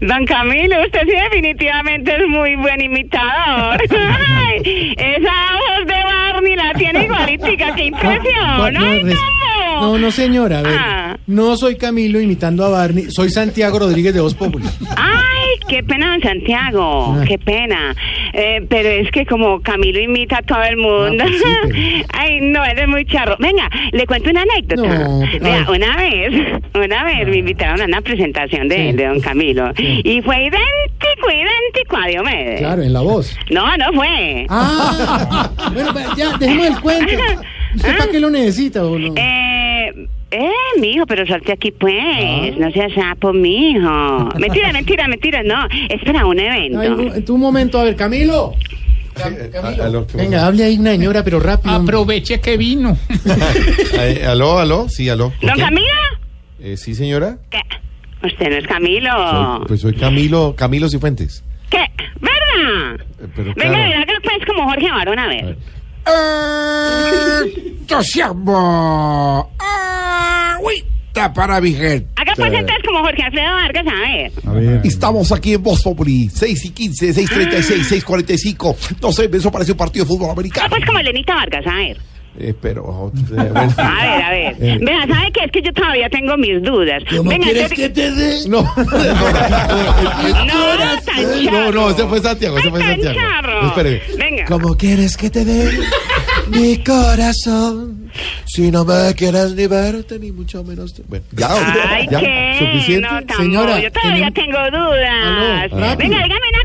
[0.00, 3.80] Don Camilo, usted sí definitivamente es muy buen imitador.
[3.90, 8.30] Ay, esa voz de Barney la tiene igualitica, qué impresión.
[8.72, 9.02] No, Ay,
[9.80, 10.76] no, no, señora, a ver.
[10.78, 11.16] Ah.
[11.26, 14.70] No soy Camilo imitando a Barney, soy Santiago Rodríguez de Voz Popular.
[14.96, 17.24] Ay, qué pena, don Santiago, Ah.
[17.26, 17.94] qué pena.
[18.32, 21.24] Eh, pero es que como Camilo imita a todo el mundo.
[21.26, 21.28] Ah,
[21.62, 23.36] pues sí, Ay, no, eres muy charro.
[23.38, 24.98] Venga, le cuento una anécdota.
[24.98, 25.74] No, Vea, ay.
[25.76, 28.92] una vez, una vez me invitaron a una presentación de, Sí.
[28.96, 29.70] de don Camilo.
[29.78, 32.60] Y fue idéntico, idéntico a Diomedes.
[32.60, 33.36] Claro, en la voz.
[33.50, 34.46] No, no fue.
[34.48, 37.12] Ah, bueno, pues, ya, dejemos el cuento.
[37.74, 39.14] ¿Usted para qué lo necesita o no?
[39.16, 39.92] Eh,
[40.30, 40.50] eh,
[40.80, 42.50] mijo, pero salte aquí pues, Ah.
[42.58, 44.28] no seas sapo, mijo.
[44.38, 46.80] Mentira, mentira, mentira, no, es para un evento.
[46.80, 48.54] Ay, un, un momento, a ver, Camilo.
[49.14, 50.06] Cam- Camilo.
[50.14, 51.74] Venga, hable ahí una señora, pero rápido.
[51.74, 52.96] Aproveche que vino.
[54.02, 55.30] Eh, aló, aló, sí, aló.
[55.40, 55.66] ¿Con ¿Don quién?
[55.66, 55.88] Camilo?
[56.60, 57.36] Eh, sí, señora.
[57.50, 57.60] ¿Qué?
[58.26, 59.10] Usted no es Camilo.
[59.12, 61.44] Soy- pues soy Camilo, Camilo Cifuentes.
[61.70, 61.84] ¿Qué?
[62.20, 63.00] ¿Verdad?
[63.20, 64.06] Eh, pero Venga, claro.
[64.06, 65.56] que pues como Jorge Barón, a ver.
[67.80, 69.50] Entusiasmo.
[69.58, 72.06] Agüita para mi gente.
[72.16, 73.86] Haga entonces como Jorge Alfredo Vargas,
[74.46, 74.80] a ver.
[74.84, 78.76] Estamos aquí en Voz Populi, 6 y 15, 6.36, 6.45.
[79.02, 80.68] No sé, eso parece un partido de fútbol Ah, americano.
[80.70, 81.98] pues como Elenita Vargas, a ver.
[82.38, 83.10] Eh, pero.
[83.28, 83.54] bueno.
[83.76, 84.56] A ver, a ver.
[84.60, 84.78] Eh.
[84.80, 85.44] Vea, ¿sabe qué?
[85.46, 87.02] Es que yo todavía tengo mis dudas.
[87.10, 88.48] Venga, entonces- te dé?
[88.48, 88.62] No.
[88.62, 88.74] No,
[91.04, 93.18] tan No, no, ese fue Santiago, ese fue Santiago.
[93.66, 94.02] Espere.
[94.18, 94.44] Venga.
[94.46, 95.70] ¿Cómo quieres que te dé
[96.48, 98.10] mi corazón?
[98.46, 100.92] Si no me quieres ni verte, ni mucho menos.
[100.94, 101.48] te- Bueno, ya,
[101.88, 102.56] Ay, ya, ¿qué?
[102.58, 103.08] suficiente.
[103.08, 103.78] No, tampoco.
[103.78, 105.24] yo todavía tengo dudas.
[105.70, 105.96] Aló, rápido.
[106.10, 106.64] Venga, dígame una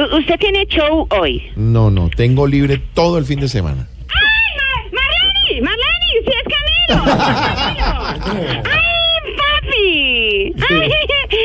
[0.00, 0.16] cosa.
[0.18, 1.42] ¿Usted tiene show hoy?
[1.56, 3.88] No, no, tengo libre todo el fin de semana.
[5.60, 6.12] ¡Marlene!
[6.24, 6.98] ¡Sí es Camilo!
[8.70, 8.91] ¡Ay,
[10.68, 10.90] Ay,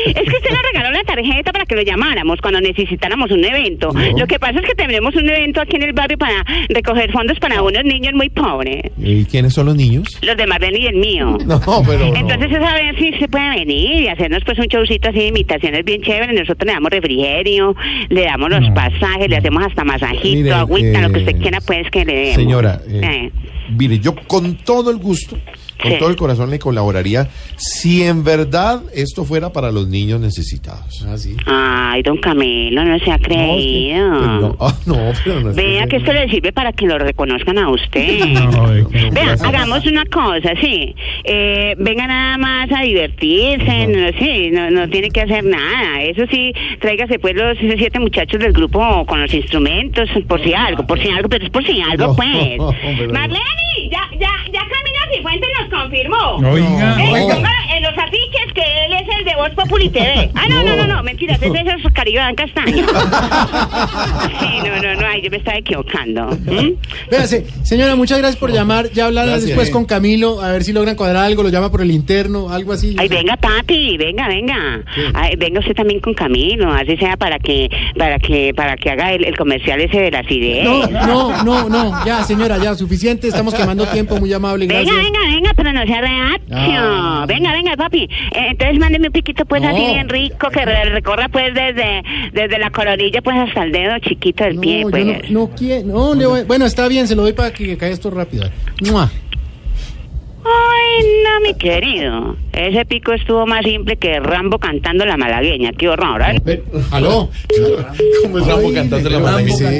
[0.06, 3.90] es que usted nos regaló la tarjeta para que lo llamáramos cuando necesitáramos un evento.
[4.16, 7.38] Lo que pasa es que tenemos un evento aquí en el barrio para recoger fondos
[7.38, 8.82] para unos niños muy pobres.
[8.98, 10.18] ¿Y quiénes son los niños?
[10.22, 11.38] Los de Marlene y el mío.
[11.48, 11.98] No, pero.
[11.98, 12.14] no.
[12.16, 15.26] Entonces es a ver si se puede venir y hacernos pues un showcito así de
[15.28, 16.32] imitaciones bien chévere.
[16.32, 17.74] Nosotros le damos refrigerio,
[18.08, 21.60] le damos los pasajes, le hacemos hasta masajito, Mire, agüita, lo que eh, usted quiera
[21.60, 22.34] pues que le demos.
[22.36, 23.30] Señora, eh, Eh.
[23.76, 25.38] mire, yo con todo el gusto,
[25.80, 25.98] con Sí.
[25.98, 31.04] todo el corazón le colaboraría si en verdad esto fuera para los niños necesitados.
[31.08, 31.36] Ah, sí.
[31.46, 34.08] Ay, don Camilo, no se ha creído.
[34.10, 37.58] No, ah, no, pero no es Vea que esto le sirve para que lo reconozcan
[37.58, 38.18] a usted.
[39.12, 40.94] Vea, hagamos una cosa, sí.
[41.24, 46.02] Eh, venga nada más a divertirse, no, sí, no, no tiene que hacer nada.
[46.02, 50.86] Eso sí, tráigase pues los siete muchachos del grupo con los instrumentos, por si algo,
[50.86, 52.56] por si algo, pero es por si algo, No, pues.
[52.58, 52.72] no.
[53.12, 54.60] Marlene, ya, ya, ya
[55.14, 56.36] Cifuentes nos confirmó.
[56.50, 56.96] Oiga.
[56.96, 57.34] Oiga.
[57.34, 60.30] ponga en los afiches que él es el de Voz Populi TV.
[60.34, 62.86] Ah, no, no, no, no, mentiras, ese es esos Caribán Castaño.
[64.40, 66.26] Sí, no, no, no, ay, yo me estaba equivocando.
[66.26, 66.72] ¿Mm?
[67.10, 68.90] Véase, señora, muchas gracias por llamar.
[68.92, 69.48] Ya hablará Gracias.
[69.48, 72.72] después con Camilo, a ver si logran cuadrar algo, lo llama por el interno, algo
[72.72, 72.96] así.
[72.98, 74.82] Ay, venga, papi, venga, venga.
[75.14, 79.12] Ay, venga usted también con Camilo, así sea para que, para que, para que haga
[79.12, 80.64] el, el comercial ese de las ideas.
[80.64, 84.96] No, no, no, no, ya, señora, ya, suficiente, estamos quemando tiempo, muy amable, Venga, gracias.
[84.96, 86.40] venga, venga, pero no sea reacio.
[86.52, 87.24] Ah.
[87.26, 88.04] Venga, venga, papi.
[88.04, 89.68] Eh, entonces mándeme un piquito, pues, No.
[89.68, 92.02] así bien rico, que re- recorra, pues, desde,
[92.32, 95.06] desde la coronilla, pues, hasta el dedo chiquito del pie, No, pues.
[95.06, 97.94] no, no quiero, no, le voy- bueno, está bien, se lo doy para que caiga
[97.94, 98.48] esto rápido.
[98.90, 99.10] ¡Mua!
[100.44, 102.36] Ay, no, mi querido.
[102.52, 105.72] Ese pico estuvo más simple que Rambo cantando la malagueña.
[105.76, 106.62] Qué horror, ¿eh?
[106.90, 107.28] ¿Aló?
[108.22, 109.70] Como es Rambo cantando la malagueña.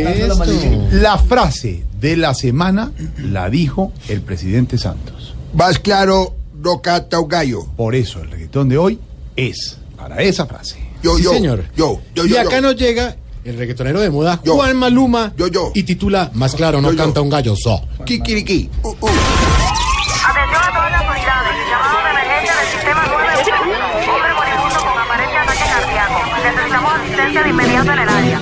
[0.93, 5.35] La frase de la semana la dijo el presidente Santos.
[5.55, 7.65] Más claro, no canta un gallo.
[7.77, 8.99] Por eso el reggaetón de hoy
[9.37, 10.77] es para esa frase.
[11.03, 11.65] Yo, sí, yo, señor.
[11.77, 12.63] yo, yo, y yo, acá yo.
[12.63, 14.55] nos llega el reggaetonero de moda, Yo.
[14.57, 15.71] Juan Maluma, Yo, yo.
[15.75, 17.05] y titula Más claro, no Yo, yo.
[17.05, 17.81] canta un gallo, so.
[18.05, 18.69] Kikiriki.
[18.83, 18.95] Uh, uh.
[18.99, 21.53] Atención a todas las unidades.
[21.71, 24.11] Llamado de emergencia del sistema 911.
[24.11, 26.19] Hombre moribundo con aparente ataque cardíaco.
[26.45, 28.41] Necesitamos asistencia de inmediato en el área.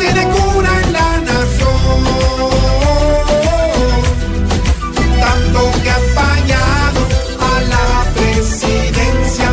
[0.00, 2.00] Tiene cura en la nación.
[5.24, 7.00] Tanto que ha fallado
[7.50, 7.86] a la
[8.16, 9.48] presidencia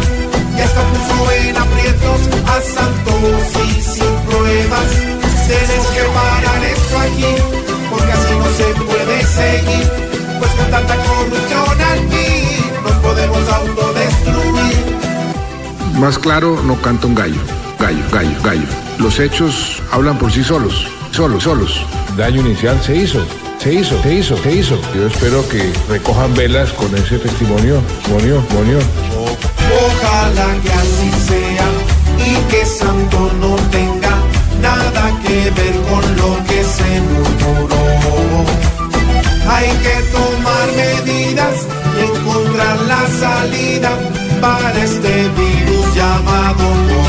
[0.58, 2.22] y hasta puso en aprietos
[2.54, 4.90] a Santos y sin pruebas.
[5.48, 7.32] Tienes que parar esto aquí
[7.92, 9.86] porque así no se puede seguir.
[10.40, 12.30] Pues con tanta corrupción aquí
[12.84, 14.78] nos podemos autodestruir.
[16.00, 17.67] Más claro, no canta un gallo.
[17.88, 18.68] Gallo, gallo, gallo.
[19.00, 20.88] Los hechos hablan por sí solos.
[21.12, 21.86] Solos, solos.
[22.18, 23.26] Daño inicial se hizo.
[23.60, 24.78] Se hizo, se hizo, se hizo.
[24.94, 27.80] Yo espero que recojan velas con ese testimonio.
[27.80, 28.80] Testimonio, testimonio.
[29.86, 31.68] Ojalá que así sea
[32.28, 34.18] y que Santo no tenga
[34.62, 38.44] nada que ver con lo que se murmuró.
[39.50, 41.66] Hay que tomar medidas
[41.96, 43.92] y encontrar encontrar la salida
[44.42, 47.07] para este virus llamado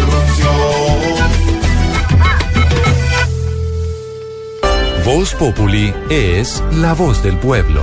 [5.09, 7.82] Voz Populi es la voz del pueblo.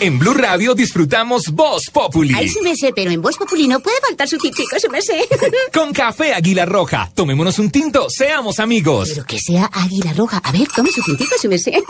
[0.00, 2.34] En Blue Radio disfrutamos Voz Populi.
[2.34, 5.00] Ay, sí me sé, pero en Voz Populi no puede faltar su tintico, sí me
[5.00, 5.28] sé.
[5.72, 7.08] Con café Águila Roja.
[7.14, 9.10] Tomémonos un tinto, seamos amigos.
[9.10, 10.38] Pero que sea Águila Roja.
[10.38, 11.80] A ver, tome su tintico, sí me sé.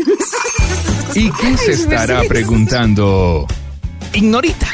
[1.14, 3.47] ¿Y qué se estará preguntando?
[4.12, 4.68] Ignorita.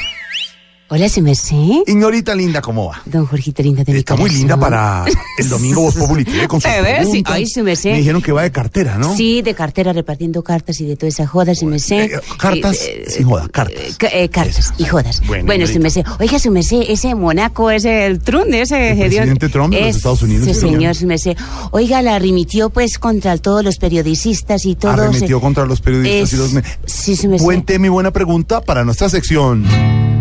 [0.92, 1.54] Hola, sí me sé.
[1.86, 3.00] Ignorita linda, ¿cómo va?
[3.04, 5.04] Don Jorgito linda de mi Está muy linda para
[5.38, 6.68] el domingo Voz Populi TV con sus
[7.12, 7.22] sí.
[7.26, 9.16] Ay, sí me dijeron que va de cartera, ¿no?
[9.16, 12.06] Sí, de cartera repartiendo cartas y de toda esa joda, sí sé.
[12.06, 13.96] Eh, cartas, Eh, sin joda, cartas.
[13.98, 15.22] ca- eh, cartas y jodas.
[15.28, 16.02] Bueno, Bueno, sí.
[16.18, 20.22] Oiga, sí ese Monaco, ese el Trump, ese El presidente Trump de los Es- Estados
[20.22, 21.36] Unidos, Sí, señor, sí.
[21.70, 24.98] Oiga, la remitió pues contra todos los periodistas y todos.
[24.98, 26.64] Arremetió eh, contra los periodistas es- y los...
[26.84, 27.44] Sí, sí me sé.
[27.44, 29.64] Buen tema y buena pregunta para nuestra sección.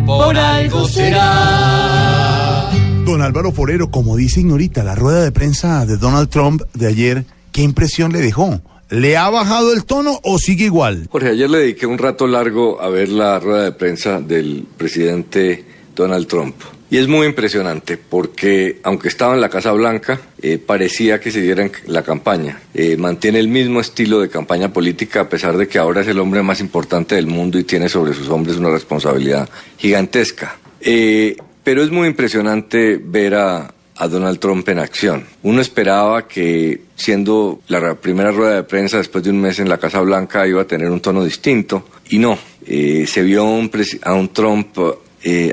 [0.09, 2.67] Por algo será.
[3.05, 7.25] Don Álvaro Forero, como dice Ignorita, la rueda de prensa de Donald Trump de ayer,
[7.51, 8.59] ¿qué impresión le dejó?
[8.89, 11.07] ¿Le ha bajado el tono o sigue igual?
[11.11, 15.63] Jorge, ayer le dediqué un rato largo a ver la rueda de prensa del presidente
[15.95, 16.55] Donald Trump.
[16.91, 21.63] Y es muy impresionante porque, aunque estaba en la Casa Blanca, eh, parecía que siguiera
[21.63, 22.59] en la campaña.
[22.73, 26.17] Eh, mantiene el mismo estilo de campaña política a pesar de que ahora es el
[26.19, 29.47] hombre más importante del mundo y tiene sobre sus hombres una responsabilidad
[29.77, 30.57] gigantesca.
[30.81, 35.25] Eh, pero es muy impresionante ver a, a Donald Trump en acción.
[35.43, 39.69] Uno esperaba que siendo la ra- primera rueda de prensa después de un mes en
[39.69, 42.35] la Casa Blanca iba a tener un tono distinto y no.
[42.65, 43.69] Se vio un,
[44.03, 44.77] a un Trump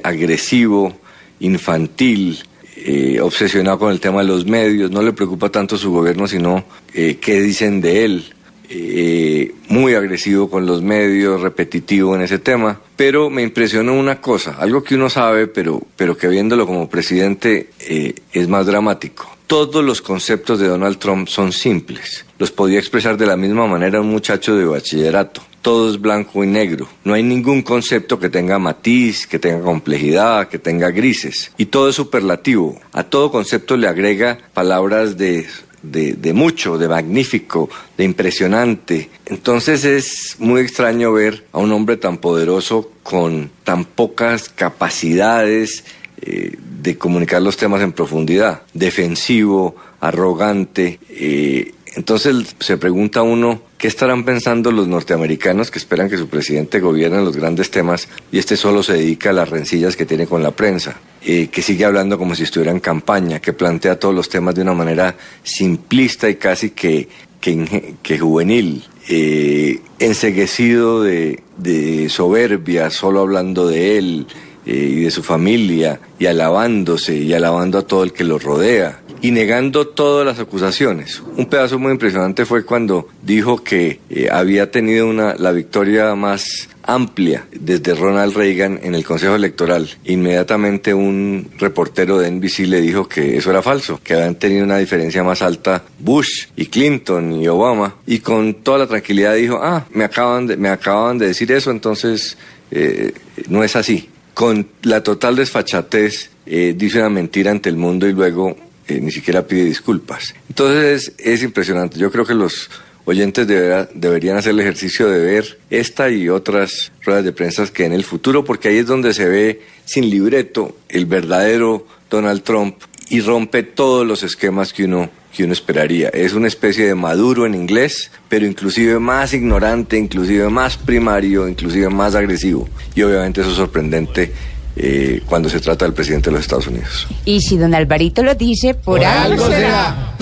[0.03, 0.97] agresivo,
[1.41, 2.39] infantil,
[2.77, 4.91] eh, obsesionado con el tema de los medios.
[4.91, 6.65] No le preocupa tanto su gobierno, sino
[6.95, 8.35] eh, qué dicen de él
[8.69, 14.57] eh, muy agresivo con los medios, repetitivo en ese tema, pero me impresionó una cosa,
[14.59, 19.31] algo que uno sabe, pero, pero que viéndolo como presidente eh, es más dramático.
[19.47, 22.27] Todos los conceptos de Donald Trump son simples.
[22.39, 25.43] Los podía expresar de la misma manera un muchacho de bachillerato.
[25.67, 26.87] Todo es blanco y negro.
[27.03, 31.51] No hay ningún concepto que tenga matiz, que tenga complejidad, que tenga grises.
[31.59, 32.79] Y todo es superlativo.
[32.93, 35.45] A todo concepto le agrega palabras de
[35.83, 37.69] de, mucho, de magnífico,
[37.99, 39.11] de impresionante.
[39.27, 45.83] Entonces es muy extraño ver a un hombre tan poderoso con tan pocas capacidades
[46.23, 51.01] eh, de comunicar los temas en profundidad, defensivo, arrogante.
[51.11, 56.79] eh, entonces se pregunta uno, ¿qué estarán pensando los norteamericanos que esperan que su presidente
[56.79, 60.43] gobierne los grandes temas y este solo se dedica a las rencillas que tiene con
[60.43, 60.97] la prensa?
[61.27, 64.63] eh, que sigue hablando como si estuviera en campaña, que plantea todos los temas de
[64.63, 67.09] una manera simplista y casi que,
[67.41, 74.27] que, juvenil, eh, enseguecido de, de soberbia, solo hablando de él
[74.67, 79.01] eh, y de su familia, y alabándose y alabando a todo el que lo rodea
[79.23, 81.23] y negando todas las acusaciones.
[81.37, 86.69] Un pedazo muy impresionante fue cuando dijo que eh, había tenido una, la victoria más
[86.83, 89.89] amplia desde Ronald Reagan en el Consejo Electoral.
[90.05, 94.79] Inmediatamente un reportero de NBC le dijo que eso era falso, que habían tenido una
[94.79, 97.97] diferencia más alta Bush y Clinton y Obama.
[98.07, 101.71] Y con toda la tranquilidad dijo, ah, me acaban de, me acaban de decir eso,
[101.71, 102.39] entonces
[102.71, 103.13] eh,
[103.49, 104.09] no es así.
[104.35, 108.57] Con la total desfachatez eh, dice una mentira ante el mundo y luego
[108.89, 110.35] eh, ni siquiera pide disculpas.
[110.49, 111.99] Entonces es impresionante.
[111.99, 112.71] Yo creo que los
[113.05, 117.93] oyentes deberían hacer el ejercicio de ver esta y otras ruedas de prensa que en
[117.93, 122.77] el futuro, porque ahí es donde se ve sin libreto el verdadero Donald Trump
[123.09, 126.09] y rompe todos los esquemas que uno que uno esperaría.
[126.09, 131.91] Es una especie de maduro en inglés, pero inclusive más ignorante, inclusive más primario, inclusive
[131.91, 132.67] más agresivo.
[132.95, 134.33] Y obviamente eso es sorprendente
[134.77, 137.07] eh, cuando se trata del presidente de los Estados Unidos.
[137.25, 140.15] Y si don Alvarito lo dice, por, algo será.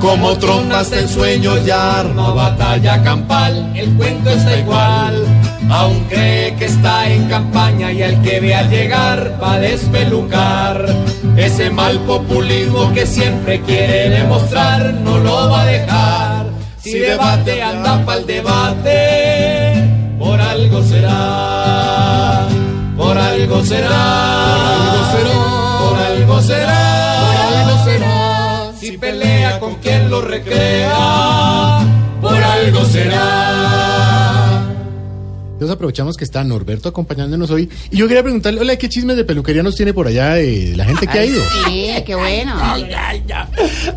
[0.00, 5.24] Como trompaste el sueño y arma batalla campal, el cuento está igual.
[5.70, 10.86] Aún cree que está en campaña y al que vea llegar va a despelucar.
[11.38, 16.46] Ese mal populismo que siempre quiere demostrar no lo va a dejar.
[16.82, 19.53] Si debate anda pa'l debate,
[20.34, 22.48] por algo será,
[22.96, 24.98] por algo será,
[25.78, 28.72] por algo será, por algo será.
[28.80, 31.86] Si pelea con quien lo recrea,
[32.20, 34.64] por algo será.
[35.52, 37.70] Entonces aprovechamos que está Norberto acompañándonos hoy.
[37.92, 40.84] Y yo quería preguntarle, hola, ¿qué chismes de peluquería nos tiene por allá de la
[40.84, 41.40] gente que ha ido?
[41.64, 42.56] Sí, qué bueno.
[42.60, 43.46] Ay, ay, ay.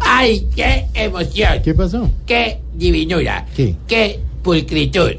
[0.02, 1.64] Ay, qué emoción.
[1.64, 2.12] ¿Qué pasó?
[2.28, 3.44] Qué divinura.
[3.56, 3.76] ¿Qué?
[3.88, 5.12] Qué pulcritud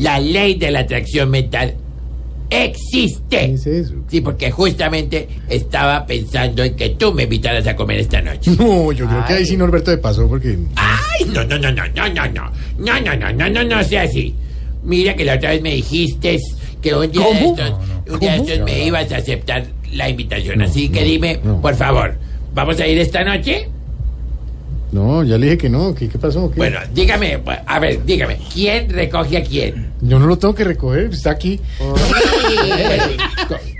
[0.00, 1.74] la ley de la atracción mental
[2.50, 3.56] existe.
[4.08, 8.50] Sí, porque justamente estaba pensando en que tú me invitaras a comer esta noche.
[8.58, 10.58] No, yo creo que ahí sí Norberto de paso, porque.
[10.76, 11.26] ¡Ay!
[11.32, 12.50] No, no, no, no, no, no, no.
[12.78, 14.34] No, no, no, no, no, no sea así.
[14.82, 16.38] Mira que la otra vez me dijiste
[16.80, 20.62] que un día Un día de estos me ibas a aceptar la invitación.
[20.62, 22.16] así que dime, por favor,
[22.54, 23.68] ¿vamos a ir esta noche?
[24.92, 25.94] No, ya le dije que no.
[25.94, 26.50] ¿Qué, qué pasó?
[26.50, 26.56] ¿Qué?
[26.56, 29.92] Bueno, dígame, a ver, dígame, ¿quién recoge a quién?
[30.00, 31.60] Yo no lo tengo que recoger, está aquí.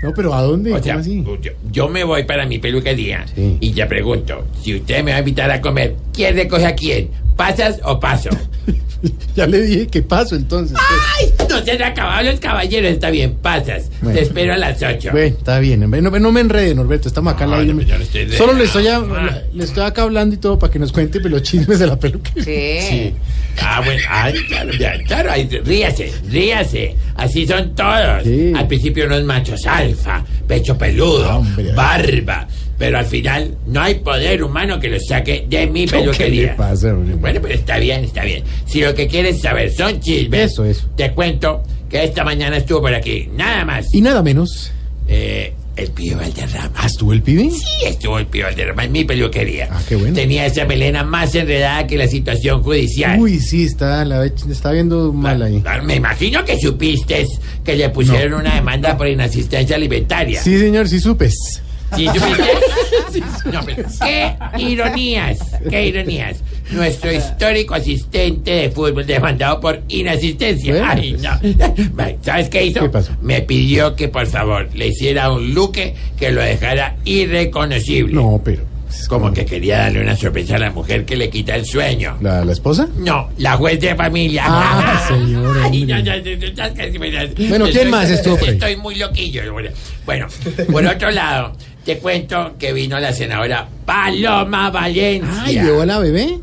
[0.01, 0.73] No, pero ¿a dónde?
[0.73, 5.11] O sea, yo, yo me voy para mi peluquería y te pregunto, si usted me
[5.11, 7.09] va a invitar a comer, ¿quién recoge a quién?
[7.35, 8.29] ¿Pasas o paso?
[9.35, 10.77] Ya le dije que paso entonces.
[11.19, 11.33] ¡Ay!
[11.49, 13.89] No se han acabado los caballeros, está bien, pasas.
[14.01, 14.17] Bueno.
[14.19, 15.09] Te espero a las 8.
[15.11, 15.79] Bueno, está bien.
[15.79, 15.87] No,
[16.19, 17.07] no me enrede, Norberto.
[17.07, 17.73] Estamos acá aire.
[17.73, 20.71] no, yo no estoy Solo le estoy, a- le estoy acá hablando y todo para
[20.71, 22.43] que nos cuente pues, los chismes de la peluquería.
[22.81, 23.13] Sí.
[23.61, 26.95] Ah, bueno, ay, claro, ya, claro, ay, ríase, ríase.
[27.15, 28.23] Así son todos.
[28.55, 31.43] Al principio unos machos alfa, pecho peludo,
[31.75, 32.47] barba.
[32.81, 36.55] Pero al final no hay poder humano que los saque de mi ¿Qué le peluquería.
[36.55, 37.13] pasa, hombre?
[37.13, 38.43] Bueno, pero está bien, está bien.
[38.65, 40.87] Si lo que quieres saber son chismes, Eso, eso.
[40.97, 43.93] te cuento que esta mañana estuvo por aquí, nada más.
[43.93, 44.71] Y nada menos.
[45.07, 46.71] Eh, el pibe Valderrama.
[46.75, 47.51] ¿Ah, estuvo el pibe?
[47.51, 49.67] Sí, estuvo el pibe Valderrama en mi peluquería.
[49.71, 50.15] Ah, qué bueno.
[50.15, 53.19] Tenía esa melena más enredada que la situación judicial.
[53.19, 55.61] Uy, sí, está, la está viendo mal ahí.
[55.65, 57.27] Ah, Me imagino que supiste
[57.63, 60.41] que le pusieron una demanda por inasistencia alimentaria.
[60.41, 61.61] Sí, señor, sí supes.
[61.95, 62.43] ¿Sí supiste?
[63.51, 65.39] No, pero qué ironías,
[65.69, 66.41] qué ironías.
[66.71, 70.71] Nuestro histórico asistente de fútbol demandado por inasistencia.
[70.73, 71.31] Bueno, Ay, no.
[71.91, 72.79] Vale, ¿Sabes qué hizo?
[72.81, 73.11] ¿Qué pasó?
[73.21, 78.13] Me pidió que por favor le hiciera un luque que lo dejara irreconocible.
[78.13, 78.70] No, pero.
[79.07, 82.17] Como que quería darle una sorpresa a la mujer que le quita el sueño.
[82.21, 82.87] ¿La, la esposa?
[82.97, 84.43] No, la juez de familia.
[84.45, 88.37] Ah, señor, Ay, no, no, no, Bueno, ¿quién más estuvo?
[88.37, 89.41] Estoy muy loquillo.
[90.05, 90.27] Bueno,
[90.71, 91.53] por otro lado,
[91.85, 95.43] te cuento que vino la senadora Paloma Valencia.
[95.43, 96.39] Ay, ¿llevó a la bebé?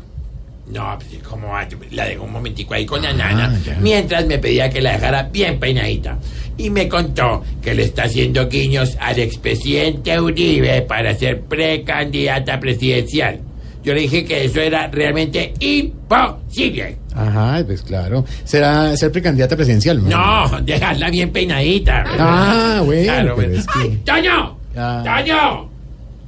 [0.69, 1.67] No, pues, ¿cómo va?
[1.91, 5.59] La dejó un momentico ahí con la nana, mientras me pedía que la dejara bien
[5.59, 6.17] peinadita.
[6.57, 13.39] Y me contó que le está haciendo guiños al expresidente Uribe para ser precandidata presidencial.
[13.83, 16.97] Yo le dije que eso era realmente imposible.
[17.15, 18.25] Ajá, pues claro.
[18.43, 20.09] Será ser precandidata presidencial, ¿no?
[20.49, 22.03] No, dejarla bien peinadita.
[22.19, 23.59] Ah, bueno, Claro, pero bueno.
[23.59, 24.57] es que- ¡Ay, ¡Toño!
[24.75, 25.03] Ah.
[25.03, 25.69] ¡Toño!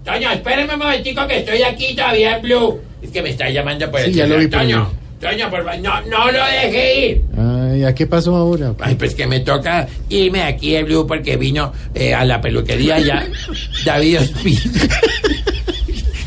[0.04, 2.80] Toño, espérame un momentico que estoy aquí todavía en Blue.
[3.02, 4.40] Es que me está llamando por el Sí, ya lo celular.
[4.46, 4.92] vi por Toño,
[5.22, 7.22] Toño, por favor, no, no lo deje ir.
[7.38, 8.74] Ay, ¿a qué pasó ahora?
[8.80, 13.00] Ay, pues que me toca irme aquí de Blue porque vino eh, a la peluquería
[13.00, 13.28] ya
[13.86, 14.62] David Ospina.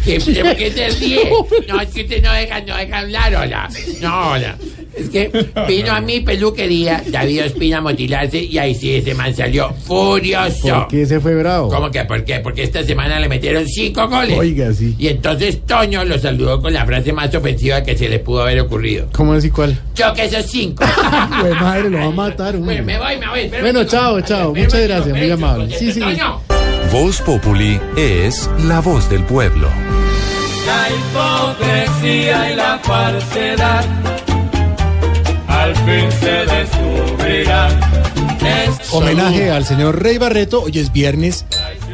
[0.05, 1.31] ¿Qué, ¿Por qué se ríe?
[1.67, 3.69] No, es que usted no deja, no deja hablar, hola.
[4.03, 4.55] No, hola.
[4.97, 5.31] Es que
[5.69, 10.69] vino a mi peluquería David Ospina a motilarse y ahí sí ese man salió furioso.
[10.69, 11.69] ¿Por qué se fue bravo?
[11.69, 12.41] ¿Cómo que por qué?
[12.41, 14.39] Porque esta semana le metieron cinco goles.
[14.39, 14.95] Oiga, sí.
[14.99, 18.61] Y entonces Toño lo saludó con la frase más ofensiva que se le pudo haber
[18.61, 19.09] ocurrido.
[19.13, 19.79] ¿Cómo así cuál?
[19.95, 20.85] Choque esos cinco.
[21.41, 22.57] Pues madre, lo va a matar.
[22.57, 23.61] Bueno, me voy, me voy.
[23.61, 24.55] Bueno, chao, chao.
[24.55, 25.77] Muchas gracias, muy amable.
[25.77, 26.01] Sí, sí.
[26.01, 26.41] Toño.
[26.93, 29.69] Voz Populi es la voz del pueblo.
[30.67, 33.85] La hipocresía y la falsedad
[35.65, 37.71] al fin se descubrirán.
[38.45, 40.63] Es Homenaje al señor Rey Barreto.
[40.63, 41.47] Hoy es viernes.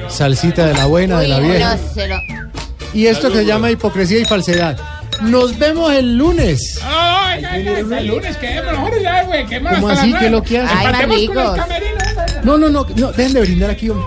[0.08, 1.78] Salsita de la buena, de la vieja.
[2.92, 4.76] Y esto que se llama hipocresía y falsedad.
[5.22, 6.80] Nos vemos el lunes.
[6.82, 10.10] Ay, ay, ay, el lunes, quedémonos, ya, güey, quedémonos ¿Cómo hasta así?
[10.10, 10.36] las ¿Qué nueve.
[10.36, 10.74] lo que hace?
[10.74, 11.56] Ay, con camerino.
[12.42, 13.90] No, no, no, no, dejen de brindar aquí.
[13.90, 14.06] hombre.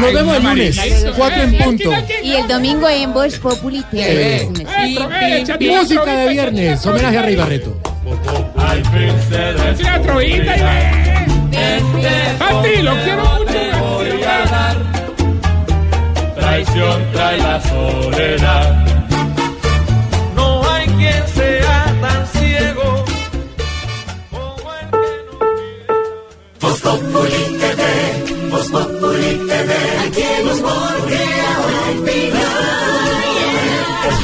[0.00, 0.80] Nos vemos el lunes,
[1.16, 1.90] 4 eh, en punto.
[2.22, 5.68] Y el domingo en Voz Populi Eh, TV.
[5.76, 7.76] Música de viernes, homenaje a Rey Barreto.
[8.74, 12.36] Es una trovita y ve.
[12.38, 13.46] Pati, lo quiero mucho.
[13.80, 14.76] voy a dar.
[16.34, 18.86] Traición trae la soledad.
[20.34, 23.04] No hay quien sea tan ciego.
[26.60, 29.74] Voz Populi TV, Voz Populi TV,
[30.06, 30.60] aquí nos